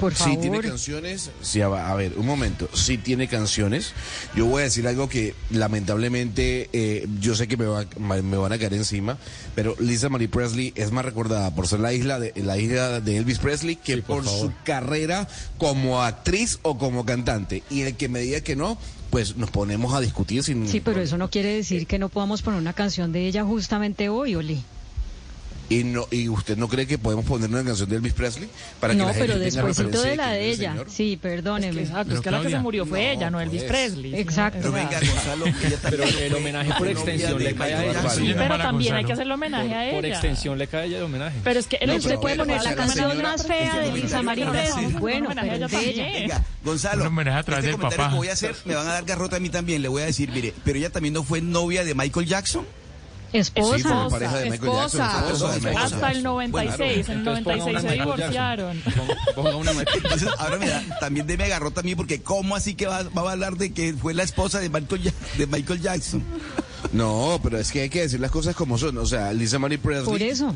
[0.00, 0.40] Por favor.
[0.40, 1.30] tiene canciones.
[1.42, 2.68] Sí, a, a ver, un momento.
[2.74, 3.92] Sí tiene canciones.
[4.34, 8.52] Yo voy a decir algo que lamentablemente eh, yo sé que me, va- me van
[8.52, 9.18] a caer encima,
[9.54, 13.16] pero Lisa Marie Presley es más recordada por ser la isla de la hija de
[13.16, 15.28] Elvis Presley que por, su carrera
[15.58, 17.62] como actriz o como cantante.
[17.70, 18.78] Y el que me diga que no,
[19.10, 22.42] pues nos ponemos a discutir sin Sí, pero eso no quiere decir que no podamos
[22.42, 24.62] poner una canción de ella justamente hoy, Oli.
[25.70, 28.92] Y no y usted no cree que podemos poner una canción de Elvis Presley para
[28.92, 30.84] que No, la gente pero despuésito de la de es el ella.
[30.88, 31.82] Sí, perdóneme.
[31.82, 34.16] Exacto, es que la que se murió fue ella, no Elvis Presley.
[34.16, 34.58] Exacto.
[34.60, 38.02] Pero venga, Gonzalo, ella Pero el homenaje por extensión le cae a ella.
[38.02, 38.24] Jackson.
[38.36, 39.96] Pero también hay que hacerle homenaje por, a ella.
[39.96, 41.38] por extensión le cae a ella el homenaje.
[41.44, 44.86] Pero es que No, él se puede poner la canción más fea de Lisa Presley.
[44.98, 46.44] Bueno, pero es ella.
[46.64, 48.12] Gonzalo, Un homenaje a través este del comentario papá.
[48.12, 49.82] que voy a hacer me van a dar garrota a mí también.
[49.82, 52.66] Le voy a decir, mire, pero ella también no fue novia de Michael Jackson.
[53.32, 53.76] Esposa.
[53.76, 55.84] Sí, fue pareja de Michael Jackson, Esposa.
[55.84, 56.22] Hasta el Jackson.
[56.22, 58.82] 96, en el Entonces ponga 96 una se divorciaron.
[59.34, 62.74] Ponga una Michael- Entonces, ahora me da, también deme garrota a mí porque ¿cómo así
[62.74, 65.80] que va, va a hablar de que fue la esposa de Michael, Ja- de Michael
[65.80, 66.24] Jackson?
[66.92, 68.96] No, pero es que hay que decir las cosas como son.
[68.98, 70.04] O sea, Lisa Marie Presley,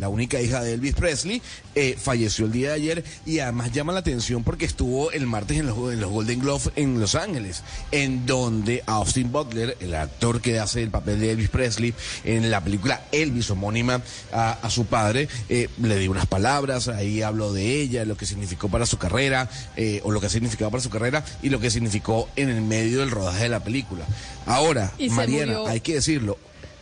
[0.01, 1.41] la única hija de Elvis Presley,
[1.75, 5.59] eh, falleció el día de ayer y además llama la atención porque estuvo el martes
[5.59, 10.41] en los, en los Golden Glove en Los Ángeles, en donde Austin Butler, el actor
[10.41, 11.95] que hace el papel de Elvis Presley
[12.25, 14.01] en la película Elvis homónima
[14.33, 18.27] a, a su padre, eh, le dio unas palabras, ahí habló de ella, lo que
[18.27, 21.61] significó para su carrera, eh, o lo que ha significado para su carrera y lo
[21.61, 24.05] que significó en el medio del rodaje de la película.
[24.47, 26.39] Ahora, Mariana, murió- hay que decirlo,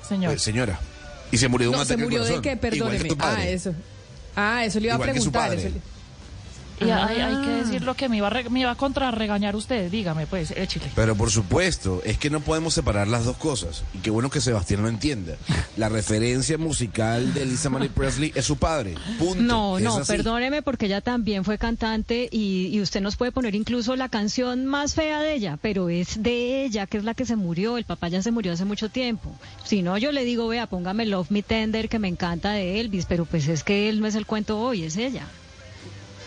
[0.09, 0.35] Señor.
[0.35, 0.79] eh, señora.
[1.31, 3.09] Y se murió de un No, se ataque murió de corazón, que perdóneme.
[3.21, 3.75] Ah, eso.
[4.37, 5.49] Ah, eso le iba Igual a que su preguntar.
[5.59, 5.67] padre.
[5.69, 5.92] eso le-
[6.87, 7.57] Y hay, hay que Ah.
[7.65, 9.91] decir lo que me iba a, re- me iba a contrarregañar usted.
[9.91, 10.87] Dígame, pues, échale.
[10.95, 13.85] Pero por supuesto, es que no podemos separar las dos cosas.
[13.95, 15.35] Y qué bueno que Sebastián lo entienda.
[15.77, 18.95] La referencia musical de Lisa Marie Presley es su padre.
[19.19, 19.43] Punto.
[19.43, 20.13] No, Es no, así.
[20.13, 24.67] perdóneme porque ella también fue cantante y, y usted nos puede poner incluso la canción
[24.67, 27.79] más fea de ella, pero es de ella, que es la que se murió.
[27.79, 29.33] El papá ya se murió hace mucho tiempo.
[29.65, 33.07] Si no, yo le digo, vea, póngame Love Me Tender, que me encanta de Elvis,
[33.07, 35.27] pero pues es que él no es el cuento hoy, es ella.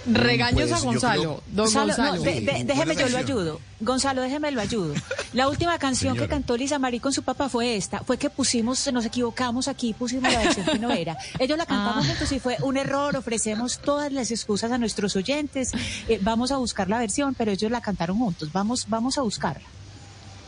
[0.07, 1.21] Regaños Pues, a Gonzalo.
[1.21, 2.15] creo- Don Gonzalo, Gonzalo.
[2.17, 3.59] no, de- de- Sí, déjeme, yo lo ayudo.
[3.79, 4.93] Gonzalo, déjeme lo ayudo.
[5.33, 7.99] La última canción que cantó Lisa Marie con su papá fue esta.
[8.03, 11.17] Fue que pusimos, nos equivocamos aquí, pusimos la versión que no era.
[11.39, 12.09] Ellos la cantamos Ah.
[12.09, 13.15] juntos y fue un error.
[13.17, 15.71] Ofrecemos todas las excusas a nuestros oyentes.
[16.07, 18.51] Eh, vamos a buscar la versión, pero ellos la cantaron juntos.
[18.53, 19.65] Vamos, vamos a buscarla.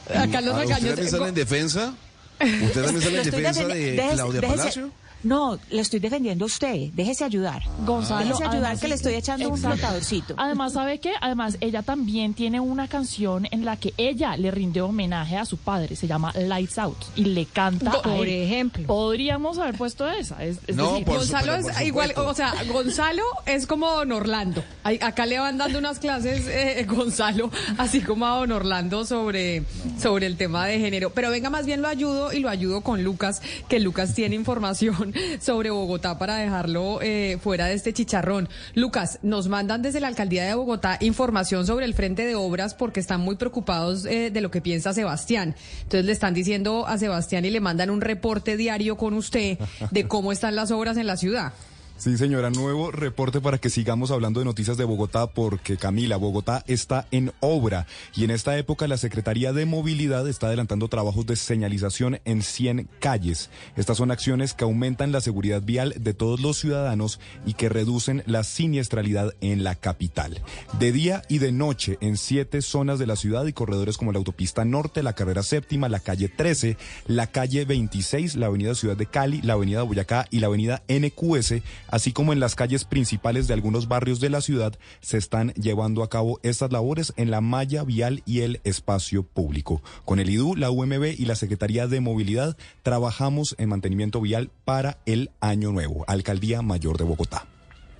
[0.10, 0.80] Acá los Ah, ¿Usted regaños.
[0.96, 1.94] también sale en defensa?
[2.40, 4.92] ¿Usted también sale en defensa de déjese- Claudia déjese- Palacio?
[5.24, 6.90] No, le estoy defendiendo a usted.
[6.94, 7.64] Déjese ayudar.
[7.86, 10.36] Gonzalo, Déjese ayudar además, que le estoy echando un flotadorcito.
[10.38, 11.14] Además, ¿sabe qué?
[11.22, 15.58] Además, ella también tiene una canción en la que ella le rinde homenaje a su
[15.58, 15.96] padre.
[15.96, 16.98] Se llama Lights Out.
[17.16, 18.44] Y le canta a Por él.
[18.44, 18.86] ejemplo.
[18.86, 20.44] Podríamos haber puesto esa.
[20.44, 23.90] Es, es No, decir, por Gonzalo su- es por igual, o sea, Gonzalo es como
[23.92, 24.64] Don Orlando.
[24.84, 29.64] Ay, Acá le van dando unas clases, eh, Gonzalo, así como a Don Orlando sobre,
[30.02, 31.10] sobre el tema de género.
[31.12, 35.07] Pero venga, más bien lo ayudo y lo ayudo con Lucas, que Lucas tiene información
[35.40, 38.50] sobre Bogotá para dejarlo eh, fuera de este chicharrón.
[38.74, 43.00] Lucas, nos mandan desde la alcaldía de Bogotá información sobre el frente de obras porque
[43.00, 45.56] están muy preocupados eh, de lo que piensa Sebastián.
[45.84, 49.58] Entonces le están diciendo a Sebastián y le mandan un reporte diario con usted
[49.92, 51.54] de cómo están las obras en la ciudad.
[52.00, 56.64] Sí, señora, nuevo reporte para que sigamos hablando de noticias de Bogotá porque Camila, Bogotá
[56.68, 61.36] está en obra y en esta época la Secretaría de Movilidad está adelantando trabajos de
[61.36, 63.50] señalización en 100 calles.
[63.76, 68.22] Estas son acciones que aumentan la seguridad vial de todos los ciudadanos y que reducen
[68.28, 70.44] la siniestralidad en la capital.
[70.78, 74.20] De día y de noche en siete zonas de la ciudad y corredores como la
[74.20, 79.08] autopista norte, la carrera séptima, la calle 13, la calle 26, la avenida Ciudad de
[79.08, 81.56] Cali, la avenida Boyacá y la avenida NQS,
[81.90, 86.04] así como en las calles principales de algunos barrios de la ciudad, se están llevando
[86.04, 89.82] a cabo estas labores en la malla vial y el espacio público.
[90.06, 94.98] Con el IDU, la UMB y la Secretaría de Movilidad trabajamos en mantenimiento vial para
[95.06, 96.04] el año nuevo.
[96.08, 97.48] Alcaldía Mayor de Bogotá.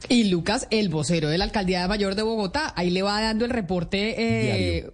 [0.10, 3.52] Y Lucas, el vocero de la alcaldía mayor de Bogotá, ahí le va dando el
[3.52, 4.16] reporte,
[4.78, 4.92] eh,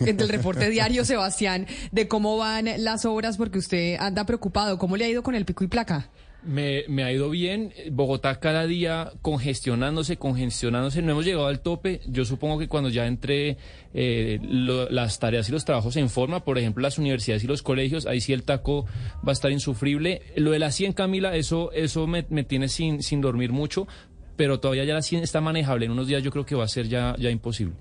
[0.00, 4.78] el reporte diario, Sebastián, de cómo van las obras, porque usted anda preocupado.
[4.78, 6.10] ¿Cómo le ha ido con el pico y placa?
[6.46, 7.72] Me, me ha ido bien.
[7.90, 11.02] Bogotá cada día congestionándose, congestionándose.
[11.02, 12.00] No hemos llegado al tope.
[12.06, 13.56] Yo supongo que cuando ya entre
[13.92, 14.38] eh,
[14.90, 18.20] las tareas y los trabajos en forma, por ejemplo, las universidades y los colegios, ahí
[18.20, 18.86] sí el taco
[19.26, 20.22] va a estar insufrible.
[20.36, 23.88] Lo de la 100, Camila, eso, eso me, me tiene sin, sin dormir mucho,
[24.36, 25.86] pero todavía ya la 100 está manejable.
[25.86, 27.74] En unos días yo creo que va a ser ya, ya imposible.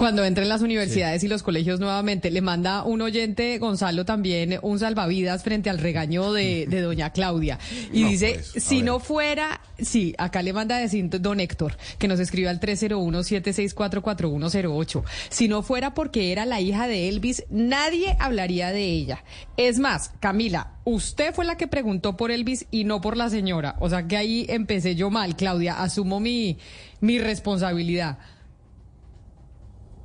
[0.00, 4.78] Cuando entren las universidades y los colegios nuevamente, le manda un oyente, Gonzalo, también un
[4.78, 7.58] salvavidas frente al regaño de, de doña Claudia.
[7.92, 8.84] Y No, dice, pues, si ver.
[8.86, 15.04] no fuera, sí, acá le manda a decir don Héctor, que nos escribe al 301-764-4108.
[15.28, 19.22] Si no fuera porque era la hija de Elvis, nadie hablaría de ella.
[19.58, 23.76] Es más, Camila, usted fue la que preguntó por Elvis y no por la señora.
[23.80, 26.56] O sea que ahí empecé yo mal, Claudia, asumo mi,
[27.02, 28.16] mi responsabilidad.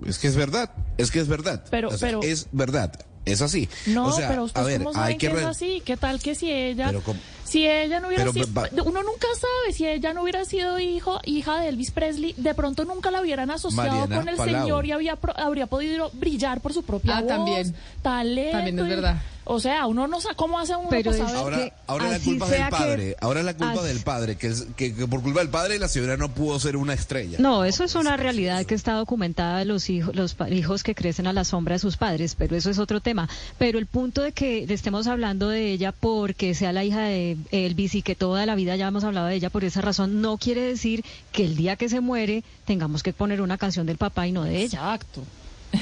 [0.05, 1.63] Es que es verdad, es que es verdad.
[1.69, 2.91] Pero- O sea, pero- es verdad,
[3.25, 3.69] es así.
[3.87, 5.81] No, o sea, pero a ustedes ver, cómo saben hay que, que es así.
[5.85, 6.91] ¿Qué tal que si ella,
[7.45, 10.79] si ella no hubiera Pero, sido, va- uno nunca sabe si ella no hubiera sido
[10.79, 14.61] hijo, hija de Elvis Presley, de pronto nunca la hubieran asociado Mariana con el Palau.
[14.63, 17.75] señor y había pro- habría podido brillar por su propia Ah, voz, también.
[18.01, 18.51] talento.
[18.57, 19.21] También es y- verdad.
[19.47, 21.11] O sea, uno no sabe cómo hace uno Pero.
[21.11, 23.15] Ahora, que ahora la culpa del sea que- padre.
[23.21, 25.87] Ahora la culpa así- del padre, que, es- que, que por culpa del padre la
[25.87, 27.37] señora no pudo ser una estrella.
[27.39, 31.27] No, eso es una realidad que está documentada de los hijos, los hijos que crecen
[31.27, 33.29] a la sombra de sus padres, pero eso es otro tema.
[33.59, 37.34] Pero el punto de que le estemos hablando de ella porque sea la hija de
[37.51, 40.37] Elvis y que toda la vida ya hemos hablado de ella por esa razón, no
[40.37, 44.27] quiere decir que el día que se muere tengamos que poner una canción del papá
[44.27, 44.65] y no de ella.
[44.93, 45.23] Exacto.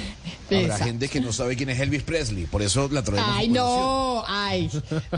[0.47, 0.85] Habrá Exacto.
[0.85, 3.31] gente que no sabe quién es Elvis Presley, por eso la traemos.
[3.35, 4.69] Ay, no, ay,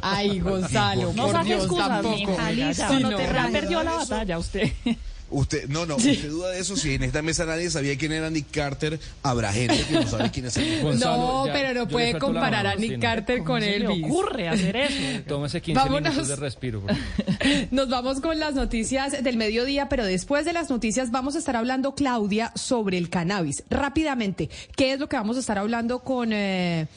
[0.02, 2.16] ay, Gonzalo, No por Dios, excusas, tampoco.
[2.16, 2.88] mija, ya, ya.
[2.90, 3.18] Sí, no no.
[3.18, 4.72] te ya perdió la batalla usted.
[5.36, 6.78] Usted, no, no, usted duda de eso.
[6.78, 10.32] Si en esta mesa nadie sabía quién era Nick Carter, habrá gente que no sabe
[10.32, 10.80] quién es Presley.
[10.82, 13.00] Gonzalo, No, ya, pero no puede comparar mano, a Nick sí.
[13.00, 15.24] Carter con ¿Cómo se le ocurre hacer eso?
[15.28, 16.10] Tómese 15 Vámonos.
[16.12, 16.84] minutos de respiro.
[17.72, 21.58] Nos vamos con las noticias del mediodía, pero después de las noticias vamos a estar
[21.58, 23.64] hablando, Claudia, sobre el cannabis.
[23.70, 26.88] Rápidamente, ¿qué es lo que vamos a estar hablando con, eh,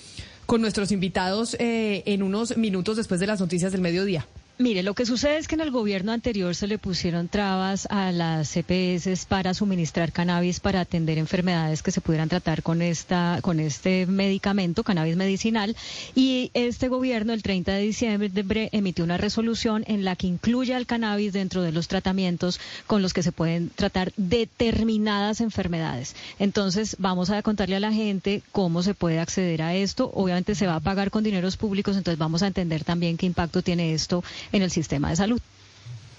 [0.47, 4.29] con nuestros invitados eh, en unos minutos después de las noticias del mediodía?
[4.61, 8.11] Mire, lo que sucede es que en el gobierno anterior se le pusieron trabas a
[8.11, 13.61] las CPS para suministrar cannabis para atender enfermedades que se pudieran tratar con esta con
[13.61, 15.77] este medicamento, cannabis medicinal,
[16.17, 20.87] y este gobierno el 30 de diciembre emitió una resolución en la que incluye al
[20.87, 22.59] cannabis dentro de los tratamientos
[22.89, 26.17] con los que se pueden tratar determinadas enfermedades.
[26.41, 30.11] Entonces, vamos a contarle a la gente cómo se puede acceder a esto.
[30.15, 33.63] Obviamente se va a pagar con dineros públicos, entonces vamos a entender también qué impacto
[33.63, 35.41] tiene esto en el sistema de salud.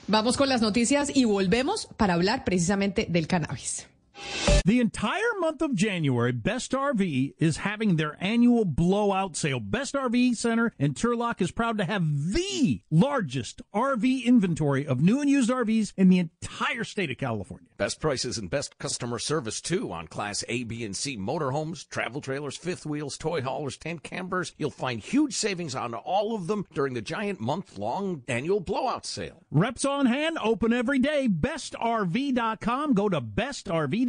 [0.07, 3.88] Vamos con las noticias y volvemos para hablar precisamente del cannabis.
[4.65, 9.59] The entire month of January, Best RV is having their annual blowout sale.
[9.59, 15.21] Best RV Center in Turlock is proud to have the largest RV inventory of new
[15.21, 17.67] and used RVs in the entire state of California.
[17.77, 22.19] Best prices and best customer service too on Class A, B, and C motorhomes, travel
[22.19, 24.53] trailers, fifth wheels, toy haulers, tent campers.
[24.57, 29.45] You'll find huge savings on all of them during the giant month-long annual blowout sale.
[29.49, 31.27] Reps on hand, open every day.
[31.29, 32.93] BestRV.com.
[32.93, 34.08] Go to BestRV.com.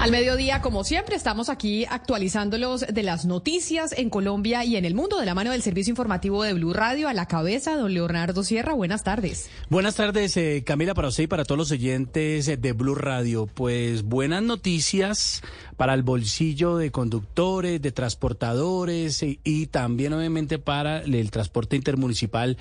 [0.00, 4.94] Al mediodía, como siempre, estamos aquí actualizándolos de las noticias en Colombia y en el
[4.94, 7.06] mundo de la mano del servicio informativo de Blue Radio.
[7.06, 9.50] A la cabeza, don Leonardo Sierra, buenas tardes.
[9.68, 13.44] Buenas tardes, eh, Camila, para usted y para todos los oyentes de Blue Radio.
[13.44, 15.42] Pues buenas noticias
[15.76, 22.56] para el bolsillo de conductores, de transportadores y, y también obviamente para el transporte intermunicipal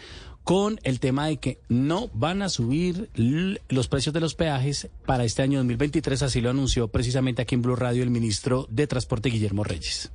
[0.49, 5.23] con el tema de que no van a subir los precios de los peajes para
[5.23, 9.29] este año 2023, así lo anunció precisamente aquí en Blue Radio el ministro de Transporte
[9.29, 10.11] Guillermo Reyes.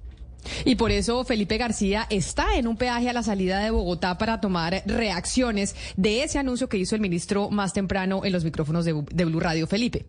[0.65, 4.41] Y por eso Felipe García está en un peaje a la salida de Bogotá para
[4.41, 9.25] tomar reacciones de ese anuncio que hizo el ministro más temprano en los micrófonos de,
[9.25, 9.69] Blue Radio.
[9.69, 10.05] Felipe.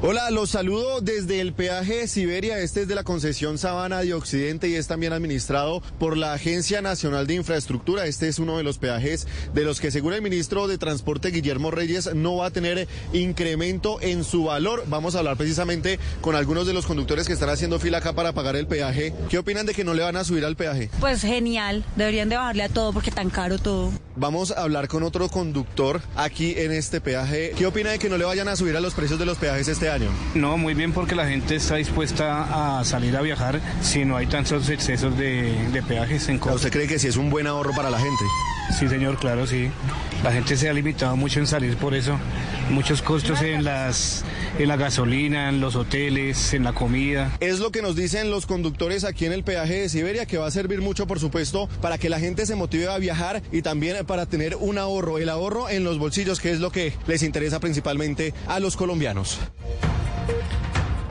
[0.00, 2.60] Hola, los saludo desde el peaje de Siberia.
[2.60, 6.80] Este es de la concesión Sabana de Occidente y es también administrado por la Agencia
[6.80, 8.06] Nacional de Infraestructura.
[8.06, 11.72] Este es uno de los peajes de los que según el ministro de Transporte Guillermo
[11.72, 14.84] Reyes no va a tener incremento en su valor.
[14.86, 18.32] Vamos a hablar precisamente con algunos de los conductores que están haciendo fila acá para
[18.32, 19.12] pagar el peaje.
[19.28, 20.90] ¿Qué opinan de que no le van a subir al peaje?
[21.00, 23.90] Pues genial, deberían de bajarle a todo porque tan caro todo.
[24.14, 27.52] Vamos a hablar con otro conductor aquí en este peaje.
[27.58, 29.66] ¿Qué opina de que no le vayan a subir a los precios de los peajes
[29.66, 30.10] este año?
[30.34, 34.26] No, muy bien porque la gente está dispuesta a salir a viajar si no hay
[34.26, 37.90] tantos excesos de, de peajes en ¿Usted cree que sí es un buen ahorro para
[37.90, 38.24] la gente?
[38.76, 39.70] Sí, señor, claro, sí.
[40.22, 42.18] La gente se ha limitado mucho en salir por eso.
[42.70, 44.24] Muchos costos en las
[44.58, 47.36] en la gasolina, en los hoteles, en la comida.
[47.40, 50.46] Es lo que nos dicen los conductores aquí en el peaje de Siberia, que va
[50.46, 54.04] a servir mucho, por supuesto, para que la gente se motive a viajar y también
[54.06, 57.60] para tener un ahorro, el ahorro en los bolsillos, que es lo que les interesa
[57.60, 59.38] principalmente a los colombianos.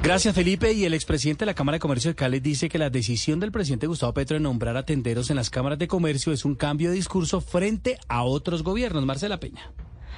[0.07, 0.71] Gracias, Felipe.
[0.71, 3.51] Y el expresidente de la Cámara de Comercio de Cali dice que la decisión del
[3.51, 6.91] presidente Gustavo Petro de nombrar a tenderos en las cámaras de comercio es un cambio
[6.91, 9.05] de discurso frente a otros gobiernos.
[9.05, 9.69] Marcela Peña.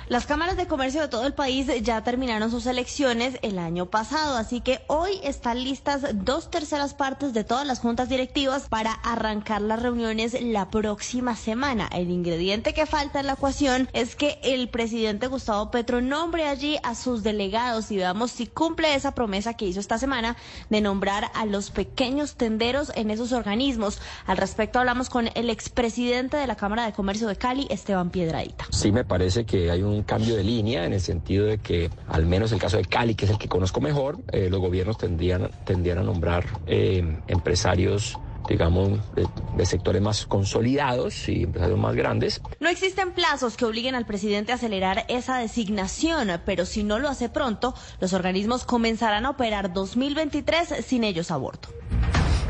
[0.10, 4.38] Las cámaras de comercio de todo el país ya terminaron sus elecciones el año pasado,
[4.38, 9.62] así que hoy están listas dos terceras partes de todas las juntas directivas para arrancar
[9.62, 11.88] las reuniones la próxima semana.
[11.94, 16.78] El ingrediente que falta en la ecuación es que el presidente Gustavo Petro nombre allí
[16.82, 20.36] a sus delegados y veamos si cumple esa promesa que hizo esta semana
[20.72, 24.02] de nombrar a los pequeños tenderos en esos organismos.
[24.26, 28.66] Al respecto hablamos con el expresidente de la Cámara de Comercio de Cali, Esteban Piedradita.
[28.72, 32.26] Sí me parece que hay un cambio de línea en el sentido de que, al
[32.26, 35.50] menos el caso de Cali, que es el que conozco mejor, eh, los gobiernos tendrían,
[35.66, 38.18] tendrían a nombrar eh, empresarios
[38.48, 39.28] digamos, de,
[39.58, 42.42] de, sectores más consolidados y empresarios más grandes.
[42.60, 47.10] No existen plazos que obliguen al presidente a acelerar esa designación, pero si no lo
[47.10, 51.70] hace pronto, los organismos comenzarán a operar 2023 sin ellos a bordo.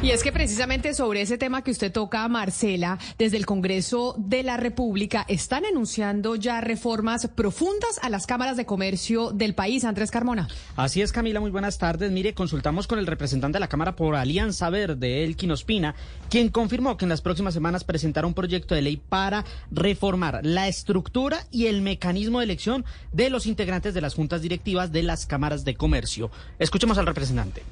[0.02, 4.44] Y es que precisamente sobre ese tema que usted toca, Marcela, desde el Congreso de
[4.44, 9.84] la República están anunciando ya reformas profundas a las cámaras de comercio del país.
[9.84, 10.48] Andrés Carmona.
[10.78, 12.14] Así es, Camila, muy buenas tardes.
[12.14, 15.96] Mire, consultamos con el representante de la Cámara por Alianza Verde, Elkin Ospina,
[16.30, 20.70] quien confirmó que en las próximas semanas presentará un proyecto de ley para reformar la
[20.70, 25.26] estructura y el mecanismo de elección de los integrantes de las juntas directivas de las
[25.26, 26.32] cámaras de comercio.
[26.58, 27.64] Escuchemos al representante.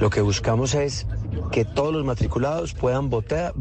[0.00, 1.06] Lo que buscamos es
[1.50, 3.52] que todos los matriculados puedan votar,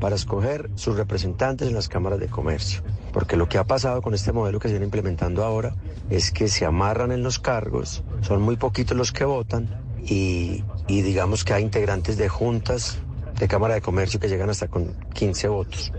[0.00, 2.82] para escoger sus representantes en las cámaras de comercio.
[3.12, 5.74] Porque lo que ha pasado con este modelo que se viene implementando ahora
[6.08, 9.68] es que se amarran en los cargos, son muy poquitos los que votan
[10.04, 12.98] y, y digamos que hay integrantes de juntas
[13.38, 15.92] de Cámara de Comercio que llegan hasta con 15 votos.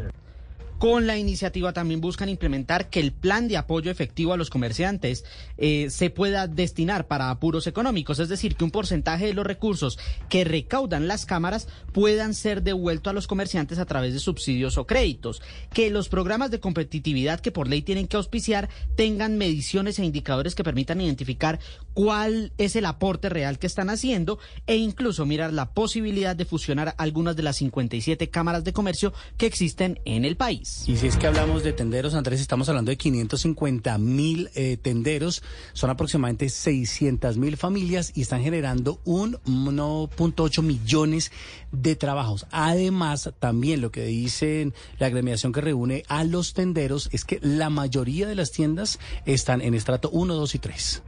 [0.83, 5.23] Con la iniciativa también buscan implementar que el plan de apoyo efectivo a los comerciantes
[5.57, 9.97] eh, se pueda destinar para apuros económicos, es decir, que un porcentaje de los recursos
[10.27, 14.85] que recaudan las cámaras puedan ser devueltos a los comerciantes a través de subsidios o
[14.85, 15.41] créditos,
[15.73, 20.53] que los programas de competitividad que por ley tienen que auspiciar tengan mediciones e indicadores
[20.53, 21.61] que permitan identificar
[21.93, 24.37] cuál es el aporte real que están haciendo
[24.67, 29.45] e incluso mirar la posibilidad de fusionar algunas de las 57 cámaras de comercio que
[29.45, 30.72] existen en el país.
[30.85, 35.41] Y si es que hablamos de tenderos, Andrés, estamos hablando de 550 mil eh, tenderos,
[35.71, 41.31] son aproximadamente 600 mil familias y están generando un 1.8 millones
[41.71, 42.47] de trabajos.
[42.51, 47.69] Además, también lo que dicen la agremiación que reúne a los tenderos es que la
[47.69, 51.03] mayoría de las tiendas están en estrato 1, 2 y 3.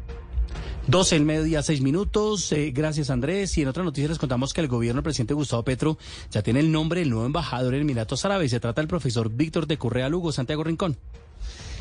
[0.88, 2.52] 12 el mediodía, 6 minutos.
[2.52, 3.58] Eh, gracias, Andrés.
[3.58, 5.98] Y en otra noticia les contamos que el gobierno del presidente Gustavo Petro
[6.32, 8.52] ya tiene el nombre del nuevo embajador en Emiratos Árabes.
[8.52, 10.98] Se trata del profesor Víctor de Correa Lugo, Santiago Rincón.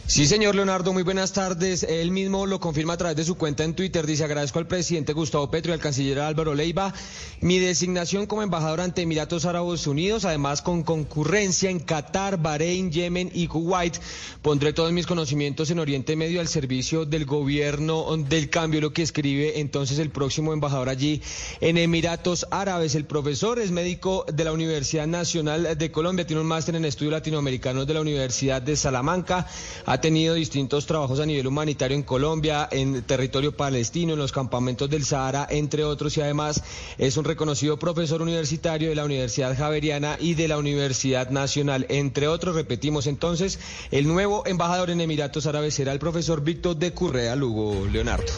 [0.06, 1.82] Sí, señor Leonardo, muy buenas tardes.
[1.82, 4.06] Él mismo lo confirma a través de su cuenta en Twitter.
[4.06, 6.92] Dice, agradezco al presidente Gustavo Petro y al canciller Álvaro Leiva
[7.40, 13.30] mi designación como embajador ante Emiratos Árabes Unidos, además con concurrencia en Qatar, Bahrein, Yemen
[13.34, 13.98] y Kuwait.
[14.40, 19.02] Pondré todos mis conocimientos en Oriente Medio al servicio del gobierno del cambio, lo que
[19.02, 21.22] escribe entonces el próximo embajador allí
[21.60, 22.94] en Emiratos Árabes.
[22.94, 27.12] El profesor es médico de la Universidad Nacional de Colombia, tiene un máster en estudios
[27.12, 29.46] latinoamericanos de la Universidad de Salamanca
[29.94, 34.90] ha tenido distintos trabajos a nivel humanitario en Colombia, en territorio palestino, en los campamentos
[34.90, 36.64] del Sahara, entre otros, y además
[36.98, 42.26] es un reconocido profesor universitario de la Universidad Javeriana y de la Universidad Nacional, entre
[42.26, 42.56] otros.
[42.56, 43.60] Repetimos entonces,
[43.92, 48.32] el nuevo embajador en Emiratos Árabes será el profesor Víctor de Currea Lugo, Leonardo.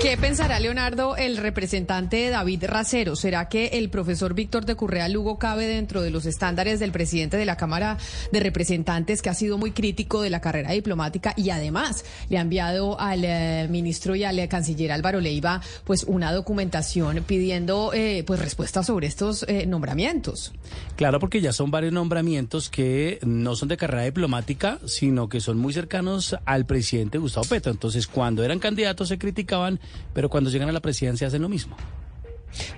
[0.00, 3.16] ¿Qué pensará Leonardo, el representante David Racero?
[3.16, 7.36] ¿Será que el profesor Víctor de Currea Lugo cabe dentro de los estándares del presidente
[7.36, 7.98] de la Cámara
[8.30, 12.40] de Representantes, que ha sido muy crítico de la carrera diplomática y además le ha
[12.40, 18.40] enviado al eh, ministro y al canciller Álvaro Leiva pues una documentación pidiendo eh, pues
[18.40, 20.52] respuestas sobre estos eh, nombramientos.
[20.96, 25.58] Claro, porque ya son varios nombramientos que no son de carrera diplomática, sino que son
[25.58, 27.72] muy cercanos al presidente Gustavo Petro.
[27.72, 29.80] Entonces, cuando eran candidatos se criticaban,
[30.12, 31.76] pero cuando llegan a la presidencia hacen lo mismo.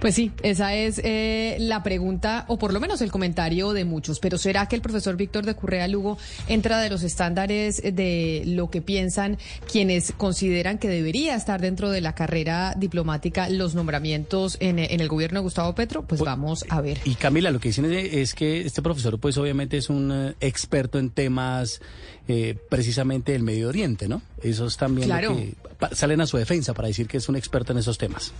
[0.00, 4.18] Pues sí, esa es eh, la pregunta, o por lo menos el comentario de muchos.
[4.20, 6.18] Pero ¿será que el profesor Víctor de Currea Lugo
[6.48, 9.38] entra de los estándares de lo que piensan
[9.70, 15.40] quienes consideran que debería estar dentro de la carrera diplomática los nombramientos en, el gobierno
[15.40, 16.02] de Gustavo Petro?
[16.02, 16.98] Pues, pues vamos a ver.
[17.04, 20.98] Y Camila, lo que dicen es que este profesor, pues obviamente es un eh, experto
[20.98, 21.80] en temas
[22.28, 24.22] eh, precisamente del Medio Oriente, ¿no?
[24.42, 25.54] Esos también que
[25.94, 28.32] salen a su defensa para decir que es un experto en esos temas.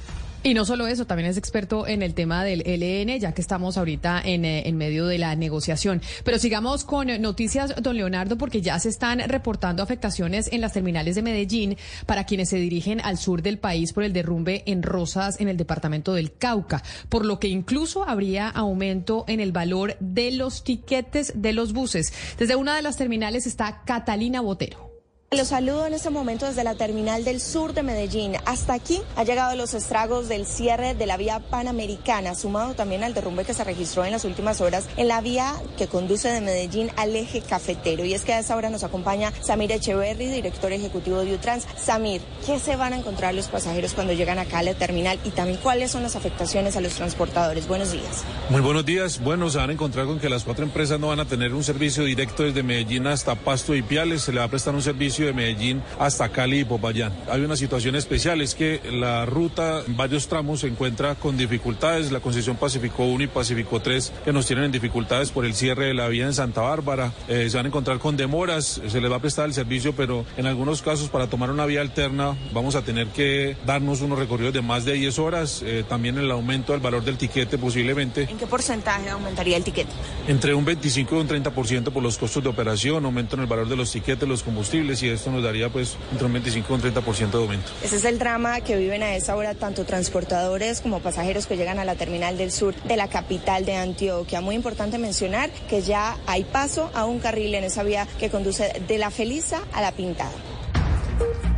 [0.43, 3.77] Y no solo eso, también es experto en el tema del LN, ya que estamos
[3.77, 6.01] ahorita en, eh, en, medio de la negociación.
[6.24, 11.15] Pero sigamos con noticias, don Leonardo, porque ya se están reportando afectaciones en las terminales
[11.15, 11.77] de Medellín
[12.07, 15.59] para quienes se dirigen al sur del país por el derrumbe en Rosas, en el
[15.59, 21.35] departamento del Cauca, por lo que incluso habría aumento en el valor de los tiquetes
[21.36, 22.15] de los buses.
[22.39, 24.90] Desde una de las terminales está Catalina Botero.
[25.32, 28.32] Los saludo en este momento desde la terminal del sur de Medellín.
[28.47, 33.15] Hasta aquí ha llegado los estragos del cierre de la vía panamericana, sumado también al
[33.15, 36.90] derrumbe que se registró en las últimas horas en la vía que conduce de Medellín
[36.97, 38.05] al eje cafetero.
[38.05, 41.65] Y es que a esa hora nos acompaña Samir Echeverry, director ejecutivo de Utrans.
[41.78, 45.31] Samir, ¿qué se van a encontrar los pasajeros cuando llegan acá a la terminal y
[45.31, 47.69] también cuáles son las afectaciones a los transportadores?
[47.69, 48.24] Buenos días.
[48.48, 49.23] Muy buenos días.
[49.23, 51.62] Bueno, se van a encontrar con que las cuatro empresas no van a tener un
[51.62, 54.23] servicio directo desde Medellín hasta Pasto y Piales.
[54.23, 57.12] Se le va a prestar un servicio de Medellín hasta Cali y Popayán.
[57.30, 62.12] Hay una situación especial, es que la ruta en varios tramos se encuentra con dificultades,
[62.12, 65.86] la concesión Pacífico 1 y Pacífico 3 que nos tienen en dificultades por el cierre
[65.86, 69.10] de la vía en Santa Bárbara, eh, se van a encontrar con demoras, se les
[69.10, 72.74] va a prestar el servicio, pero en algunos casos para tomar una vía alterna vamos
[72.74, 76.72] a tener que darnos unos recorridos de más de 10 horas, eh, también el aumento
[76.72, 78.26] del valor del tiquete posiblemente.
[78.30, 79.90] ¿En qué porcentaje aumentaría el tiquete?
[80.28, 83.68] Entre un 25 y un 30% por los costos de operación, aumento en el valor
[83.68, 86.82] de los tiquetes, los combustibles y esto nos daría pues entre un 25 y un
[86.82, 87.73] 30% de aumento.
[87.82, 91.78] Ese es el drama que viven a esa hora tanto transportadores como pasajeros que llegan
[91.78, 94.41] a la terminal del sur de la capital de Antioquia.
[94.41, 98.73] Muy importante mencionar que ya hay paso a un carril en esa vía que conduce
[98.87, 100.32] de la Felisa a la Pintada.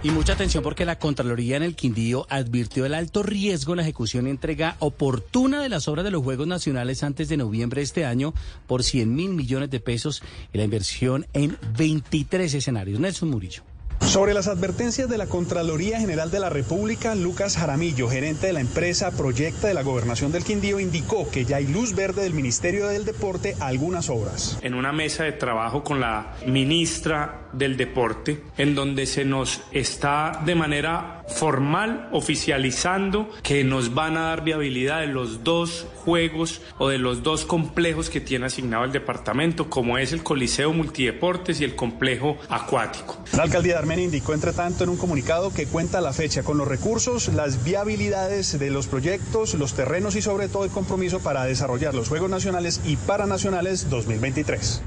[0.05, 3.83] Y mucha atención porque la Contraloría en el Quindío advirtió el alto riesgo en la
[3.85, 7.85] ejecución y entrega oportuna de las obras de los Juegos Nacionales antes de noviembre de
[7.85, 8.35] este año
[8.66, 10.23] por 100 mil millones de pesos
[10.53, 12.99] y la inversión en 23 escenarios.
[12.99, 13.62] Nelson Murillo.
[14.05, 18.61] Sobre las advertencias de la Contraloría General de la República, Lucas Jaramillo, gerente de la
[18.61, 22.89] empresa Proyecta de la Gobernación del Quindío, indicó que ya hay luz verde del Ministerio
[22.89, 24.59] del Deporte a algunas obras.
[24.61, 30.43] En una mesa de trabajo con la ministra del Deporte, en donde se nos está
[30.45, 36.89] de manera formal oficializando que nos van a dar viabilidad de los dos juegos o
[36.89, 41.65] de los dos complejos que tiene asignado el departamento, como es el Coliseo Multideportes y
[41.65, 43.23] el complejo acuático.
[43.37, 46.59] La alcaldía de Armenia indicó, entre tanto, en un comunicado que cuenta la fecha con
[46.59, 51.45] los recursos, las viabilidades de los proyectos, los terrenos y sobre todo el compromiso para
[51.45, 54.83] desarrollar los Juegos Nacionales y Paranacionales 2023.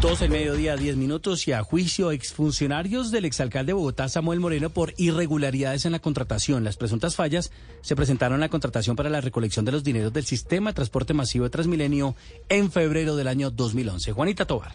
[0.00, 4.70] 12 el mediodía, 10 minutos y a juicio exfuncionarios del exalcalde de Bogotá, Samuel Moreno,
[4.70, 6.62] por irregularidades en la contratación.
[6.62, 7.50] Las presuntas fallas
[7.80, 11.14] se presentaron en la contratación para la recolección de los dineros del sistema de transporte
[11.14, 12.14] masivo de Transmilenio
[12.48, 14.12] en febrero del año 2011.
[14.12, 14.72] Juanita Tobar.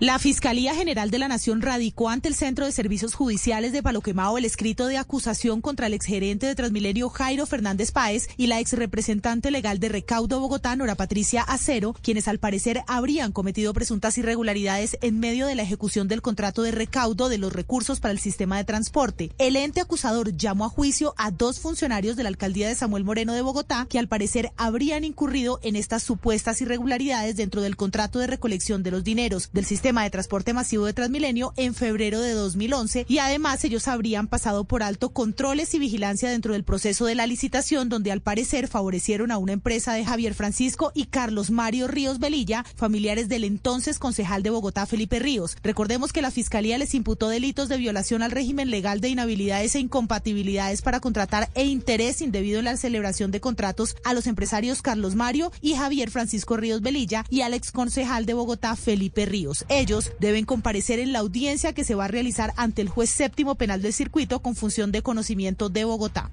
[0.00, 4.36] La Fiscalía General de la Nación radicó ante el Centro de Servicios Judiciales de Paloquemao
[4.36, 9.52] el escrito de acusación contra el exgerente de Transmilenio Jairo Fernández Páez y la exrepresentante
[9.52, 15.20] legal de Recaudo Bogotá, Nora Patricia Acero, quienes al parecer habrían cometido presuntas irregularidades en
[15.20, 18.64] medio de la ejecución del contrato de recaudo de los recursos para el sistema de
[18.64, 19.30] transporte.
[19.36, 23.34] El ente acusador llamó a juicio a dos funcionarios de la alcaldía de Samuel Moreno
[23.34, 28.26] de Bogotá que al parecer habrían incurrido en estas supuestas irregularidades dentro del contrato de
[28.26, 33.04] recolección de los dineros del sistema de transporte masivo de Transmilenio en febrero de 2011
[33.06, 37.26] y además ellos habrían pasado por alto controles y vigilancia dentro del proceso de la
[37.26, 42.18] licitación donde al parecer favorecieron a una empresa de Javier Francisco y Carlos Mario Ríos
[42.18, 45.56] Velilla, familiares del entonces concejal de Bogotá Felipe Ríos.
[45.62, 49.80] Recordemos que la Fiscalía les imputó delitos de violación al régimen legal de inhabilidades e
[49.80, 55.14] incompatibilidades para contratar e interés indebido en la celebración de contratos a los empresarios Carlos
[55.14, 59.64] Mario y Javier Francisco Ríos Velilla y al exconcejal de Bogotá Felipe Ríos.
[59.68, 63.56] Ellos deben comparecer en la audiencia que se va a realizar ante el juez séptimo
[63.56, 66.30] penal del circuito con función de conocimiento de Bogotá.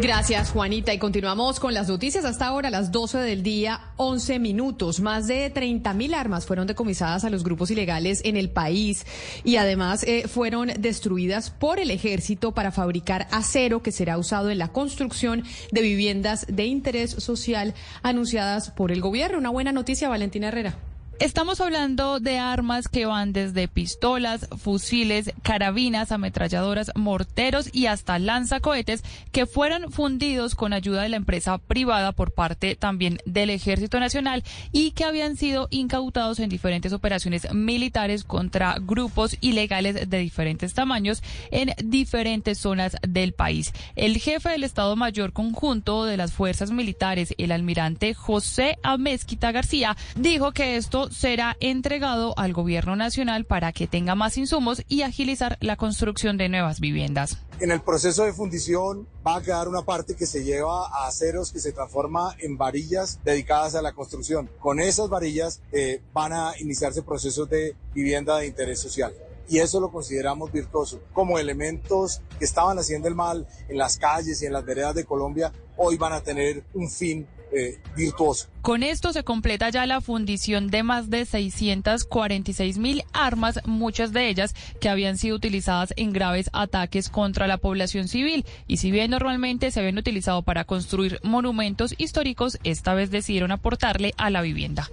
[0.00, 0.94] Gracias, Juanita.
[0.94, 2.24] Y continuamos con las noticias.
[2.24, 5.00] Hasta ahora, las 12 del día, 11 minutos.
[5.00, 9.06] Más de 30 mil armas fueron decomisadas a los grupos ilegales en el país
[9.44, 14.58] y además eh, fueron destruidas por el ejército para fabricar acero que será usado en
[14.58, 19.38] la construcción de viviendas de interés social anunciadas por el gobierno.
[19.38, 20.91] Una buena noticia, Valentina Herrera.
[21.18, 29.04] Estamos hablando de armas que van desde pistolas, fusiles, carabinas, ametralladoras, morteros y hasta lanzacohetes
[29.30, 34.42] que fueron fundidos con ayuda de la empresa privada por parte también del Ejército Nacional
[34.72, 41.22] y que habían sido incautados en diferentes operaciones militares contra grupos ilegales de diferentes tamaños
[41.50, 43.72] en diferentes zonas del país.
[43.94, 49.96] El jefe del Estado Mayor Conjunto de las Fuerzas Militares, el almirante José Amezquita García,
[50.16, 55.58] dijo que esto será entregado al gobierno nacional para que tenga más insumos y agilizar
[55.60, 57.38] la construcción de nuevas viviendas.
[57.60, 61.52] En el proceso de fundición va a quedar una parte que se lleva a aceros
[61.52, 64.50] que se transforma en varillas dedicadas a la construcción.
[64.58, 69.12] Con esas varillas eh, van a iniciarse procesos de vivienda de interés social
[69.48, 71.00] y eso lo consideramos virtuoso.
[71.12, 75.04] Como elementos que estaban haciendo el mal en las calles y en las veredas de
[75.04, 78.48] Colombia, hoy van a tener un fin eh, virtuoso.
[78.62, 84.28] Con esto se completa ya la fundición de más de 646 mil armas, muchas de
[84.28, 88.46] ellas que habían sido utilizadas en graves ataques contra la población civil.
[88.68, 94.14] Y si bien normalmente se habían utilizado para construir monumentos históricos, esta vez decidieron aportarle
[94.16, 94.88] a la vivienda.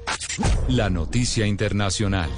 [0.68, 2.30] La noticia internacional.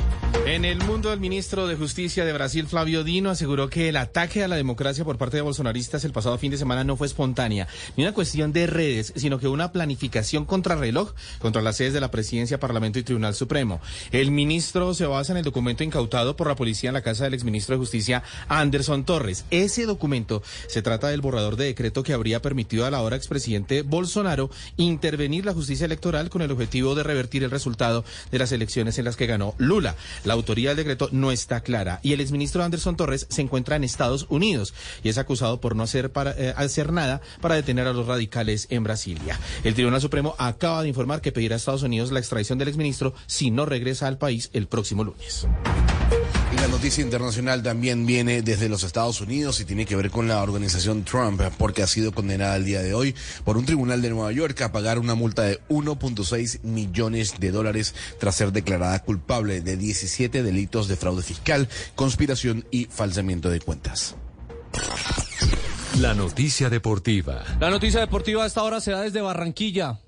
[0.46, 4.44] En el mundo, el ministro de Justicia de Brasil, Flavio Dino, aseguró que el ataque
[4.44, 7.68] a la democracia por parte de bolsonaristas el pasado fin de semana no fue espontánea,
[7.96, 12.02] ni una cuestión de redes, sino que una planificación contra reloj contra las sedes de
[12.02, 13.82] la Presidencia, Parlamento y Tribunal Supremo.
[14.12, 17.34] El ministro se basa en el documento incautado por la policía en la casa del
[17.34, 19.46] exministro de Justicia, Anderson Torres.
[19.52, 23.82] Ese documento se trata del borrador de decreto que habría permitido a la ahora expresidente
[23.82, 28.98] Bolsonaro intervenir la justicia electoral con el objetivo de revertir el resultado de las elecciones
[28.98, 29.96] en las que ganó Lula.
[30.24, 33.84] La autoría del decreto no está clara y el exministro Anderson Torres se encuentra en
[33.84, 34.74] Estados Unidos
[35.04, 38.84] y es acusado por no hacer, eh, hacer nada para detener a los radicales en
[38.84, 39.40] Brasilia.
[39.64, 43.14] El Tribunal Supremo acaba de informar que pedirá a Estados Unidos la extradición del exministro
[43.28, 45.48] si no regresa al país el próximo lunes.
[46.54, 50.28] Y la noticia internacional también viene desde los Estados Unidos y tiene que ver con
[50.28, 53.16] la organización Trump, porque ha sido condenada el día de hoy
[53.46, 57.96] por un tribunal de Nueva York a pagar una multa de 1.6 millones de dólares
[58.20, 64.16] tras ser declarada culpable de 17 delitos de fraude fiscal, conspiración y falsamiento de cuentas.
[66.00, 67.44] La noticia deportiva.
[67.60, 70.00] La noticia deportiva a esta hora se da desde Barranquilla.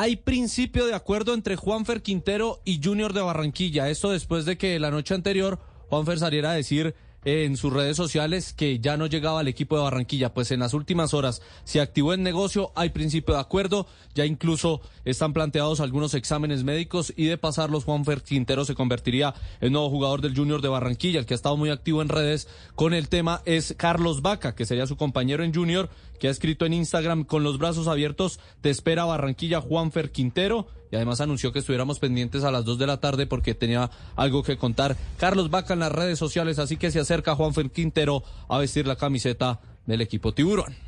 [0.00, 3.90] Hay principio de acuerdo entre Juanfer Quintero y Junior de Barranquilla.
[3.90, 5.58] Esto después de que la noche anterior
[5.88, 6.94] Juanfer saliera a decir
[7.24, 10.32] en sus redes sociales que ya no llegaba al equipo de Barranquilla.
[10.32, 14.82] Pues en las últimas horas se activó el negocio, hay principio de acuerdo, ya incluso
[15.10, 20.20] están planteados algunos exámenes médicos y de pasarlos Juanfer Quintero se convertiría en nuevo jugador
[20.20, 21.18] del Junior de Barranquilla.
[21.18, 24.66] El que ha estado muy activo en redes con el tema es Carlos Vaca, que
[24.66, 25.88] sería su compañero en Junior,
[26.20, 30.96] que ha escrito en Instagram con los brazos abiertos, te espera Barranquilla Juanfer Quintero y
[30.96, 34.58] además anunció que estuviéramos pendientes a las 2 de la tarde porque tenía algo que
[34.58, 34.96] contar.
[35.16, 38.96] Carlos Vaca en las redes sociales, así que se acerca Juanfer Quintero a vestir la
[38.96, 40.87] camiseta del equipo Tiburón.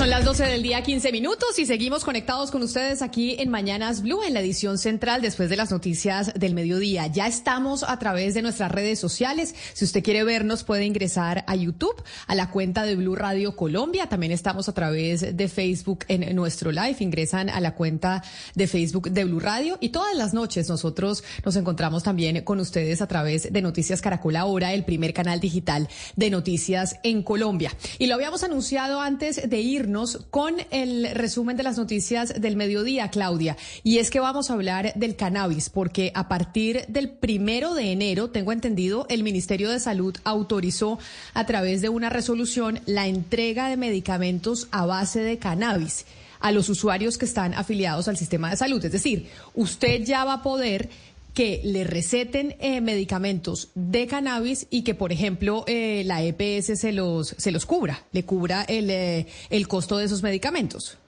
[0.00, 4.00] Son las 12 del día, 15 minutos y seguimos conectados con ustedes aquí en Mañanas
[4.00, 7.06] Blue, en la edición central después de las noticias del mediodía.
[7.08, 9.54] Ya estamos a través de nuestras redes sociales.
[9.74, 14.06] Si usted quiere vernos, puede ingresar a YouTube, a la cuenta de Blue Radio Colombia.
[14.06, 16.96] También estamos a través de Facebook en nuestro live.
[17.00, 18.24] Ingresan a la cuenta
[18.54, 23.02] de Facebook de Blue Radio y todas las noches nosotros nos encontramos también con ustedes
[23.02, 27.70] a través de Noticias Caracol Ahora, el primer canal digital de noticias en Colombia.
[27.98, 29.89] Y lo habíamos anunciado antes de irnos
[30.30, 33.56] con el resumen de las noticias del mediodía, Claudia.
[33.82, 38.30] Y es que vamos a hablar del cannabis, porque a partir del primero de enero,
[38.30, 40.98] tengo entendido, el Ministerio de Salud autorizó
[41.34, 46.06] a través de una resolución la entrega de medicamentos a base de cannabis
[46.40, 48.84] a los usuarios que están afiliados al sistema de salud.
[48.84, 50.88] Es decir, usted ya va a poder
[51.34, 56.92] que le receten eh, medicamentos de cannabis y que, por ejemplo, eh, la EPS se
[56.92, 60.98] los, se los cubra, le cubra el, eh, el costo de esos medicamentos.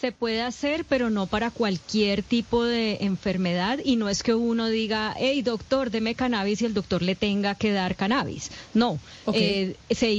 [0.00, 4.68] Se puede hacer, pero no para cualquier tipo de enfermedad y no es que uno
[4.68, 8.52] diga, hey doctor, deme cannabis y el doctor le tenga que dar cannabis.
[8.74, 9.00] No,
[9.32, 9.74] eh,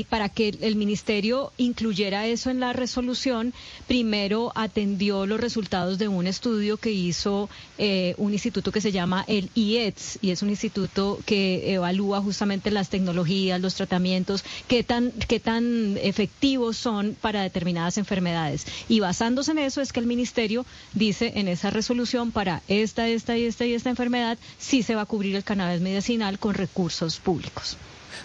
[0.10, 3.53] para que el ministerio incluyera eso en la resolución,
[3.88, 9.23] primero atendió los resultados de un estudio que hizo eh, un instituto que se llama
[9.30, 15.14] el IETS y es un instituto que evalúa justamente las tecnologías, los tratamientos, qué tan,
[15.30, 18.65] qué tan efectivos son para determinadas enfermedades.
[18.89, 23.08] Y basándose en eso, eso es que el ministerio dice en esa resolución para esta,
[23.08, 26.56] esta y esta y esta enfermedad sí se va a cubrir el cannabis medicinal con
[26.56, 27.78] recursos públicos.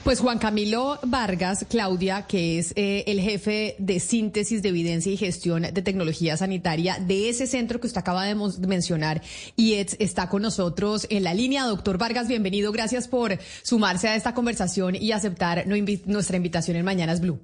[0.02, 5.16] Pues Juan Camilo Vargas, Claudia, que es eh, el jefe de síntesis de evidencia y
[5.16, 8.34] gestión de tecnología sanitaria de ese centro que usted acaba de
[8.66, 9.22] mencionar,
[9.56, 11.64] y está con nosotros en la línea.
[11.64, 12.72] Doctor Vargas, bienvenido.
[12.72, 17.38] Gracias por sumarse a esta conversación y aceptar nuestra invitación en Mañanas Blue.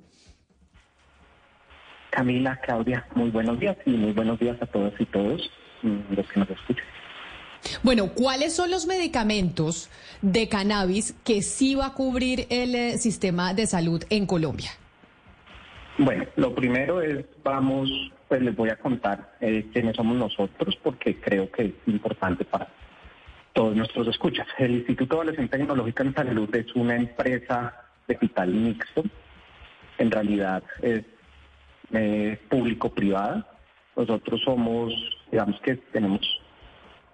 [2.10, 5.50] Camila, Claudia, muy buenos días y muy buenos días a todos y todos
[5.82, 6.84] mm, los que nos escuchan.
[7.82, 9.90] Bueno, ¿cuáles son los medicamentos
[10.22, 14.70] de cannabis que sí va a cubrir el eh, sistema de salud en Colombia?
[15.98, 17.90] Bueno, lo primero es, vamos,
[18.28, 22.68] pues les voy a contar eh, quiénes somos nosotros porque creo que es importante para
[23.52, 24.46] todos nuestros escuchas.
[24.58, 27.74] El Instituto de Evaluación Tecnológica en Salud es una empresa
[28.08, 29.04] digital mixto.
[29.98, 31.04] En realidad es
[31.92, 33.46] eh, público-privada.
[33.96, 34.92] Nosotros somos,
[35.30, 36.20] digamos que tenemos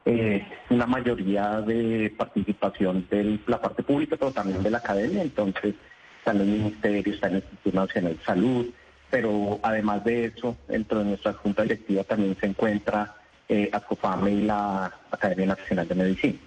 [0.04, 5.22] eh, una mayoría de participación de la parte pública, pero también de la academia.
[5.22, 5.74] Entonces,
[6.18, 8.66] están los ministerios, está el Instituto Nacional de Salud,
[9.10, 13.16] pero además de eso, dentro de nuestra junta directiva también se encuentra
[13.48, 16.38] eh, ASCOFAME y la Academia Nacional de Medicina.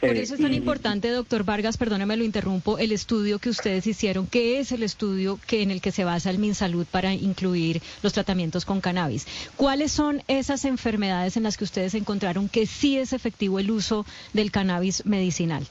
[0.00, 4.26] Por eso es tan importante, doctor Vargas, perdóneme, lo interrumpo, el estudio que ustedes hicieron.
[4.26, 8.12] ¿Qué es el estudio que en el que se basa el MinSalud para incluir los
[8.12, 9.26] tratamientos con cannabis?
[9.56, 14.06] ¿Cuáles son esas enfermedades en las que ustedes encontraron que sí es efectivo el uso
[14.32, 15.66] del cannabis medicinal?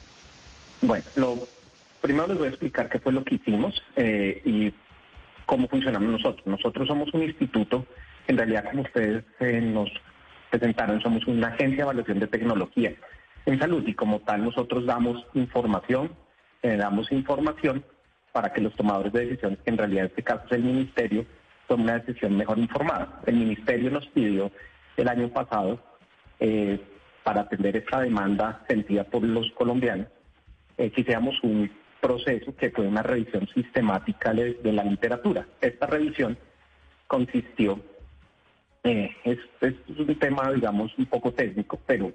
[0.82, 1.48] Bueno, lo
[2.02, 4.74] primero les voy a explicar qué fue lo que hicimos eh, y
[5.46, 6.46] cómo funcionamos nosotros.
[6.46, 7.86] Nosotros somos un instituto,
[8.28, 9.90] en realidad como ustedes eh, nos
[10.50, 12.94] presentaron, somos una agencia de evaluación de tecnología
[13.48, 16.11] en salud y como tal nosotros damos información,
[16.61, 17.84] damos información
[18.38, 21.26] para que los tomadores de decisiones, que en realidad en este caso es el ministerio,
[21.68, 23.22] tomen una decisión mejor informada.
[23.26, 24.52] El ministerio nos pidió
[24.95, 25.80] el año pasado
[26.40, 26.80] eh,
[27.24, 30.07] para atender esta demanda sentida por los colombianos,
[30.78, 35.48] eh, que hiciéramos un proceso que fue una revisión sistemática de, la literatura.
[35.60, 36.38] Esta revisión
[37.07, 37.80] consistió,
[38.84, 39.40] eh, es
[39.98, 42.14] un tema, digamos, un poco técnico, pero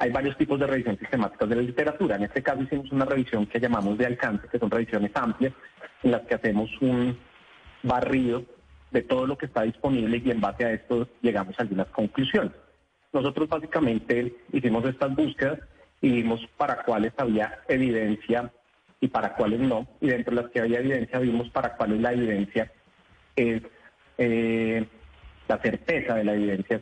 [0.00, 2.16] hay varios tipos de revisiones sistemáticas de la literatura.
[2.16, 5.52] En este caso hicimos una revisión que llamamos de alcance, que son revisiones amplias,
[6.02, 7.18] en las que hacemos un
[7.82, 8.42] barrido
[8.90, 12.52] de todo lo que está disponible y en base a esto llegamos a algunas conclusiones.
[13.12, 15.58] nosotros básicamente hicimos estas búsquedas
[16.00, 18.50] y vimos para cuáles había evidencia
[19.00, 19.86] y para cuáles no.
[20.00, 22.72] Y dentro de las que había evidencia vimos para cuáles la evidencia
[23.36, 23.62] es,
[24.16, 24.86] eh,
[25.46, 26.80] la certeza de la evidencia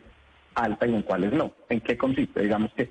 [0.54, 1.52] alta y en cuáles no.
[1.68, 2.42] ¿En qué consiste?
[2.42, 2.90] Digamos que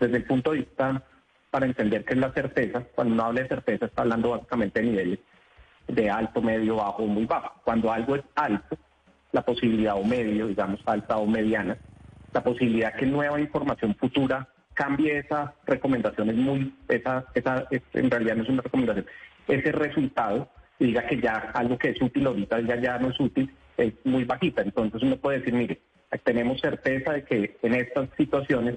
[0.00, 1.02] desde el punto de vista
[1.50, 4.86] para entender qué es la certeza, cuando uno habla de certeza está hablando básicamente de
[4.86, 5.18] niveles
[5.88, 7.60] de alto, medio, bajo o muy bajo.
[7.64, 8.76] Cuando algo es alto,
[9.32, 11.76] la posibilidad o medio, digamos alta o mediana,
[12.32, 18.42] la posibilidad que nueva información futura cambie esas recomendaciones muy, esa, esa, en realidad no
[18.42, 19.06] es una recomendación,
[19.48, 23.18] ese resultado y diga que ya algo que es útil ahorita ya, ya no es
[23.18, 24.62] útil, es muy bajita.
[24.62, 25.80] Entonces uno puede decir, mire,
[26.24, 28.76] tenemos certeza de que en estas situaciones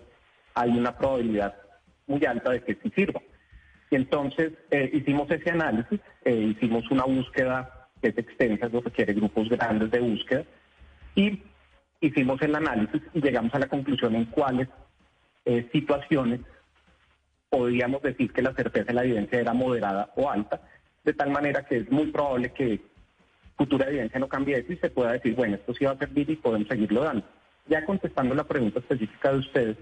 [0.60, 1.56] hay una probabilidad
[2.08, 3.22] muy alta de que sí sirva.
[3.90, 9.14] Y entonces eh, hicimos ese análisis, eh, hicimos una búsqueda que es extensa, eso requiere
[9.14, 10.44] grupos grandes de búsqueda,
[11.16, 11.42] y
[12.02, 14.68] hicimos el análisis y llegamos a la conclusión en cuáles
[15.46, 16.42] eh, situaciones
[17.50, 20.62] podríamos decir que la certeza de la evidencia era moderada o alta,
[21.04, 22.82] de tal manera que es muy probable que
[23.58, 26.30] futura evidencia no cambie eso y se pueda decir, bueno, esto sí va a servir
[26.30, 27.26] y podemos seguirlo dando.
[27.68, 29.78] Ya contestando la pregunta específica de ustedes,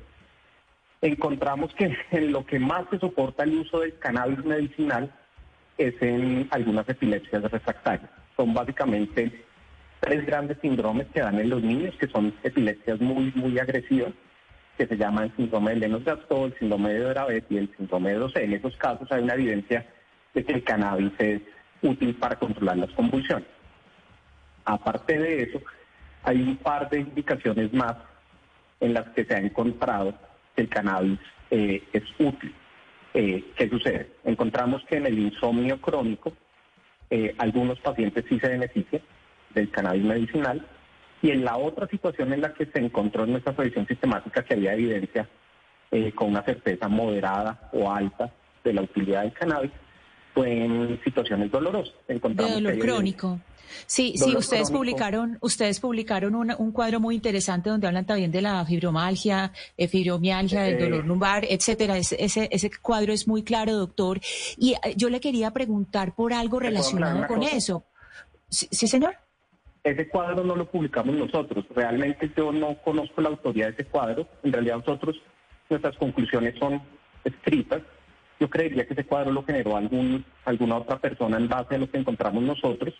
[1.01, 5.11] encontramos que en lo que más se soporta el uso del cannabis medicinal
[5.77, 8.09] es en algunas epilepsias refractarias.
[8.35, 9.45] Son básicamente
[9.99, 14.13] tres grandes síndromes que dan en los niños, que son epilepsias muy, muy agresivas,
[14.77, 18.43] que se llaman síndrome de Lennox-Gastaut, el síndrome de Dravet y el síndrome de Dosé.
[18.43, 19.85] En esos casos hay una evidencia
[20.33, 21.41] de que el cannabis es
[21.81, 23.47] útil para controlar las convulsiones.
[24.65, 25.61] Aparte de eso,
[26.23, 27.95] hay un par de indicaciones más
[28.79, 30.13] en las que se ha encontrado
[30.57, 31.19] el cannabis
[31.49, 32.53] eh, es útil.
[33.13, 34.11] Eh, ¿Qué sucede?
[34.25, 36.33] Encontramos que en el insomnio crónico
[37.09, 39.01] eh, algunos pacientes sí se benefician
[39.53, 40.65] del cannabis medicinal
[41.21, 44.53] y en la otra situación en la que se encontró en nuestra revisión sistemática que
[44.53, 45.27] había evidencia
[46.15, 48.29] con una certeza moderada o alta
[48.61, 49.71] de la utilidad del cannabis
[50.37, 51.93] fue en situaciones dolorosas.
[52.07, 53.39] Encontramos de dolor crónico.
[53.85, 58.63] Sí, sí, ustedes publicaron, ustedes publicaron un cuadro muy interesante donde hablan también de la
[58.65, 61.97] fibromalgia, eh, fibromialgia, del dolor lumbar, etcétera.
[61.97, 64.19] Ese, ese, cuadro es muy claro, doctor.
[64.57, 67.83] Y eh, yo le quería preguntar por algo relacionado con eso.
[68.49, 69.15] ¿Sí, señor?
[69.83, 71.65] Ese cuadro no lo publicamos nosotros.
[71.75, 74.27] Realmente yo no conozco la autoría de ese cuadro.
[74.43, 75.19] En realidad nosotros,
[75.69, 76.81] nuestras conclusiones son
[77.23, 77.81] escritas.
[78.39, 81.89] Yo creería que ese cuadro lo generó algún, alguna otra persona en base a lo
[81.89, 82.93] que encontramos nosotros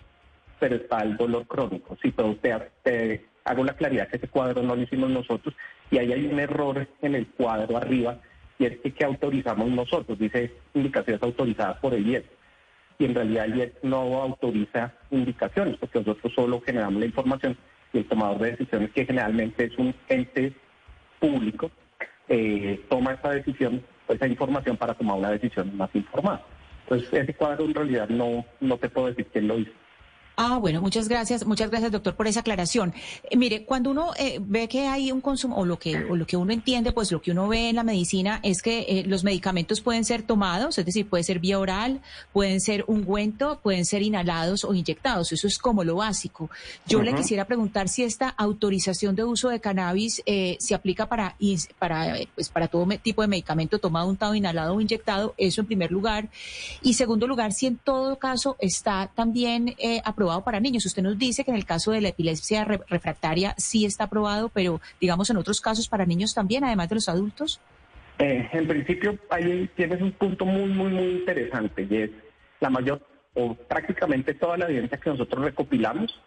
[0.59, 1.97] pero está el dolor crónico.
[2.01, 5.55] Sí, pero usted, te hago la claridad que ese cuadro no lo hicimos nosotros
[5.91, 8.19] y ahí hay un error en el cuadro arriba
[8.59, 12.23] y es que, autorizamos nosotros, dice indicaciones autorizadas por el IES.
[12.99, 17.55] Y en realidad el IES no autoriza indicaciones porque nosotros solo generamos la información
[17.93, 20.53] y el tomador de decisiones, que generalmente es un ente
[21.19, 21.69] público,
[22.27, 26.42] eh, toma esa decisión, esa información para tomar una decisión más informada.
[26.84, 29.72] Entonces ese cuadro en realidad no, no te puedo decir quién lo hizo.
[30.39, 32.93] Ah, bueno, muchas gracias, muchas gracias, doctor, por esa aclaración.
[33.23, 36.27] Eh, mire, cuando uno eh, ve que hay un consumo, o lo que, o lo
[36.27, 39.23] que uno entiende, pues lo que uno ve en la medicina es que eh, los
[39.23, 42.01] medicamentos pueden ser tomados, es decir, puede ser vía oral,
[42.34, 45.31] pueden ser ungüento, pueden ser inhalados o inyectados.
[45.31, 46.51] Eso es como lo básico.
[46.85, 50.22] Yo le quisiera preguntar si esta autorización de uso de cannabis
[50.59, 51.35] se aplica para,
[51.80, 55.34] para, pues, para todo tipo de medicamento tomado, untado, inhalado o inyectado.
[55.35, 56.30] Eso en primer lugar.
[56.84, 60.86] Y segundo lugar, si en todo caso está también aprobado para niños.
[60.86, 64.82] Usted nos dice que en el caso de la epilepsia refractaria sí está aprobado, pero
[64.99, 67.60] digamos en otros casos para niños también, además de los adultos.
[68.20, 72.10] Eh, en principio, ahí tienes un punto muy, muy, muy interesante y es
[72.60, 73.02] la mayor
[73.36, 76.20] o prácticamente toda la evidencia que nosotros recopilamos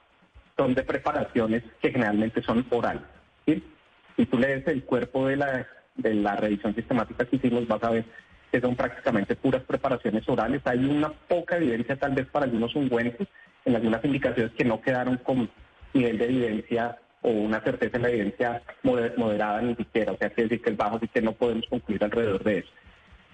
[0.57, 3.03] son de preparaciones que generalmente son orales.
[3.47, 5.67] Si tú lees el cuerpo de la,
[5.97, 8.05] de la revisión sistemática que hicimos, vas a ver
[8.53, 10.61] que son prácticamente puras preparaciones orales.
[10.67, 13.27] Hay una poca evidencia tal vez para algunos ungüentos
[13.65, 15.51] en algunas indicaciones que no quedaron con
[15.93, 20.49] nivel de evidencia o una certeza en la evidencia moderada ni siquiera, o sea, quiere
[20.49, 22.71] decir que es bajo, así que no podemos concluir alrededor de eso.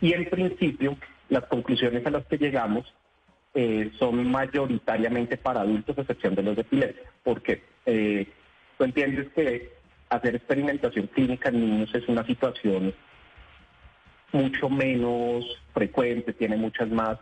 [0.01, 0.97] Y en principio,
[1.29, 2.93] las conclusiones a las que llegamos
[3.55, 8.27] eh, son mayoritariamente para adultos, a excepción de los de epilepsia, porque eh,
[8.77, 9.73] tú entiendes que
[10.09, 12.95] hacer experimentación clínica en niños es una situación
[14.33, 17.19] mucho menos frecuente, tiene muchas más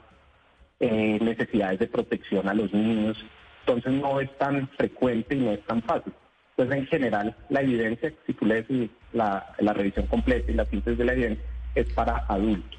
[0.86, 3.16] eh, necesidades de protección a los niños.
[3.60, 6.12] Entonces no es tan frecuente y no es tan fácil.
[6.50, 8.66] Entonces en general la evidencia, si tú lees
[9.14, 11.44] la, la revisión completa y la síntesis de la evidencia,
[11.74, 12.78] es para adultos,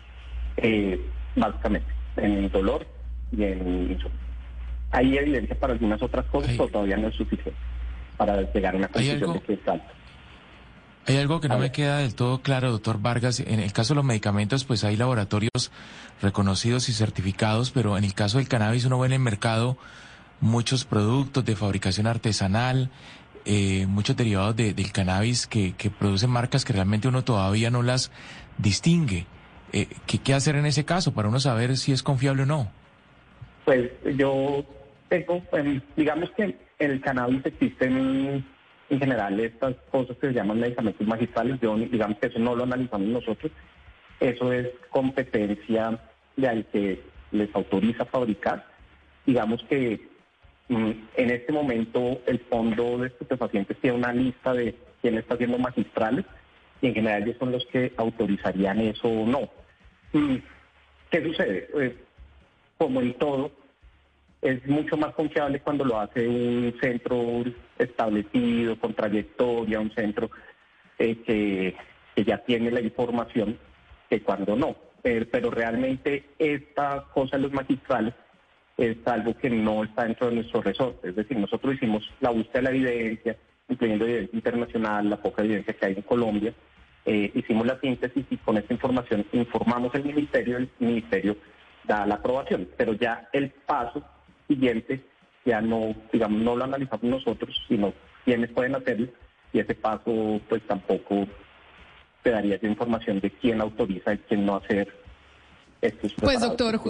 [0.58, 1.00] eh,
[1.36, 1.88] básicamente,
[2.18, 2.86] en el dolor
[3.32, 3.98] y en
[4.92, 7.60] Hay evidencia para algunas otras cosas, pero todavía no es suficiente
[8.18, 9.92] para llegar a una conclusión de que es alto.
[11.08, 13.40] Hay algo que no me queda del todo claro, doctor Vargas.
[13.40, 15.72] En el caso de los medicamentos, pues hay laboratorios
[16.20, 19.78] reconocidos y certificados, pero en el caso del cannabis uno ve en el mercado
[20.42, 22.90] muchos productos de fabricación artesanal,
[23.46, 28.12] eh, muchos derivados del cannabis que, que, producen marcas que realmente uno todavía no las
[28.58, 29.28] distingue.
[29.74, 32.72] Eh, ¿qué, ¿Qué hacer en ese caso para uno saber si es confiable o no?
[33.64, 34.66] Pues yo
[35.08, 38.44] tengo, pues, digamos que en el cannabis existen
[38.90, 43.08] en general estas cosas que se llaman medicamentos magistrales, digamos que eso no lo analizamos
[43.08, 43.52] nosotros,
[44.20, 46.00] eso es competencia
[46.36, 47.02] de al que
[47.32, 48.66] les autoriza fabricar.
[49.26, 50.00] Digamos que
[50.70, 55.58] mm, en este momento el fondo de estupefacientes tiene una lista de quién está haciendo
[55.58, 56.26] magistrales
[56.82, 59.50] y en general ellos son los que autorizarían eso o no.
[60.14, 60.38] Mm,
[61.10, 61.68] ¿Qué sucede?
[61.72, 61.94] Pues,
[62.78, 63.52] como en todo,
[64.42, 67.44] es mucho más confiable cuando lo hace un centro
[67.78, 70.30] establecido, con trayectoria, un centro
[71.00, 71.76] eh, que,
[72.24, 73.58] ya tiene la información,
[74.10, 74.76] que cuando no.
[75.02, 78.14] pero realmente esta cosa de los magistrales
[78.78, 81.10] es algo que no está dentro de nuestro resorte.
[81.10, 83.38] Es decir, nosotros hicimos la búsqueda de la evidencia,
[83.70, 86.54] incluyendo evidencia internacional, la poca evidencia que hay en Colombia,
[87.06, 91.38] eh, hicimos la síntesis y con esta información informamos al ministerio, el ministerio
[91.84, 94.04] da la aprobación, pero ya el paso
[94.48, 95.02] siguiente
[95.46, 97.94] ya no, digamos, no lo analizamos nosotros, sino
[98.26, 99.08] quienes pueden hacerlo
[99.54, 101.28] y ese paso pues tampoco
[102.24, 104.92] te daría esa información de quién autoriza y quién no hacer
[105.82, 106.82] estos Pues doctor,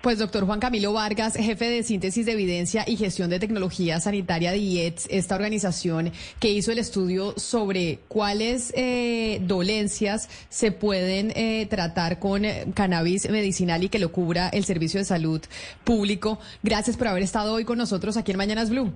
[0.00, 4.52] pues doctor Juan Camilo Vargas, jefe de síntesis de evidencia y gestión de tecnología sanitaria
[4.52, 11.66] de IETS, esta organización que hizo el estudio sobre cuáles eh, dolencias se pueden eh,
[11.68, 15.40] tratar con eh, cannabis medicinal y que lo cubra el Servicio de Salud
[15.84, 16.38] Público.
[16.62, 18.92] Gracias por haber estado hoy con nosotros aquí en Mañanas Blue.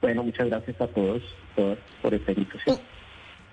[0.00, 1.22] Bueno, muchas gracias a todos,
[2.02, 2.78] por esta invitación.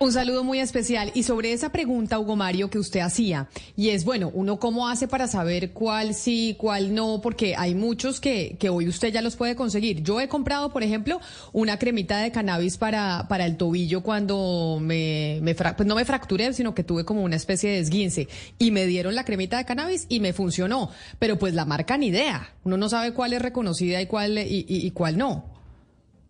[0.03, 1.11] Un saludo muy especial.
[1.13, 3.47] Y sobre esa pregunta, Hugo Mario, que usted hacía,
[3.77, 8.19] y es, bueno, uno cómo hace para saber cuál sí, cuál no, porque hay muchos
[8.19, 10.03] que, que hoy usted ya los puede conseguir.
[10.03, 11.21] Yo he comprado, por ejemplo,
[11.53, 16.51] una cremita de cannabis para, para el tobillo cuando me, me pues no me fracturé,
[16.51, 18.27] sino que tuve como una especie de esguince.
[18.59, 20.89] Y me dieron la cremita de cannabis y me funcionó.
[21.17, 22.53] Pero pues la marca ni idea.
[22.65, 25.52] Uno no sabe cuál es reconocida y cuál, y, y cuál no.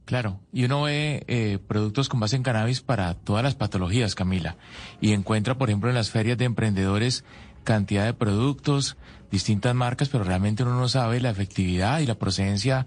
[0.05, 4.57] Claro, y uno ve eh, productos con base en cannabis para todas las patologías, Camila,
[4.99, 7.23] y encuentra, por ejemplo, en las ferias de emprendedores
[7.63, 8.97] cantidad de productos,
[9.31, 12.85] distintas marcas, pero realmente uno no sabe la efectividad y la procedencia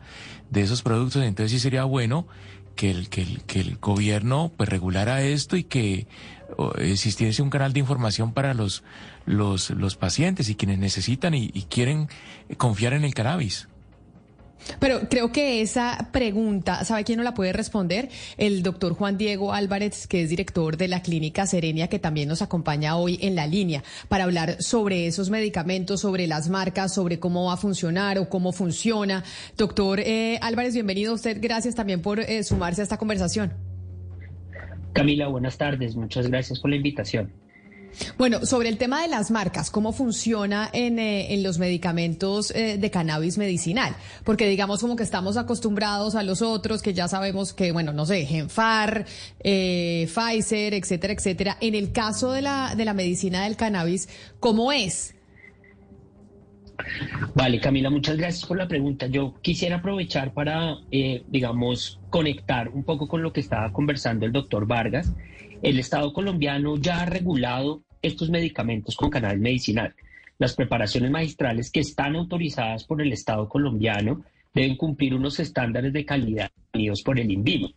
[0.50, 2.26] de esos productos, entonces sí sería bueno
[2.74, 6.06] que el, que el, que el gobierno pues regulara esto y que
[6.78, 8.84] existiese un canal de información para los,
[9.24, 12.08] los, los pacientes y quienes necesitan y quieren
[12.58, 13.68] confiar en el cannabis.
[14.78, 18.08] Pero creo que esa pregunta, ¿sabe quién no la puede responder?
[18.36, 22.42] El doctor Juan Diego Álvarez, que es director de la Clínica Serenia, que también nos
[22.42, 27.46] acompaña hoy en la línea para hablar sobre esos medicamentos, sobre las marcas, sobre cómo
[27.46, 29.24] va a funcionar o cómo funciona.
[29.56, 31.38] Doctor eh, Álvarez, bienvenido a usted.
[31.40, 33.52] Gracias también por eh, sumarse a esta conversación.
[34.92, 35.94] Camila, buenas tardes.
[35.94, 37.30] Muchas gracias por la invitación.
[38.18, 42.78] Bueno, sobre el tema de las marcas, ¿cómo funciona en, eh, en los medicamentos eh,
[42.78, 43.94] de cannabis medicinal?
[44.24, 48.06] Porque digamos como que estamos acostumbrados a los otros, que ya sabemos que, bueno, no
[48.06, 49.06] sé, Genfar,
[49.40, 51.56] eh, Pfizer, etcétera, etcétera.
[51.60, 54.08] En el caso de la, de la medicina del cannabis,
[54.40, 55.14] ¿cómo es?
[57.34, 59.06] Vale, Camila, muchas gracias por la pregunta.
[59.06, 64.66] Yo quisiera aprovechar para, digamos, conectar un poco con lo que estaba conversando el doctor
[64.66, 65.12] Vargas.
[65.62, 69.94] El Estado colombiano ya ha regulado estos medicamentos con cannabis medicinal.
[70.38, 74.22] Las preparaciones magistrales que están autorizadas por el Estado colombiano
[74.54, 77.68] deben cumplir unos estándares de calidad definidos por el INVIMA.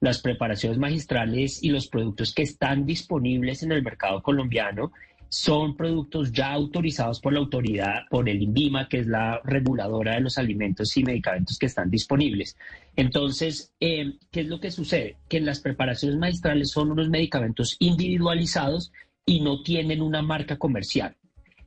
[0.00, 4.92] Las preparaciones magistrales y los productos que están disponibles en el mercado colombiano
[5.28, 10.20] son productos ya autorizados por la autoridad, por el INVIMA, que es la reguladora de
[10.20, 12.56] los alimentos y medicamentos que están disponibles.
[12.94, 15.16] Entonces, eh, ¿qué es lo que sucede?
[15.28, 18.92] Que las preparaciones magistrales son unos medicamentos individualizados
[19.24, 21.16] y no tienen una marca comercial.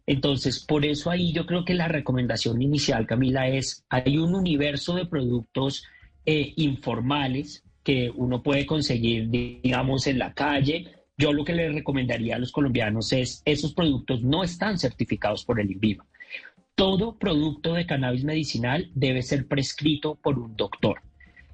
[0.07, 4.95] Entonces, por eso ahí yo creo que la recomendación inicial, Camila, es, hay un universo
[4.95, 5.83] de productos
[6.25, 10.91] eh, informales que uno puede conseguir, digamos, en la calle.
[11.19, 15.59] Yo lo que le recomendaría a los colombianos es, esos productos no están certificados por
[15.59, 16.07] el INVIMA.
[16.75, 21.01] Todo producto de cannabis medicinal debe ser prescrito por un doctor.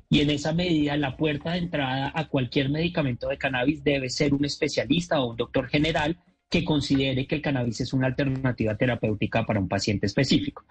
[0.08, 4.36] Y en esa medida, la puerta de entrada a cualquier medicamento de cannabis debe ser
[4.36, 9.48] un especialista o un doctor general que considere que el cannabis es una alternativa terapéutica
[9.48, 10.64] para un paciente específico.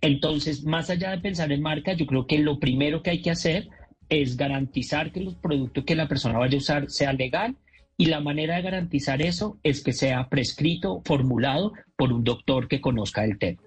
[0.00, 3.30] Entonces, más allá de pensar en marca, yo creo que lo primero que hay que
[3.30, 3.68] hacer
[4.08, 7.56] es garantizar que el producto que la persona vaya a usar sea legal
[8.00, 12.80] y la manera de garantizar eso es que sea prescrito, formulado por un doctor que
[12.80, 13.60] conozca el tema.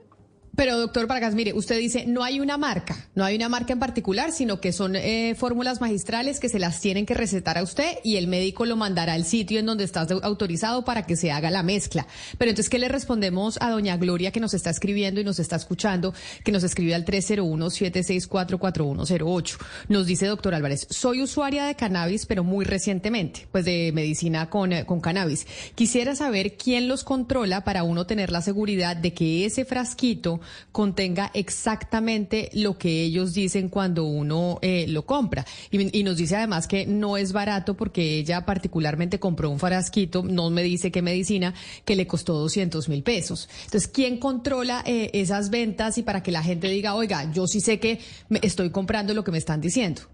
[0.55, 3.79] Pero doctor Vargas, mire, usted dice, no hay una marca, no hay una marca en
[3.79, 7.97] particular, sino que son eh, fórmulas magistrales que se las tienen que recetar a usted
[8.03, 11.49] y el médico lo mandará al sitio en donde está autorizado para que se haga
[11.49, 12.05] la mezcla.
[12.37, 15.55] Pero entonces, ¿qué le respondemos a doña Gloria que nos está escribiendo y nos está
[15.55, 16.13] escuchando,
[16.43, 19.57] que nos escribe al 301-764-4108?
[19.87, 24.71] Nos dice, doctor Álvarez, soy usuaria de cannabis, pero muy recientemente, pues de medicina con,
[24.71, 25.47] eh, con cannabis.
[25.73, 31.31] Quisiera saber quién los controla para uno tener la seguridad de que ese frasquito contenga
[31.33, 35.45] exactamente lo que ellos dicen cuando uno eh, lo compra.
[35.71, 40.49] Y, nos dice además que no es barato porque ella particularmente compró un frasquito, no
[40.49, 41.53] me dice qué medicina,
[41.85, 43.49] que le costó 200 mil pesos.
[43.65, 47.61] Entonces, ¿quién controla eh, esas ventas y para que la gente diga, oiga, yo sí
[47.61, 47.99] sé que
[48.29, 50.12] me estoy comprando lo que me están diciendo?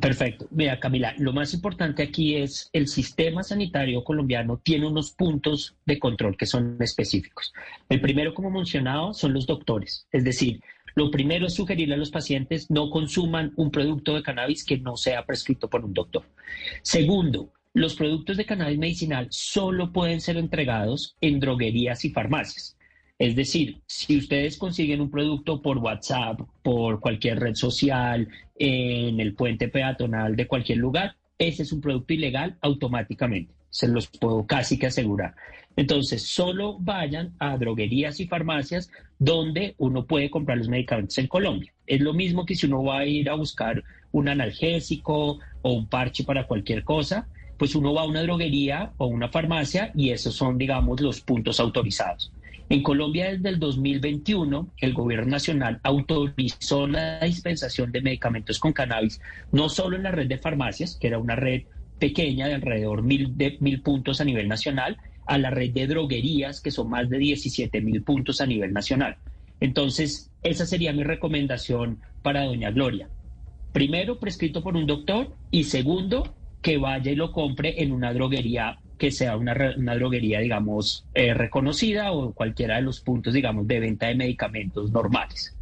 [0.00, 0.48] Perfecto.
[0.50, 5.98] Mira, Camila, lo más importante aquí es el sistema sanitario colombiano tiene unos puntos de
[5.98, 7.54] control que son específicos.
[7.88, 10.06] El primero, como mencionado, son los doctores.
[10.10, 10.60] Es decir,
[10.96, 14.96] lo primero es sugerirle a los pacientes no consuman un producto de cannabis que no
[14.96, 16.24] sea prescrito por un doctor.
[16.82, 22.76] Segundo, los productos de cannabis medicinal solo pueden ser entregados en droguerías y farmacias.
[23.18, 29.34] Es decir, si ustedes consiguen un producto por WhatsApp, por cualquier red social, en el
[29.34, 33.54] puente peatonal de cualquier lugar, ese es un producto ilegal automáticamente.
[33.70, 35.34] Se los puedo casi que asegurar.
[35.76, 41.72] Entonces, solo vayan a droguerías y farmacias donde uno puede comprar los medicamentos en Colombia.
[41.86, 45.86] Es lo mismo que si uno va a ir a buscar un analgésico o un
[45.86, 47.28] parche para cualquier cosa,
[47.58, 51.60] pues uno va a una droguería o una farmacia y esos son, digamos, los puntos
[51.60, 52.32] autorizados.
[52.68, 59.20] En Colombia, desde el 2021, el gobierno nacional autorizó la dispensación de medicamentos con cannabis,
[59.52, 61.62] no solo en la red de farmacias, que era una red
[62.00, 66.60] pequeña de alrededor mil, de mil puntos a nivel nacional, a la red de droguerías,
[66.60, 69.16] que son más de 17 mil puntos a nivel nacional.
[69.60, 73.08] Entonces, esa sería mi recomendación para doña Gloria.
[73.72, 78.80] Primero, prescrito por un doctor y segundo, que vaya y lo compre en una droguería
[78.98, 83.80] que sea una, una droguería, digamos, eh, reconocida o cualquiera de los puntos, digamos, de
[83.80, 85.54] venta de medicamentos normales.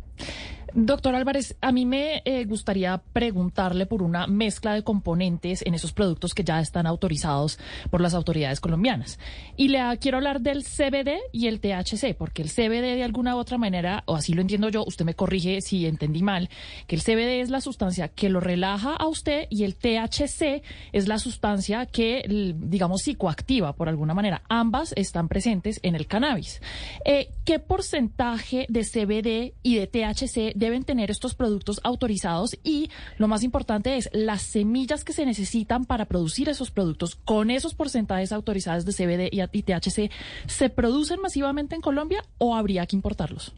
[0.77, 5.93] Doctor Álvarez, a mí me eh, gustaría preguntarle por una mezcla de componentes en esos
[5.93, 7.61] productos que ya están autorizados
[7.93, 9.21] por las autoridades colombianas.
[9.57, 13.39] Y le quiero hablar del CBD y el THC, porque el CBD de alguna u
[13.39, 16.51] otra manera, o así lo entiendo yo, usted me corrige si entendí mal,
[16.89, 21.07] que el CBD es la sustancia que lo relaja a usted y el THC es
[21.07, 24.43] la sustancia que, digamos, psicoactiva por alguna manera.
[24.49, 26.61] Ambas están presentes en el cannabis.
[27.05, 33.29] Eh, ¿Qué porcentaje de CBD y de THC deben tener estos productos autorizados y lo
[33.29, 38.33] más importante es las semillas que se necesitan para producir esos productos con esos porcentajes
[38.33, 40.11] autorizados de CBD y THC,
[40.47, 43.55] ¿se producen masivamente en Colombia o habría que importarlos?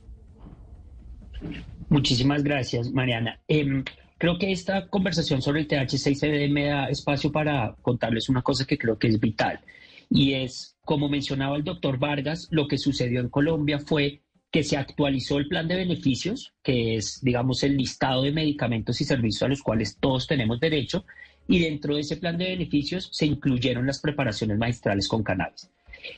[1.88, 3.40] Muchísimas gracias, Mariana.
[3.46, 3.84] Em,
[4.18, 8.42] creo que esta conversación sobre el THC y CBD me da espacio para contarles una
[8.42, 9.60] cosa que creo que es vital.
[10.08, 14.22] Y es, como mencionaba el doctor Vargas, lo que sucedió en Colombia fue
[14.56, 19.04] que se actualizó el plan de beneficios, que es, digamos, el listado de medicamentos y
[19.04, 21.04] servicios a los cuales todos tenemos derecho,
[21.46, 25.68] y dentro de ese plan de beneficios se incluyeron las preparaciones magistrales con cannabis.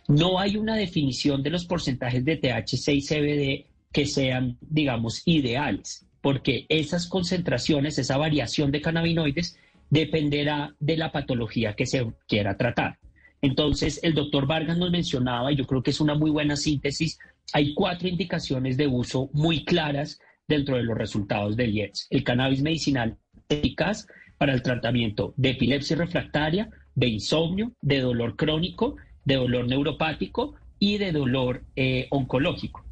[0.06, 6.06] No hay una definición de los porcentajes de THC y CBD que sean, digamos, ideales,
[6.20, 9.58] porque esas concentraciones, esa variación de cannabinoides,
[9.90, 12.98] dependerá de la patología que se quiera tratar.
[13.42, 17.18] Entonces, el doctor Vargas nos mencionaba, y yo creo que es una muy buena síntesis,
[17.52, 22.06] hay cuatro indicaciones de uso muy claras dentro de los resultados del IETS.
[22.10, 23.16] El cannabis medicinal
[23.48, 24.06] eficaz
[24.38, 30.98] para el tratamiento de epilepsia refractaria, de insomnio, de dolor crónico, de dolor neuropático y
[30.98, 32.84] de dolor eh, oncológico.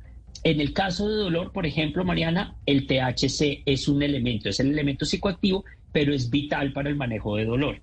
[0.45, 4.71] En el caso de dolor, por ejemplo, Mariana, el THC es un elemento, es el
[4.71, 7.81] elemento psicoactivo, pero es vital para el manejo de dolor.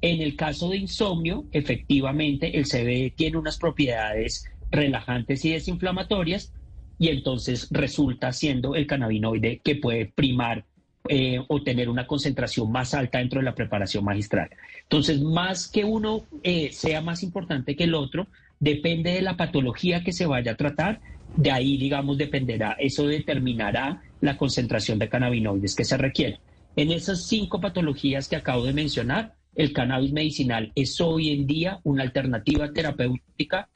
[0.00, 4.44] En el caso de insomnio, efectivamente, el CBD tiene unas propiedades
[4.74, 6.52] relajantes y desinflamatorias
[6.98, 10.64] y entonces resulta siendo el cannabinoide que puede primar
[11.08, 14.48] eh, o tener una concentración más alta dentro de la preparación magistral.
[14.82, 18.26] Entonces, más que uno eh, sea más importante que el otro,
[18.58, 21.00] depende de la patología que se vaya a tratar,
[21.36, 26.38] de ahí, digamos, dependerá, eso determinará la concentración de cannabinoides que se requiere.
[26.76, 31.80] En esas cinco patologías que acabo de mencionar, el cannabis medicinal es hoy en día
[31.84, 33.68] una alternativa terapéutica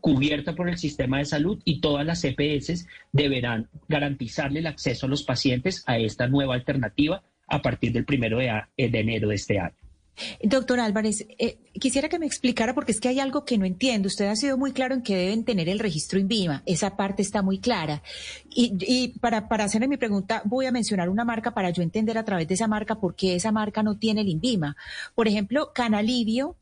[0.00, 5.08] cubierta por el sistema de salud y todas las EPS deberán garantizarle el acceso a
[5.08, 9.58] los pacientes a esta nueva alternativa a partir del primero de, de enero de este
[9.58, 9.74] año.
[10.42, 14.08] Doctor Álvarez, eh, quisiera que me explicara, porque es que hay algo que no entiendo.
[14.08, 16.62] Usted ha sido muy claro en que deben tener el registro INVIMA.
[16.66, 18.02] Esa parte está muy clara.
[18.50, 22.48] Y, para, para mi pregunta, voy a mencionar una marca para yo entender a través
[22.48, 24.76] de esa marca por qué esa marca no tiene el INVIMA.
[25.14, 26.56] Por ejemplo, Canalivio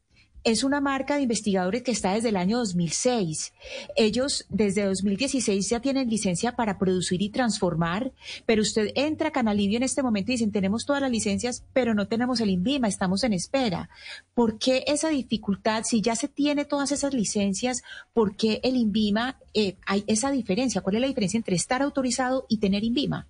[0.45, 3.53] es una marca de investigadores que está desde el año 2006.
[3.97, 8.13] Ellos desde 2016 ya tienen licencia para producir y transformar,
[8.47, 11.95] pero usted entra a Canalivio en este momento y dicen, tenemos todas las licencias, pero
[11.95, 13.91] no tenemos el INVIMA, estamos en espera.
[14.35, 15.85] ¿Por qué esa dificultad?
[15.85, 17.83] Si ya se tiene todas esas licencias,
[18.13, 20.81] ¿por qué el INVIMA eh, hay esa diferencia?
[20.81, 23.27] ¿Cuál es la diferencia entre estar autorizado y tener INVIMA?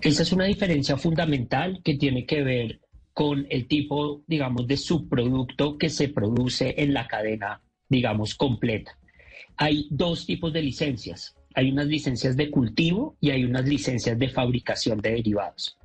[0.00, 2.80] Esa es una diferencia fundamental que tiene que ver
[3.18, 8.96] con el tipo, digamos, de subproducto que se produce en la cadena, digamos, completa.
[9.56, 11.34] Hay dos tipos de licencias.
[11.56, 15.76] Hay unas licencias de cultivo y hay unas licencias de fabricación de derivados.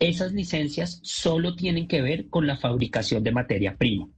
[0.00, 4.08] Esas licencias solo tienen que ver con la fabricación de materia prima.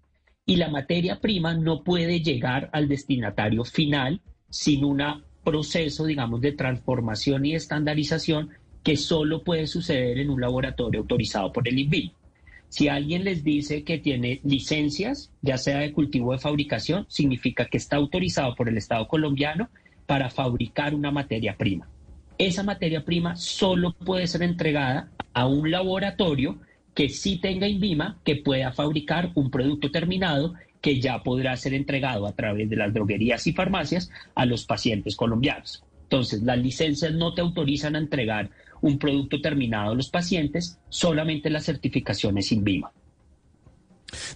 [0.47, 5.03] Y la materia prima no puede llegar al destinatario final sin un
[5.45, 8.49] proceso, digamos, de transformación y estandarización
[8.83, 12.15] que solo puede suceder en un laboratorio autorizado por el INVI.
[12.73, 17.67] Si alguien les dice que tiene licencias, ya sea de cultivo o de fabricación, significa
[17.67, 19.69] que está autorizado por el Estado colombiano
[20.07, 21.87] para fabricar una materia prima.
[22.39, 26.61] Esa materia prima solo puede ser entregada a un laboratorio
[26.95, 32.27] que sí tenga INVIMA, que pueda fabricar un producto terminado que ya podrá ser entregado
[32.27, 35.85] a través de las droguerías y farmacias a los pacientes colombianos.
[36.05, 38.49] Entonces, las licencias no te autorizan a entregar
[38.83, 42.93] un producto terminado a los pacientes, solamente la certificación es INVIMA.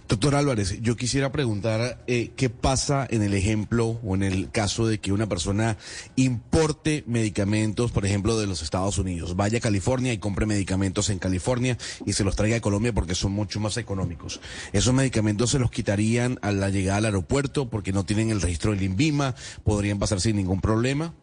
[0.07, 4.87] Doctor Álvarez, yo quisiera preguntar eh, qué pasa en el ejemplo o en el caso
[4.87, 5.77] de que una persona
[6.15, 11.19] importe medicamentos, por ejemplo, de los Estados Unidos, vaya a California y compre medicamentos en
[11.19, 14.39] California y se los traiga a Colombia porque son mucho más económicos.
[14.73, 18.71] ¿Esos medicamentos se los quitarían a la llegada al aeropuerto porque no tienen el registro
[18.71, 19.35] del INVIMA?
[19.63, 21.13] ¿Podrían pasar sin ningún problema?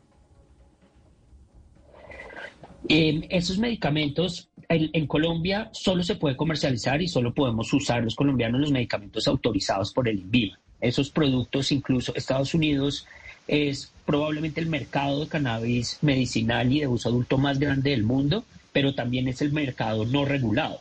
[2.89, 8.71] Esos medicamentos en, Colombia solo se puede comercializar y solo podemos usar los colombianos los
[8.71, 10.59] medicamentos autorizados por el INVIMA.
[10.81, 13.07] Esos productos, incluso Estados Unidos,
[13.47, 18.45] es probablemente el mercado de cannabis medicinal y de uso adulto más grande del mundo,
[18.73, 20.81] pero también es el mercado no regulado.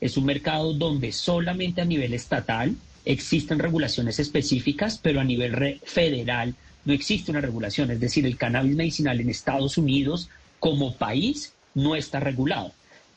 [0.00, 2.74] Es un mercado donde solamente a nivel estatal
[3.04, 6.54] existen regulaciones específicas, pero a nivel federal
[6.84, 7.90] no existe una regulación.
[7.90, 10.28] Es decir, el cannabis medicinal en Estados Unidos
[10.64, 12.72] como país no está regulado.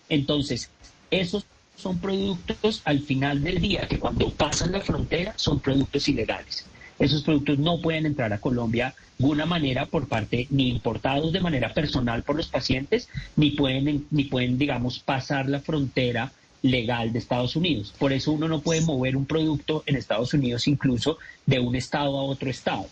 [0.10, 0.70] Entonces,
[1.10, 1.46] esos
[1.78, 6.66] son productos al final del día que cuando pasan la frontera son productos ilegales.
[7.00, 11.40] Esos productos no pueden entrar a Colombia de ninguna manera por parte ni importados de
[11.40, 13.08] manera personal por los pacientes,
[13.38, 16.34] ni pueden, ni pueden, digamos, pasar la frontera
[16.64, 17.94] legal de Estados Unidos.
[17.98, 22.20] Por eso uno no puede mover un producto en Estados Unidos incluso de un estado
[22.20, 22.88] a otro estado.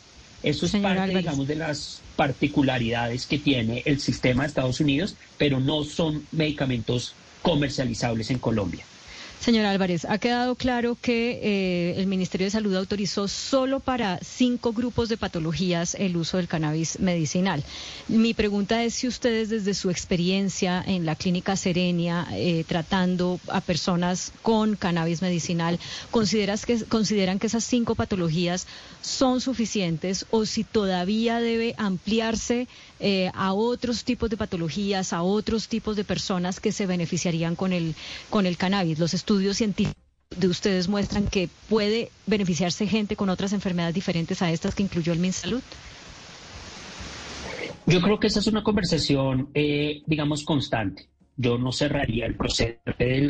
[0.45, 5.59] Eso es parte, digamos, de las particularidades que tiene el sistema de Estados Unidos, pero
[5.59, 8.85] no son medicamentos comercializables en Colombia.
[9.45, 14.73] Señor Álvarez, ha quedado claro que eh, el Ministerio de Salud autorizó solo para cinco
[14.73, 17.63] grupos de patologías el uso del cannabis medicinal.
[18.07, 23.61] Mi pregunta es si ustedes desde su experiencia en la clínica Serenia eh, tratando a
[23.61, 28.65] personas con cannabis medicinal, ¿consideras que, consideran que esas cinco patologías
[29.03, 32.67] son suficientes o si todavía debe ampliarse
[32.99, 37.73] eh, a otros tipos de patologías, a otros tipos de personas que se beneficiarían con
[37.73, 37.95] el,
[38.29, 38.99] con el cannabis?
[38.99, 40.01] Los estudios científicos
[40.35, 45.13] de ustedes muestran que puede beneficiarse gente con otras enfermedades diferentes a estas que incluyó
[45.13, 45.61] el MinSalud?
[47.87, 51.07] Yo creo que esa es una conversación, eh, digamos, constante.
[51.37, 52.79] Yo no cerraría el proceso.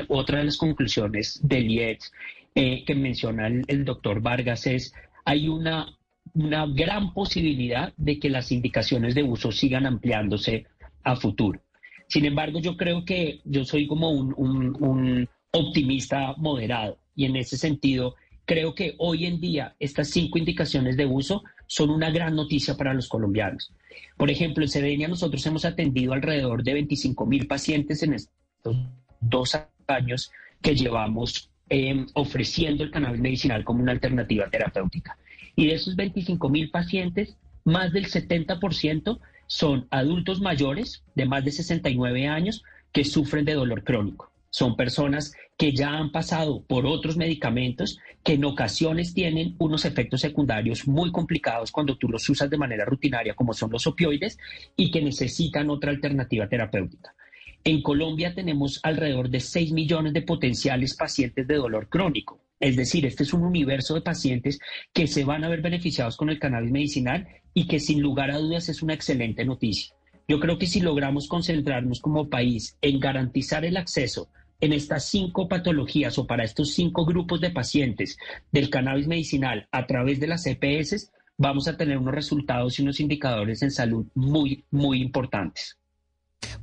[0.08, 2.12] Otra de las conclusiones del IEX
[2.54, 4.94] eh, que menciona el, doctor Vargas es,
[5.26, 5.98] hay una,
[6.36, 10.66] una gran posibilidad de que las indicaciones de uso sigan ampliándose
[11.04, 11.62] a futuro.
[12.08, 17.00] Sin embargo, yo creo que yo soy como un optimista moderado.
[17.16, 21.90] Y en ese sentido, creo que hoy en día estas cinco indicaciones de uso son
[21.90, 23.74] una gran noticia para los colombianos.
[24.18, 28.78] Por ejemplo, en Sedenia nosotros hemos atendido alrededor de 25 mil pacientes en estos
[29.20, 29.58] dos
[29.88, 30.32] años
[30.62, 35.18] que llevamos em, ofreciendo el cannabis medicinal como una alternativa terapéutica.
[35.56, 41.52] Y de esos 25 mil pacientes, más del 70% son adultos mayores de más de
[41.52, 44.32] 69 años que sufren de dolor crónico.
[44.50, 50.22] Son personas que ya han pasado por otros medicamentos que en ocasiones tienen unos efectos
[50.22, 54.38] secundarios muy complicados cuando tú los usas de manera rutinaria, como son los opioides,
[54.78, 57.14] y que necesitan otra alternativa terapéutica.
[57.66, 62.40] En Colombia tenemos alrededor de 6 millones de potenciales pacientes de dolor crónico.
[62.60, 64.60] Es decir, este es un universo de pacientes
[64.94, 68.38] que se van a ver beneficiados con el cannabis medicinal y que sin lugar a
[68.38, 69.94] dudas es una excelente noticia.
[70.28, 74.30] Yo creo que si logramos concentrarnos como país en garantizar el acceso
[74.62, 78.18] en estas cinco patologías o para estos cinco grupos de pacientes
[78.52, 83.00] del cannabis medicinal a través de las EPS, vamos a tener unos resultados y unos
[83.00, 85.78] indicadores en salud muy, muy importantes.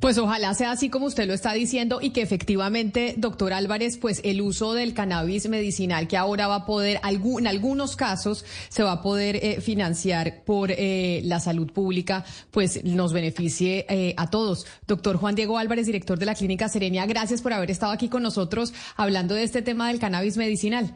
[0.01, 4.21] Pues ojalá sea así como usted lo está diciendo y que efectivamente, doctor Álvarez, pues
[4.25, 8.93] el uso del cannabis medicinal que ahora va a poder, en algunos casos, se va
[8.93, 14.67] a poder eh, financiar por eh, la salud pública, pues nos beneficie eh, a todos.
[14.87, 18.23] Doctor Juan Diego Álvarez, director de la Clínica Serenia, gracias por haber estado aquí con
[18.23, 20.95] nosotros hablando de este tema del cannabis medicinal.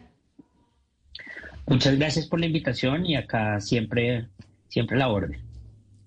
[1.67, 4.29] Muchas gracias por la invitación y acá siempre,
[4.69, 5.46] siempre la orden.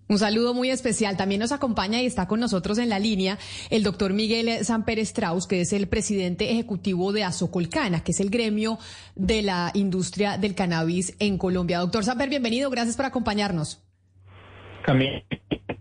[0.10, 1.18] Un saludo muy especial.
[1.18, 3.38] También nos acompaña y está con nosotros en la línea
[3.70, 8.32] el doctor Miguel Samper Strauss, que es el presidente ejecutivo de Azocolcana, que es el
[8.32, 8.80] gremio
[9.16, 11.78] de la industria del cannabis en Colombia.
[11.78, 12.72] Doctor Samper, bienvenido.
[12.72, 13.84] Gracias por acompañarnos.
[14.84, 15.22] Camila,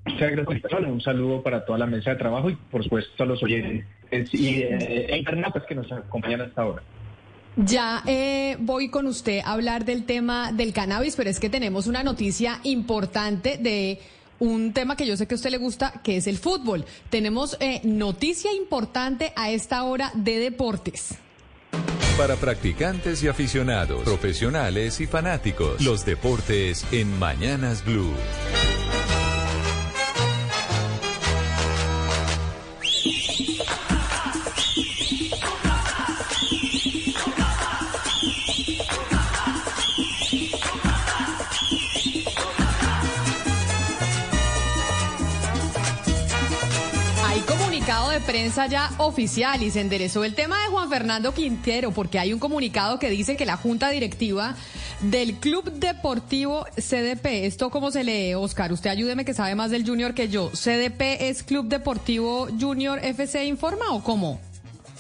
[0.05, 0.72] muchas gracias.
[0.86, 3.86] Un saludo para toda la mesa de trabajo y, por supuesto, a los oyentes
[4.34, 6.82] y eh, pues, que nos acompañan hasta ahora.
[7.56, 11.86] Ya eh, voy con usted a hablar del tema del cannabis, pero es que tenemos
[11.86, 13.98] una noticia importante de
[14.39, 16.85] un tema que yo sé que a usted le gusta, que es el fútbol.
[17.10, 21.15] Tenemos eh, noticia importante a esta hora de deportes.
[22.16, 28.12] Para practicantes y aficionados, profesionales y fanáticos, los deportes en Mañanas Blue.
[48.28, 52.38] Prensa ya oficial y se enderezó el tema de Juan Fernando Quintero porque hay un
[52.38, 54.55] comunicado que dice que la junta directiva
[55.00, 58.70] del Club Deportivo CDP, ¿esto cómo se lee, Oscar?
[58.70, 60.50] Usted ayúdeme que sabe más del Junior que yo.
[60.50, 64.38] ¿CDP es Club Deportivo Junior FC Informa o cómo?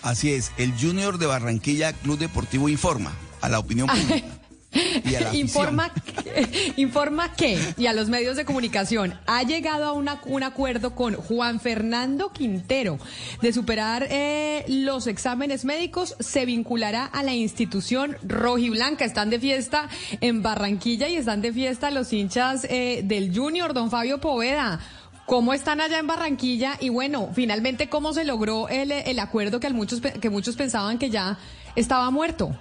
[0.00, 4.26] Así es, el Junior de Barranquilla Club Deportivo Informa a la opinión pública.
[5.32, 10.94] informa, que, informa que, y a los medios de comunicación, ha llegado a un acuerdo
[10.94, 12.98] con Juan Fernando Quintero
[13.40, 19.04] de superar eh, los exámenes médicos, se vinculará a la institución rojiblanca.
[19.04, 19.88] Están de fiesta
[20.20, 24.80] en Barranquilla y están de fiesta los hinchas eh, del Junior, don Fabio Poveda.
[25.24, 26.76] ¿Cómo están allá en Barranquilla?
[26.80, 31.10] Y bueno, finalmente, ¿cómo se logró el, el acuerdo que, muchos, que muchos pensaban que
[31.10, 31.38] ya
[31.74, 32.56] estaba muerto?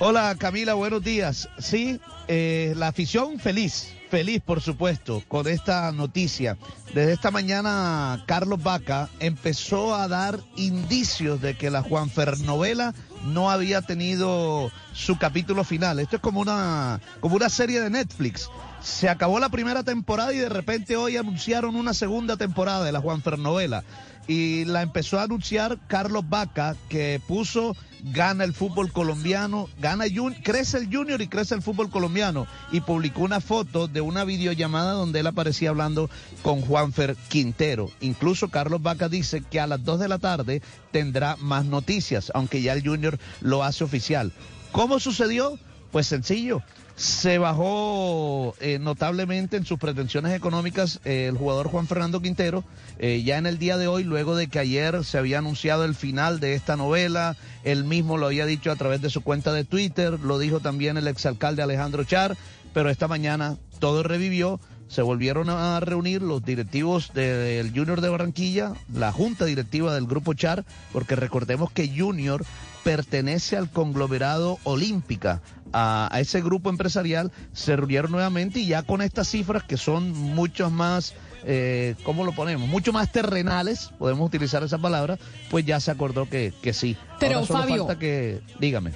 [0.00, 1.48] Hola Camila, buenos días.
[1.58, 6.56] Sí, eh, la afición feliz, feliz por supuesto con esta noticia.
[6.94, 12.94] Desde esta mañana Carlos Vaca empezó a dar indicios de que la Juan Fernovela
[13.24, 15.98] no había tenido su capítulo final.
[15.98, 18.48] Esto es como una, como una serie de Netflix.
[18.80, 23.00] Se acabó la primera temporada y de repente hoy anunciaron una segunda temporada de la
[23.00, 23.82] Juan Fernovela.
[24.28, 30.04] Y la empezó a anunciar Carlos Vaca, que puso gana el fútbol colombiano, gana
[30.42, 32.46] crece el junior y crece el fútbol colombiano.
[32.70, 36.10] Y publicó una foto de una videollamada donde él aparecía hablando
[36.42, 37.90] con Juanfer Quintero.
[38.00, 42.62] Incluso Carlos Vaca dice que a las 2 de la tarde tendrá más noticias, aunque
[42.62, 44.32] ya el junior lo hace oficial.
[44.72, 45.58] ¿Cómo sucedió?
[45.90, 46.62] Pues sencillo,
[46.98, 52.64] se bajó eh, notablemente en sus pretensiones económicas eh, el jugador Juan Fernando Quintero,
[52.98, 55.94] eh, ya en el día de hoy, luego de que ayer se había anunciado el
[55.94, 59.62] final de esta novela, él mismo lo había dicho a través de su cuenta de
[59.62, 62.36] Twitter, lo dijo también el exalcalde Alejandro Char,
[62.74, 64.60] pero esta mañana todo revivió.
[64.88, 70.32] Se volvieron a reunir los directivos del Junior de Barranquilla, la junta directiva del Grupo
[70.32, 70.64] Char,
[70.94, 72.42] porque recordemos que Junior
[72.88, 75.42] pertenece al conglomerado Olímpica,
[75.74, 80.70] a, ese grupo empresarial, se reunieron nuevamente y ya con estas cifras que son mucho
[80.70, 81.12] más,
[81.44, 82.66] eh, ¿cómo lo ponemos?
[82.66, 85.18] Mucho más terrenales, podemos utilizar esa palabra,
[85.50, 86.96] pues ya se acordó que, que sí.
[87.20, 88.92] Pero Fabio, falta que, dígame.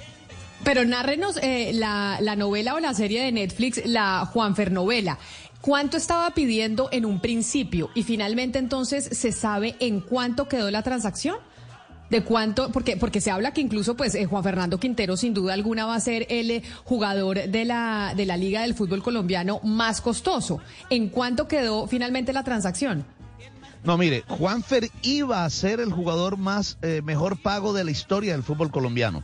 [0.63, 5.19] Pero narrenos eh, la, la novela o la serie de Netflix, la Juan Fernovela.
[5.61, 7.91] ¿Cuánto estaba pidiendo en un principio?
[7.93, 11.35] Y finalmente entonces se sabe en cuánto quedó la transacción
[12.09, 15.53] de cuánto, porque, porque se habla que incluso pues eh, Juan Fernando Quintero sin duda
[15.53, 19.59] alguna va a ser el eh, jugador de la, de la Liga del Fútbol Colombiano
[19.63, 20.59] más costoso.
[20.89, 23.05] ¿En cuánto quedó finalmente la transacción?
[23.83, 28.33] No, mire, Juanfer iba a ser el jugador más eh, mejor pago de la historia
[28.33, 29.23] del fútbol colombiano.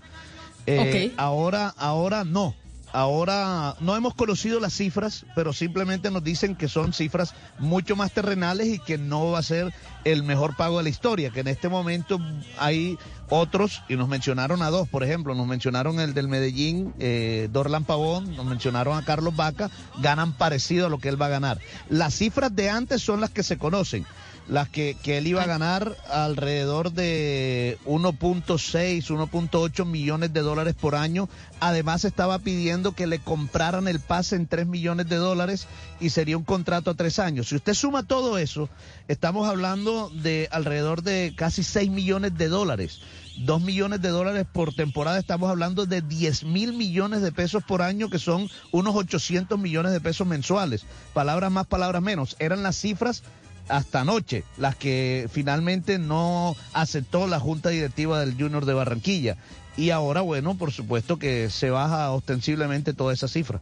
[1.17, 2.53] Ahora, ahora no.
[2.93, 8.11] Ahora no hemos conocido las cifras, pero simplemente nos dicen que son cifras mucho más
[8.11, 11.47] terrenales y que no va a ser el mejor pago de la historia, que en
[11.47, 12.19] este momento
[12.57, 12.97] hay
[13.29, 17.85] otros, y nos mencionaron a dos, por ejemplo, nos mencionaron el del Medellín, eh, Dorlan
[17.85, 19.69] Pavón, nos mencionaron a Carlos Vaca,
[20.01, 21.59] ganan parecido a lo que él va a ganar.
[21.89, 24.05] Las cifras de antes son las que se conocen
[24.49, 30.95] las que, que él iba a ganar alrededor de 1.6, 1.8 millones de dólares por
[30.95, 31.29] año.
[31.59, 35.67] Además estaba pidiendo que le compraran el pase en 3 millones de dólares
[35.99, 37.49] y sería un contrato a tres años.
[37.49, 38.69] Si usted suma todo eso,
[39.07, 43.01] estamos hablando de alrededor de casi 6 millones de dólares.
[43.37, 47.81] 2 millones de dólares por temporada, estamos hablando de 10 mil millones de pesos por
[47.81, 50.85] año, que son unos 800 millones de pesos mensuales.
[51.13, 52.35] Palabras más, palabras menos.
[52.39, 53.23] Eran las cifras
[53.69, 59.37] hasta anoche, las que finalmente no aceptó la junta directiva del Junior de Barranquilla.
[59.77, 63.61] Y ahora, bueno, por supuesto que se baja ostensiblemente toda esa cifra.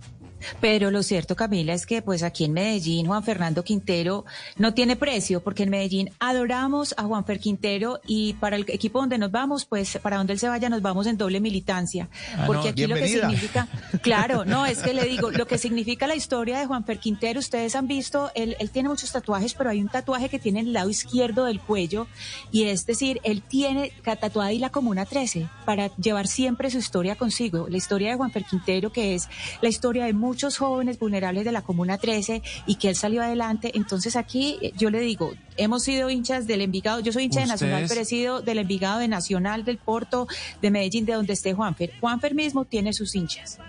[0.62, 4.26] Pero lo cierto, Camila, es que pues aquí en Medellín Juan Fernando Quintero
[4.58, 9.00] no tiene precio, porque en Medellín adoramos a Juan Fer Quintero y para el equipo
[9.00, 12.10] donde nos vamos, pues para donde él se vaya nos vamos en doble militancia.
[12.36, 13.30] Ah, porque no, aquí lo que bienvenida.
[13.30, 13.68] significa,
[14.02, 17.40] claro, no, es que le digo, lo que significa la historia de Juan Fer Quintero,
[17.40, 20.68] ustedes han visto, él, él tiene muchos tatuajes, pero hay un tatuaje que tiene en
[20.68, 22.08] el lado izquierdo del cuello
[22.52, 27.16] y es decir, él tiene tatuada y la Comuna 13 para llevar siempre su historia
[27.16, 29.30] consigo, la historia de Juan Fer Quintero, que es
[29.62, 33.72] la historia de muchos jóvenes vulnerables de la Comuna 13 y que él salió adelante.
[33.76, 37.48] Entonces aquí eh, yo le digo, hemos sido hinchas del Envigado, yo soy hincha de
[37.48, 40.28] Nacional, pero he sido del Envigado, de Nacional, del Porto,
[40.62, 41.94] de Medellín, de donde esté Juanfer.
[42.02, 43.60] Juanfer mismo tiene sus hinchas.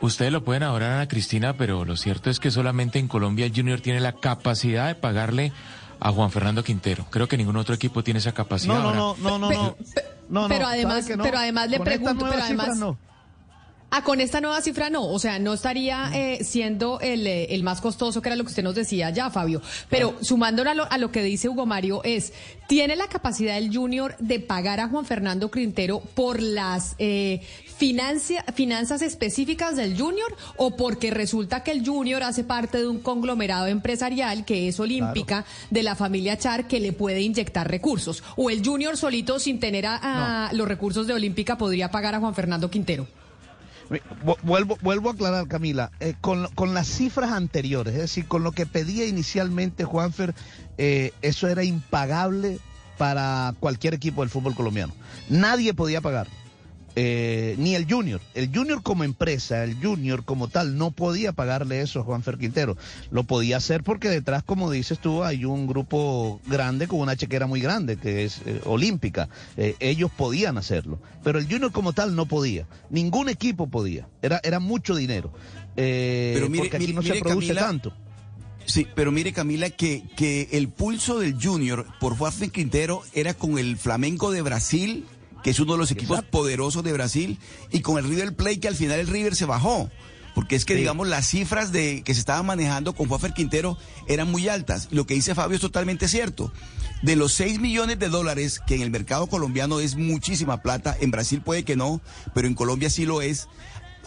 [0.00, 3.46] Ustedes lo pueden adorar a Ana Cristina, pero lo cierto es que solamente en Colombia
[3.46, 5.52] el Junior tiene la capacidad de pagarle
[6.00, 7.06] a Juan Fernando Quintero.
[7.10, 8.74] Creo que ningún otro equipo tiene esa capacidad.
[8.74, 9.76] No, no, Ahora, no, no, no, no.
[10.28, 11.22] No, pero además, ¿sabe que no?
[11.24, 12.98] pero además le Con pregunto, pero cifras, además, no.
[13.98, 17.62] Ah, con esta nueva cifra no, o sea, no estaría eh, siendo el, eh, el
[17.62, 19.62] más costoso, que era lo que usted nos decía ya, Fabio.
[19.88, 22.34] Pero sumándolo a lo, a lo que dice Hugo Mario es,
[22.68, 27.40] ¿tiene la capacidad el Junior de pagar a Juan Fernando Quintero por las eh,
[27.78, 30.28] financia- finanzas específicas del Junior
[30.58, 35.46] o porque resulta que el Junior hace parte de un conglomerado empresarial que es olímpica
[35.70, 38.22] de la familia Char que le puede inyectar recursos?
[38.36, 42.20] ¿O el Junior solito sin tener a, a los recursos de olímpica podría pagar a
[42.20, 43.06] Juan Fernando Quintero?
[44.24, 48.42] Vu- Vuelvo, vuelvo a aclarar, Camila, eh, con, con las cifras anteriores, es decir, con
[48.42, 50.34] lo que pedía inicialmente Juanfer,
[50.78, 52.58] eh, eso era impagable
[52.98, 54.92] para cualquier equipo del fútbol colombiano.
[55.28, 56.26] Nadie podía pagar.
[56.98, 58.20] Eh, ni el Junior.
[58.34, 62.76] El Junior como empresa, el Junior como tal, no podía pagarle eso a Juanfer Quintero.
[63.10, 67.46] Lo podía hacer porque detrás, como dices tú, hay un grupo grande con una chequera
[67.46, 69.28] muy grande, que es eh, olímpica.
[69.56, 70.98] Eh, ellos podían hacerlo.
[71.22, 72.66] Pero el Junior como tal no podía.
[72.90, 74.08] Ningún equipo podía.
[74.22, 75.32] Era, era mucho dinero.
[75.76, 77.92] Eh, Pero mire, porque aquí mire- no se produce Camila, tanto.
[78.64, 83.58] Sí, pero mire Camila que, que el pulso del Junior por Juanfer Quintero era con
[83.58, 85.04] el Flamengo de Brasil,
[85.46, 87.38] que es uno de los equipos poderosos de Brasil,
[87.70, 89.88] y con el River Plate, que al final el River se bajó.
[90.34, 90.80] Porque es que, Sí.
[90.80, 93.78] digamos, las cifras de que se estaban manejando con Juanfer Quintero
[94.08, 94.88] eran muy altas.
[94.90, 96.52] Lo que dice Fabio es totalmente cierto.
[97.02, 101.12] De los 6 millones de dólares, que en el mercado colombiano es muchísima plata, en
[101.12, 102.00] Brasil puede que no,
[102.34, 103.46] pero en Colombia sí lo es.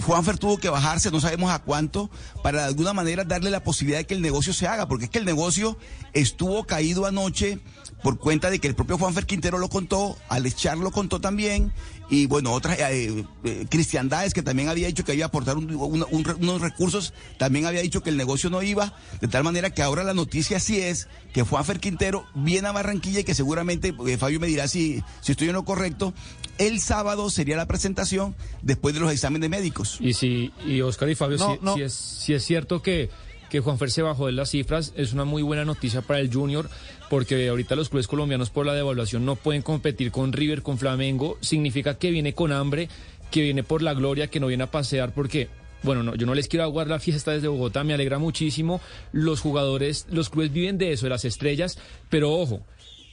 [0.06, 2.10] Juanfer tuvo que bajarse, no sabemos a cuánto,
[2.42, 5.12] para de alguna manera darle la posibilidad de que el negocio se haga, porque es
[5.12, 5.78] que el negocio
[6.14, 7.60] estuvo caído anoche
[8.02, 11.74] por cuenta de que el propio Juanfer Quintero lo contó, Alex Char lo contó también,
[12.10, 16.62] y bueno, otras eh, eh, cristiandades que también había dicho que iba a aportar unos
[16.62, 20.14] recursos, también había dicho que el negocio no iba, de tal manera que ahora la
[20.14, 24.48] noticia sí es que Juanfer Quintero viene a Barranquilla y que seguramente, eh, Fabio me
[24.48, 26.14] dirá si, si estoy en lo correcto,
[26.58, 29.89] el sábado sería la presentación después de los exámenes médicos.
[29.99, 31.76] Y si, y Oscar y Fabio, No, si, no.
[31.76, 33.10] si es, si es cierto que,
[33.49, 36.70] que Juanfer se bajó de las cifras, es una muy buena noticia para el Junior,
[37.10, 41.38] porque ahorita los clubes colombianos por la devaluación no pueden competir con River, con Flamengo,
[41.41, 42.90] significa que viene con hambre,
[43.32, 45.49] que viene por la gloria, que no viene a pasear, porque
[45.82, 48.82] bueno, no, yo no les quiero aguar la fiesta desde Bogotá, me alegra muchísimo.
[49.14, 51.78] Los jugadores, los clubes viven de eso, de las estrellas,
[52.10, 52.61] pero ojo,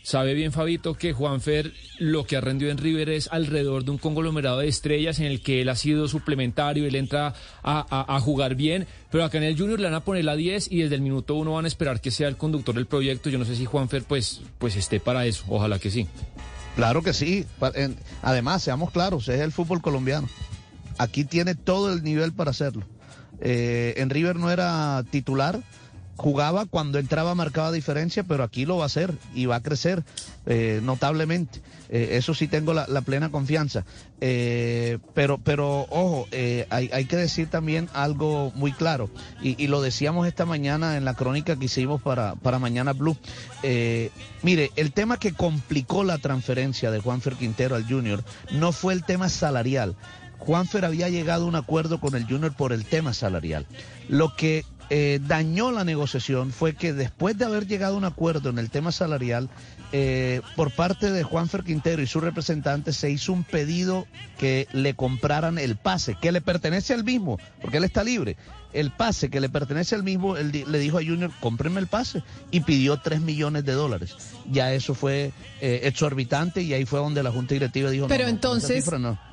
[0.07, 3.99] sabe bien Fabito que Juanfer lo que ha rendido en River es alrededor de un
[3.99, 7.35] conglomerado de estrellas en el que él ha sido suplementario, él entra
[7.65, 10.71] a, a- jugar bien, pero acá en el Junior le van a poner la 10
[10.71, 13.31] y desde el minuto uno van a esperar que sea el conductor del proyecto.
[13.31, 16.07] Yo no sé si Juanfer pues, pues esté para eso, ojalá que sí.
[16.77, 17.45] Claro que sí.
[18.23, 20.29] Además, seamos claros, es el fútbol colombiano.
[20.99, 22.85] Aquí tiene todo el nivel para hacerlo.
[23.41, 25.61] Eh, en River no era titular,
[26.17, 30.03] jugaba cuando entraba marcaba diferencia, pero aquí lo va a hacer y va a crecer
[30.47, 31.61] eh, notablemente.
[31.89, 33.85] Eh, eso sí tengo la, plena confianza.
[34.21, 36.27] Eh, pero, pero ojo,
[36.71, 39.11] hay, hay, que decir también algo muy claro,
[39.43, 43.17] y, lo decíamos esta mañana en la crónica que hicimos para, para Mañana Blue.
[44.43, 49.05] mire, el tema que complicó la transferencia de Juanfer Quintero al Junior no fue el
[49.05, 49.97] tema salarial.
[50.39, 53.67] Juanfer había llegado a un acuerdo con el Junior por el tema salarial.
[54.09, 58.51] Lo que eh, dañó la negociación fue que después de haber llegado a un acuerdo
[58.51, 59.49] en el tema salarial,
[59.93, 64.07] eh, por parte de Juanfer Quintero y su representante se hizo un pedido
[64.39, 68.37] que le compraran el pase, que le pertenece al mismo, porque él está libre.
[68.73, 72.23] El pase que le pertenece al mismo, él le dijo a Junior, cómprenme el pase,
[72.51, 74.15] y pidió 3 millones de dólares.
[74.51, 78.87] Ya eso fue eh, exorbitante y ahí fue donde la Junta Directiva dijo, Pero entonces...
[78.99, 79.26] no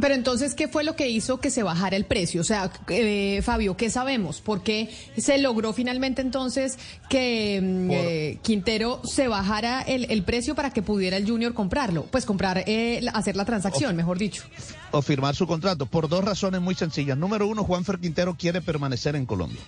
[0.00, 2.40] pero entonces, ¿qué fue lo que hizo que se bajara el precio?
[2.40, 4.40] O sea, eh, Fabio, ¿qué sabemos?
[4.40, 6.78] ¿Por qué se logró finalmente entonces
[7.08, 12.04] que mm, eh, Quintero se bajara el, precio para que pudiera el Junior comprarlo?
[12.04, 14.44] Pues comprar, eh, hacer la transacción, mejor dicho.
[14.92, 17.18] O firmar su contrato, por dos razones muy sencillas.
[17.18, 19.60] Número uno, Juanfer Quintero quiere permanecer en Colombia.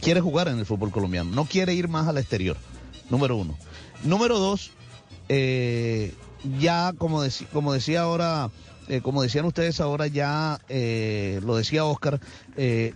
[0.00, 2.56] Quiere jugar en el fútbol colombiano, no quiere ir más al exterior.
[3.08, 3.56] Número uno.
[4.02, 4.72] Número dos,
[6.58, 8.50] ya como, como decía ahora
[8.92, 12.20] eh, como decían ustedes ahora ya, eh, lo decía Oscar,
[12.58, 12.92] eh,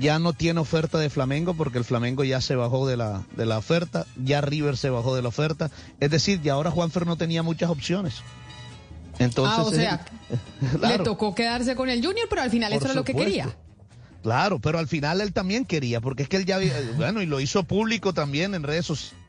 [0.00, 3.46] ya no tiene oferta de Flamengo porque el Flamengo ya se bajó de la, de
[3.46, 7.16] la oferta, ya River se bajó de la oferta, es decir, ya ahora Juanfer no
[7.16, 8.14] tenía muchas opciones.
[9.20, 10.04] Entonces, ah, o sea,
[10.88, 13.56] le tocó quedarse con el Junior, pero al final eso era lo que quería.
[14.24, 16.58] Claro, pero al final él también quería, porque es que él ya,
[16.96, 19.27] bueno, y lo hizo público también en redes sociales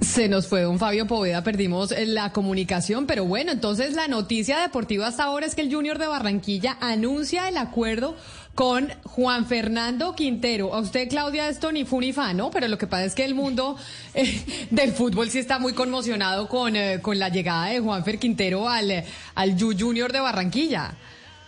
[0.00, 4.58] se nos fue don Fabio Poveda, perdimos eh, la comunicación, pero bueno, entonces la noticia
[4.58, 8.16] deportiva hasta ahora es que el Junior de Barranquilla anuncia el acuerdo
[8.54, 10.74] con Juan Fernando Quintero.
[10.74, 12.50] A usted, Claudia, esto ni fu ni ¿no?
[12.50, 13.76] Pero lo que pasa es que el mundo
[14.14, 18.18] eh, del fútbol sí está muy conmocionado con, eh, con la llegada de Juan Fer
[18.18, 19.04] Quintero al,
[19.34, 20.94] al Junior de Barranquilla.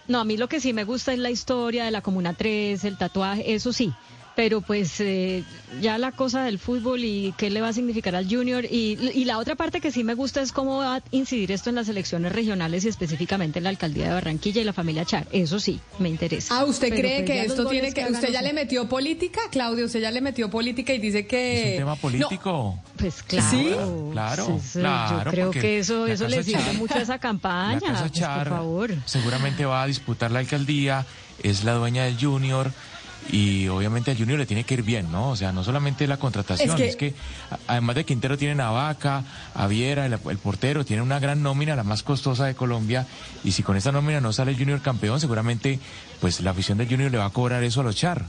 [0.09, 2.85] No, a mí lo que sí me gusta es la historia de la Comuna 3,
[2.85, 3.95] el tatuaje, eso sí
[4.35, 5.44] pero pues eh,
[5.81, 9.25] ya la cosa del fútbol y qué le va a significar al junior y, y,
[9.25, 11.89] la otra parte que sí me gusta es cómo va a incidir esto en las
[11.89, 15.27] elecciones regionales y específicamente en la alcaldía de Barranquilla y la familia Char.
[15.33, 16.59] Eso sí, me interesa.
[16.59, 18.05] Ah, ¿usted cree pues, que esto tiene que...
[18.07, 19.86] ¿Usted ya le metió política, Claudio?
[19.86, 21.61] ¿Usted ya le metió política y dice que...
[21.61, 22.78] ¿Es un tema político?
[22.97, 23.51] Pues claro.
[23.51, 23.75] ¿Sí?
[24.12, 25.25] Claro, claro.
[25.25, 27.81] Yo creo que eso, eso le sirve mucho a esa campaña.
[27.81, 28.94] La casa pues, por favor.
[29.05, 31.07] seguramente va a disputar la alcaldía,
[31.43, 32.73] es la dueña del junior
[33.31, 35.31] y obviamente al Junior le tiene que ir bien, ¿no?
[35.31, 37.15] O sea, no solamente la contratación, es que,
[37.67, 41.84] además de Quintero tienen a Vaca, a Viera, el, portero, tiene una gran nómina, la
[41.84, 43.07] más costosa de Colombia,
[43.44, 45.78] y si con esta nómina no sale el Junior campeón, seguramente
[46.20, 48.25] pues la afición del Junior le va a cobrar eso a los Char.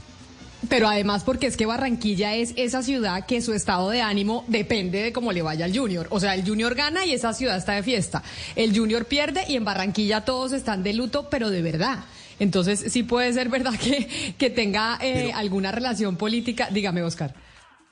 [0.68, 5.02] Pero además porque es que Barranquilla es esa ciudad que su estado de ánimo depende
[5.02, 6.06] de cómo le vaya al Junior.
[6.10, 8.22] O sea, el Junior gana y esa ciudad está de fiesta.
[8.56, 12.04] El Junior pierde y en Barranquilla todos están de luto, pero de verdad.
[12.38, 16.68] Entonces, sí puede ser verdad que, que tenga eh, alguna relación política.
[16.70, 17.34] Dígame, Oscar.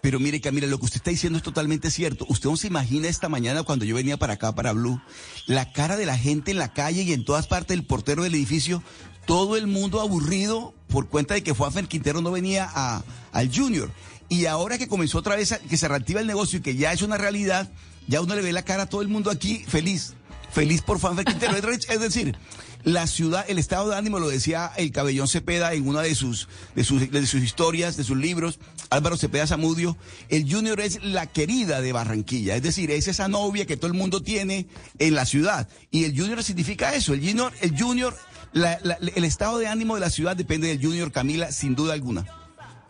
[0.02, 2.26] Pero mire, Camila, lo que usted está diciendo es totalmente cierto.
[2.28, 5.00] Usted no se imagina esta mañana cuando yo venía para acá, para Blue,
[5.46, 8.34] la cara de la gente en la calle y en todas partes del portero del
[8.34, 8.82] edificio,
[9.26, 13.92] todo el mundo aburrido por cuenta de que Juanfer Quintero no venía a, al Junior.
[14.28, 17.02] Y ahora que comenzó otra vez, que se reactiva el negocio y que ya es
[17.02, 17.70] una realidad,
[18.08, 20.14] ya uno le ve la cara a todo el mundo aquí feliz.
[20.52, 21.56] Feliz por Juanfer Quintero.
[21.70, 22.36] es decir,
[22.84, 26.48] la ciudad, el estado de ánimo, lo decía el Cabellón Cepeda en una de sus,
[26.74, 28.58] de sus, de sus historias, de sus libros,
[28.90, 29.96] Álvaro Cepeda Zamudio,
[30.28, 33.96] el Junior es la querida de Barranquilla, es decir, es esa novia que todo el
[33.96, 34.66] mundo tiene
[34.98, 35.68] en la ciudad.
[35.90, 38.16] Y el Junior significa eso, el Junior, el Junior,
[38.52, 42.26] el estado de ánimo de la ciudad depende del Junior Camila, sin duda alguna.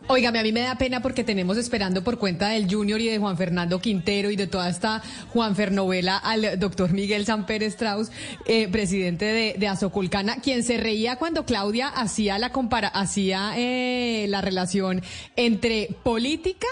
[0.07, 3.19] Óigame, a mí me da pena porque tenemos esperando por cuenta del Junior y de
[3.19, 8.11] Juan Fernando Quintero y de toda esta Juan Fernovela al doctor Miguel Samper Strauss,
[8.45, 14.25] eh, presidente de, de, Azoculcana, quien se reía cuando Claudia hacía la compara hacía eh,
[14.27, 15.01] la relación
[15.37, 16.67] entre política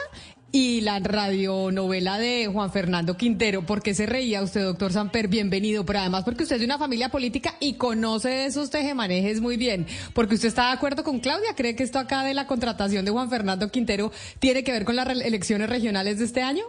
[0.51, 3.61] y la radionovela de Juan Fernando Quintero.
[3.61, 5.27] ¿Por qué se reía usted, doctor Samper?
[5.27, 9.55] Bienvenido, pero además porque usted es de una familia política y conoce esos tejemanejes muy
[9.55, 9.85] bien.
[10.13, 13.11] Porque usted está de acuerdo con Claudia, ¿cree que esto acá de la contratación de
[13.11, 16.63] Juan Fernando Quintero tiene que ver con las elecciones regionales de este año?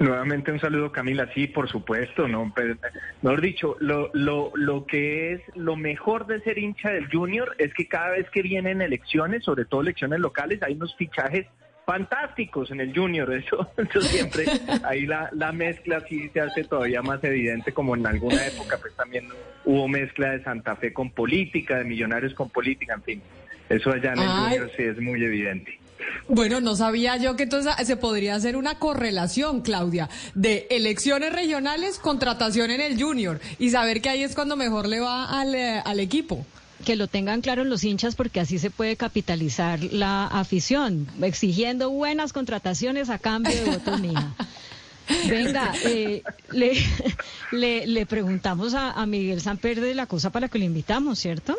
[0.00, 2.74] Nuevamente un saludo Camila, sí, por supuesto, no, pero,
[3.20, 7.74] mejor dicho, lo, lo, lo que es lo mejor de ser hincha del Junior es
[7.74, 11.46] que cada vez que vienen elecciones, sobre todo elecciones locales, hay unos fichajes
[11.90, 14.46] fantásticos en el junior, eso, eso siempre,
[14.84, 18.94] ahí la, la mezcla sí se hace todavía más evidente como en alguna época pues
[18.94, 19.26] también
[19.64, 23.22] hubo mezcla de Santa Fe con política, de millonarios con política, en fin.
[23.68, 24.42] Eso allá en el Ay.
[24.44, 25.80] Junior sí es muy evidente.
[26.28, 31.98] Bueno, no sabía yo que entonces se podría hacer una correlación, Claudia, de elecciones regionales,
[31.98, 35.82] contratación en el Junior y saber que ahí es cuando mejor le va al, eh,
[35.84, 36.46] al equipo.
[36.84, 42.32] Que lo tengan claro los hinchas porque así se puede capitalizar la afición, exigiendo buenas
[42.32, 44.34] contrataciones a cambio de votos mija.
[45.28, 46.72] Venga, eh, le,
[47.52, 51.56] le, le preguntamos a, a Miguel Samper de la cosa para que lo invitamos, ¿cierto?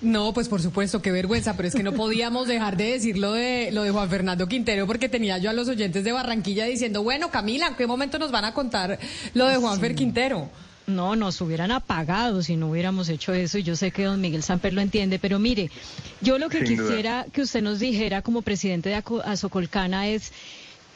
[0.00, 3.32] No, pues por supuesto, qué vergüenza, pero es que no podíamos dejar de decir lo
[3.32, 7.02] de, lo de Juan Fernando Quintero porque tenía yo a los oyentes de Barranquilla diciendo,
[7.02, 8.98] bueno, Camila, ¿en qué momento nos van a contar
[9.32, 10.50] lo de Juan Fer Quintero?
[10.86, 14.42] No, nos hubieran apagado si no hubiéramos hecho eso y yo sé que don Miguel
[14.42, 15.70] Samper lo entiende, pero mire,
[16.20, 16.88] yo lo que Sin duda.
[16.88, 20.32] quisiera que usted nos dijera como presidente de Azocolcana es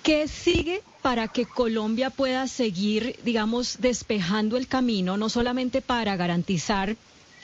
[0.03, 6.97] qué sigue para que Colombia pueda seguir, digamos, despejando el camino, no solamente para garantizar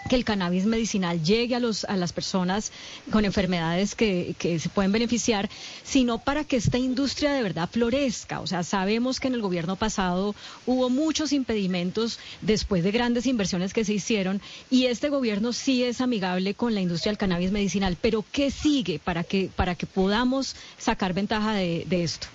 [0.08, 2.72] que el cannabis medicinal llegue a, los, a las personas
[3.10, 5.48] con enfermedades que, que se pueden beneficiar,
[5.82, 8.40] sino para que esta industria de verdad florezca.
[8.40, 10.34] O sea, sabemos que en el gobierno pasado
[10.66, 16.00] hubo muchos impedimentos después de grandes inversiones que se hicieron y este gobierno sí es
[16.00, 17.96] amigable con la industria del cannabis medicinal.
[18.00, 22.28] Pero ¿qué sigue para que, para que podamos sacar ventaja de, de esto?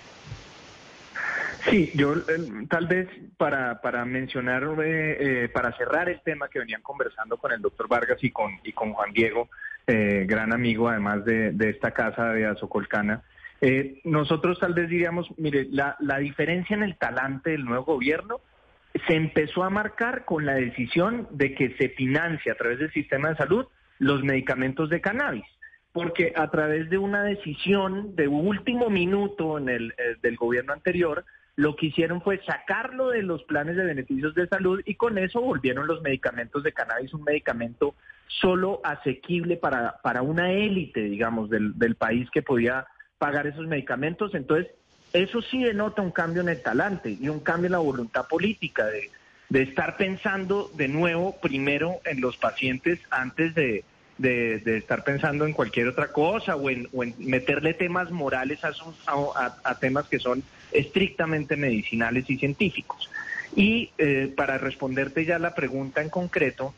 [1.66, 3.08] Sí, yo eh, tal vez
[3.38, 7.88] para, para mencionar, eh, eh, para cerrar el tema que venían conversando con el doctor
[7.88, 9.50] Vargas y con, y con Juan Diego,
[9.86, 13.24] eh, gran amigo además de, de esta casa de Azocolcana,
[14.06, 18.40] nosotros tal vez diríamos, mire, la, la diferencia en el talante del nuevo gobierno
[19.06, 23.28] se empezó a marcar con la decisión de que se financia a través del sistema
[23.28, 23.66] de salud
[23.98, 25.44] los medicamentos de cannabis
[25.92, 31.26] porque a través de una decisión de último minuto en el, del gobierno anterior,
[31.60, 35.42] lo que hicieron fue sacarlo de los planes de beneficios de salud y con eso
[35.42, 37.96] volvieron los medicamentos de cannabis un medicamento
[38.28, 42.86] solo asequible para, para una élite, digamos, del, del país que podía
[43.18, 44.34] pagar esos medicamentos.
[44.36, 44.72] Entonces,
[45.12, 48.86] eso sí denota un cambio en el talante y un cambio en la voluntad política
[48.86, 49.10] de,
[49.50, 53.84] de estar pensando de nuevo primero en los pacientes antes de,
[54.18, 58.72] de, estar pensando en cualquier otra cosa o en, o en meterle temas morales a,
[58.72, 60.42] sus- a temas que son
[60.72, 63.10] estrictamente medicinales y científicos.
[63.56, 66.74] Y eh, para responderte ya la pregunta en concreto,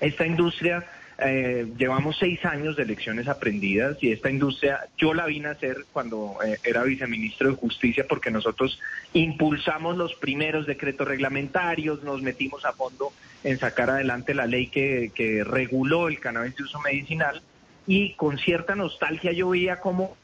[0.00, 0.84] esta industria,
[1.18, 5.86] eh, llevamos seis años de lecciones aprendidas y esta industria yo la vine a hacer
[5.90, 8.78] cuando eh, era viceministro de Justicia porque nosotros
[9.14, 13.12] impulsamos los primeros decretos reglamentarios, nos metimos a fondo
[13.44, 17.40] en sacar adelante la ley que, que reguló el cannabis de uso medicinal
[17.86, 20.16] y con cierta nostalgia yo veía como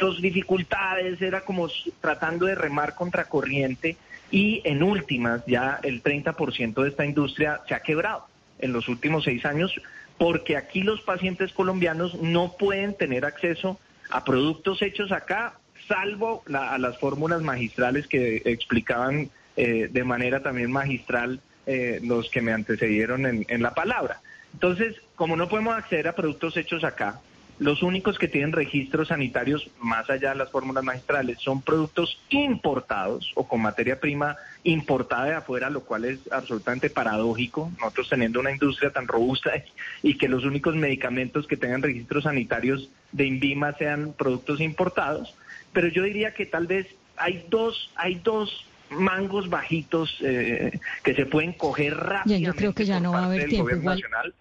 [0.00, 1.68] dos dificultades, era como
[2.00, 3.96] tratando de remar contra corriente
[4.30, 8.26] y en últimas ya el 30% de esta industria se ha quebrado
[8.58, 9.72] en los últimos seis años
[10.18, 13.78] porque aquí los pacientes colombianos no pueden tener acceso
[14.10, 15.54] a productos hechos acá,
[15.88, 22.28] salvo la- a las fórmulas magistrales que explicaban eh, de manera también magistral eh, los
[22.30, 24.20] que me antecedieron en, en la palabra.
[24.52, 27.20] Entonces, como no podemos acceder a productos hechos acá,
[27.58, 33.30] los únicos que tienen registros sanitarios más allá de las fórmulas magistrales son productos importados
[33.36, 38.50] o con materia prima importada de afuera, lo cual es absolutamente paradójico, nosotros teniendo una
[38.50, 39.52] industria tan robusta
[40.02, 45.34] y, que los únicos medicamentos que tengan registros sanitarios de INVIMA sean productos importados,
[45.72, 51.26] pero yo diría que tal vez hay dos, hay dos mangos bajitos eh, que se
[51.26, 53.70] pueden coger Ya, rápidamente yo creo que ya no va a haber tiempo.
[53.70, 54.34] Igual, nacional.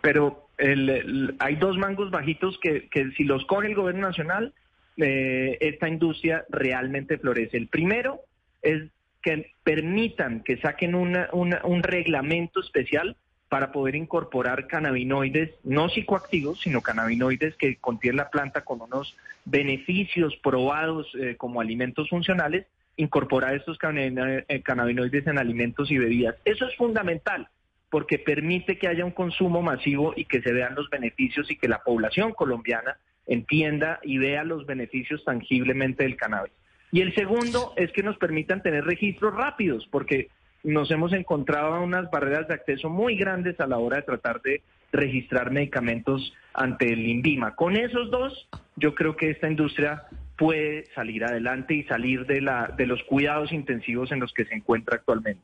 [0.00, 4.52] Pero el- hay dos mangos bajitos que, si los coge el gobierno nacional,
[4.96, 7.56] eh, esta industria realmente florece.
[7.56, 8.20] El primero
[8.62, 8.82] es
[9.22, 13.16] que permitan que saquen una- un reglamento especial
[13.48, 20.36] para poder incorporar cannabinoides, no psicoactivos, sino cannabinoides que contiene la planta con unos beneficios
[20.42, 26.36] probados eh, como alimentos funcionales, incorporar estos eh, cannabinoides en alimentos y bebidas.
[26.44, 27.48] Eso es fundamental
[27.90, 31.68] porque permite que haya un consumo masivo y que se vean los beneficios y que
[31.68, 36.52] la población colombiana entienda y vea los beneficios tangiblemente del cannabis.
[36.90, 40.28] Y el segundo es que nos permitan tener registros rápidos, porque
[40.64, 44.62] nos hemos encontrado unas barreras de acceso muy grandes a la hora de tratar de
[44.90, 47.54] registrar medicamentos ante el INVIMA.
[47.54, 50.04] Con esos dos, yo creo que esta industria
[50.36, 54.54] puede salir adelante y salir de, la, de los cuidados intensivos en los que se
[54.54, 55.42] encuentra actualmente.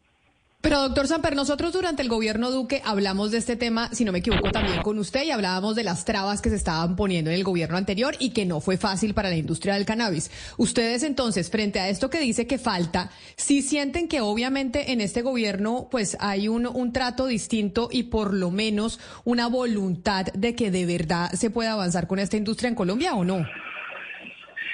[0.65, 4.21] Pero doctor Samper, nosotros durante el gobierno Duque hablamos de este tema, si no me
[4.21, 7.45] equivoco, también con usted y hablábamos de las trabas que se estaban poniendo en el
[7.45, 10.31] gobierno anterior y que no fue fácil para la industria del cannabis.
[10.57, 15.21] Ustedes entonces, frente a esto que dice que falta, sí sienten que obviamente en este
[15.21, 20.71] gobierno pues hay un, un trato distinto y por lo menos una voluntad de que
[20.71, 23.45] de verdad se pueda avanzar con esta industria en Colombia o no?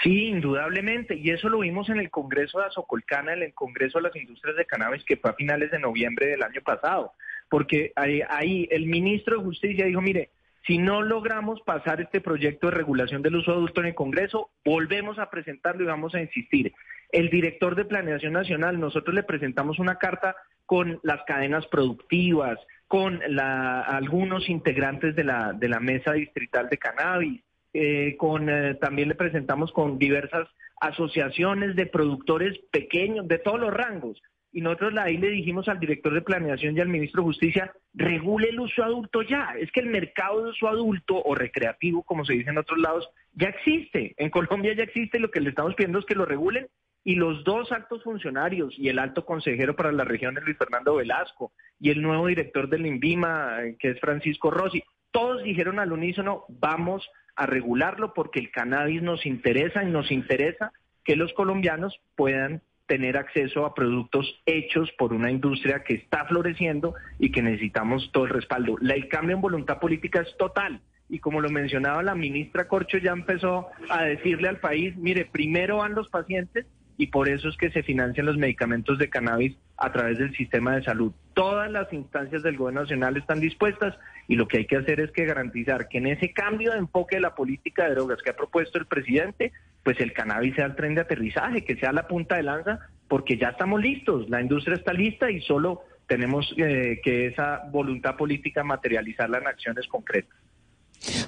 [0.03, 1.15] Sí, indudablemente.
[1.15, 4.57] Y eso lo vimos en el Congreso de Azocolcana, en el Congreso de las Industrias
[4.57, 7.13] de Cannabis, que fue a finales de noviembre del año pasado.
[7.49, 10.31] Porque ahí, el ministro de Justicia dijo, mire,
[10.67, 15.19] si no logramos pasar este proyecto de regulación del uso adulto en el Congreso, volvemos
[15.19, 16.73] a presentarlo y vamos a insistir.
[17.13, 23.21] El director de Planeación Nacional, nosotros le presentamos una carta con las cadenas productivas, con
[23.29, 29.09] la, algunos integrantes de la, de la mesa distrital de cannabis, eh, con eh, también
[29.09, 30.49] le presentamos con diversas
[30.81, 34.21] asociaciones de productores pequeños de todos los rangos.
[34.53, 38.49] Y nosotros ahí le dijimos al director de planeación y al ministro de Justicia, regule
[38.49, 39.55] el uso adulto ya.
[39.59, 43.09] Es que el mercado de uso adulto o recreativo, como se dice en otros lados,
[43.35, 44.15] ya existe.
[44.17, 45.21] En Colombia ya existe.
[45.21, 46.67] Lo que le estamos pidiendo es que lo regulen.
[47.05, 51.53] Y los dos altos funcionarios y el alto consejero para la región, Luis Fernando Velasco,
[51.79, 56.45] y el nuevo director del INVIMA, eh, que es Francisco Rossi, todos dijeron al unísono,
[56.49, 57.09] vamos
[57.41, 60.73] a regularlo porque el cannabis nos interesa y nos interesa
[61.05, 66.95] que los colombianos puedan tener acceso a productos hechos por una industria que está floreciendo
[67.19, 68.77] y que necesitamos todo el respaldo.
[68.79, 70.83] el cambio en voluntad política es total.
[71.09, 75.79] Y como lo mencionaba la ministra Corcho, ya empezó a decirle al país, mire, primero
[75.79, 79.91] van los pacientes y por eso es que se financian los medicamentos de cannabis a
[79.93, 81.13] través del sistema de salud.
[81.35, 83.97] Todas las instancias del gobierno nacional están dispuestas
[84.29, 87.17] y lo que hay que hacer es que garantizar que en ese cambio de enfoque
[87.17, 89.53] de la política de drogas que ha propuesto el presidente,
[89.83, 93.39] pues el cannabis sea el tren de aterrizaje, que sea la punta de lanza, porque
[93.39, 98.63] ya estamos listos, la industria está lista y solo tenemos eh, que esa voluntad política
[98.65, 100.37] materializarla en acciones concretas.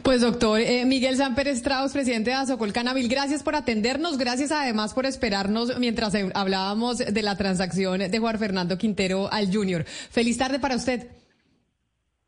[0.02, 4.92] Pues doctor eh, Miguel Samper Estrados, presidente de Azocol Canabil, gracias por atendernos, gracias además
[4.92, 9.84] por esperarnos mientras eh, hablábamos de la transacción de Juan Fernando Quintero al Junior.
[9.84, 11.08] Feliz tarde para usted.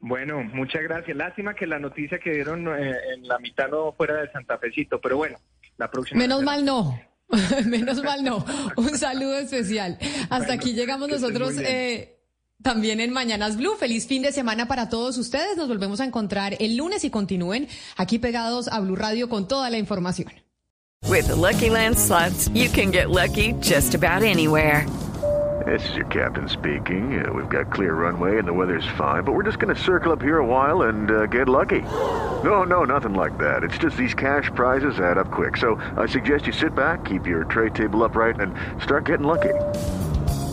[0.00, 1.16] Bueno, muchas gracias.
[1.16, 5.00] Lástima que la noticia que dieron eh, en la mitad no fuera de Santa Fecito,
[5.00, 5.38] pero bueno,
[5.78, 6.18] la próxima.
[6.18, 7.00] Menos mal no.
[7.66, 8.44] Menos mal no.
[8.76, 9.98] Un saludo especial.
[10.30, 11.54] Hasta aquí llegamos nosotros.
[12.64, 13.76] También en Mañanas Blue.
[13.76, 15.58] Feliz fin de semana para todos ustedes.
[15.58, 17.68] Nos volvemos a encontrar el lunes y continúen
[17.98, 20.32] aquí pegados a Blue Radio con toda la información.
[21.06, 24.86] With the Lucky Land slots, you can get lucky just about anywhere.
[25.66, 27.22] This is your captain speaking.
[27.22, 30.10] Uh, we've got clear runway and the weather's fine, but we're just going to circle
[30.10, 31.82] up here a while and uh, get lucky.
[32.42, 33.62] No, no, nothing like that.
[33.62, 35.58] It's just these cash prizes add up quick.
[35.58, 39.52] So I suggest you sit back, keep your tray table upright, and start getting lucky.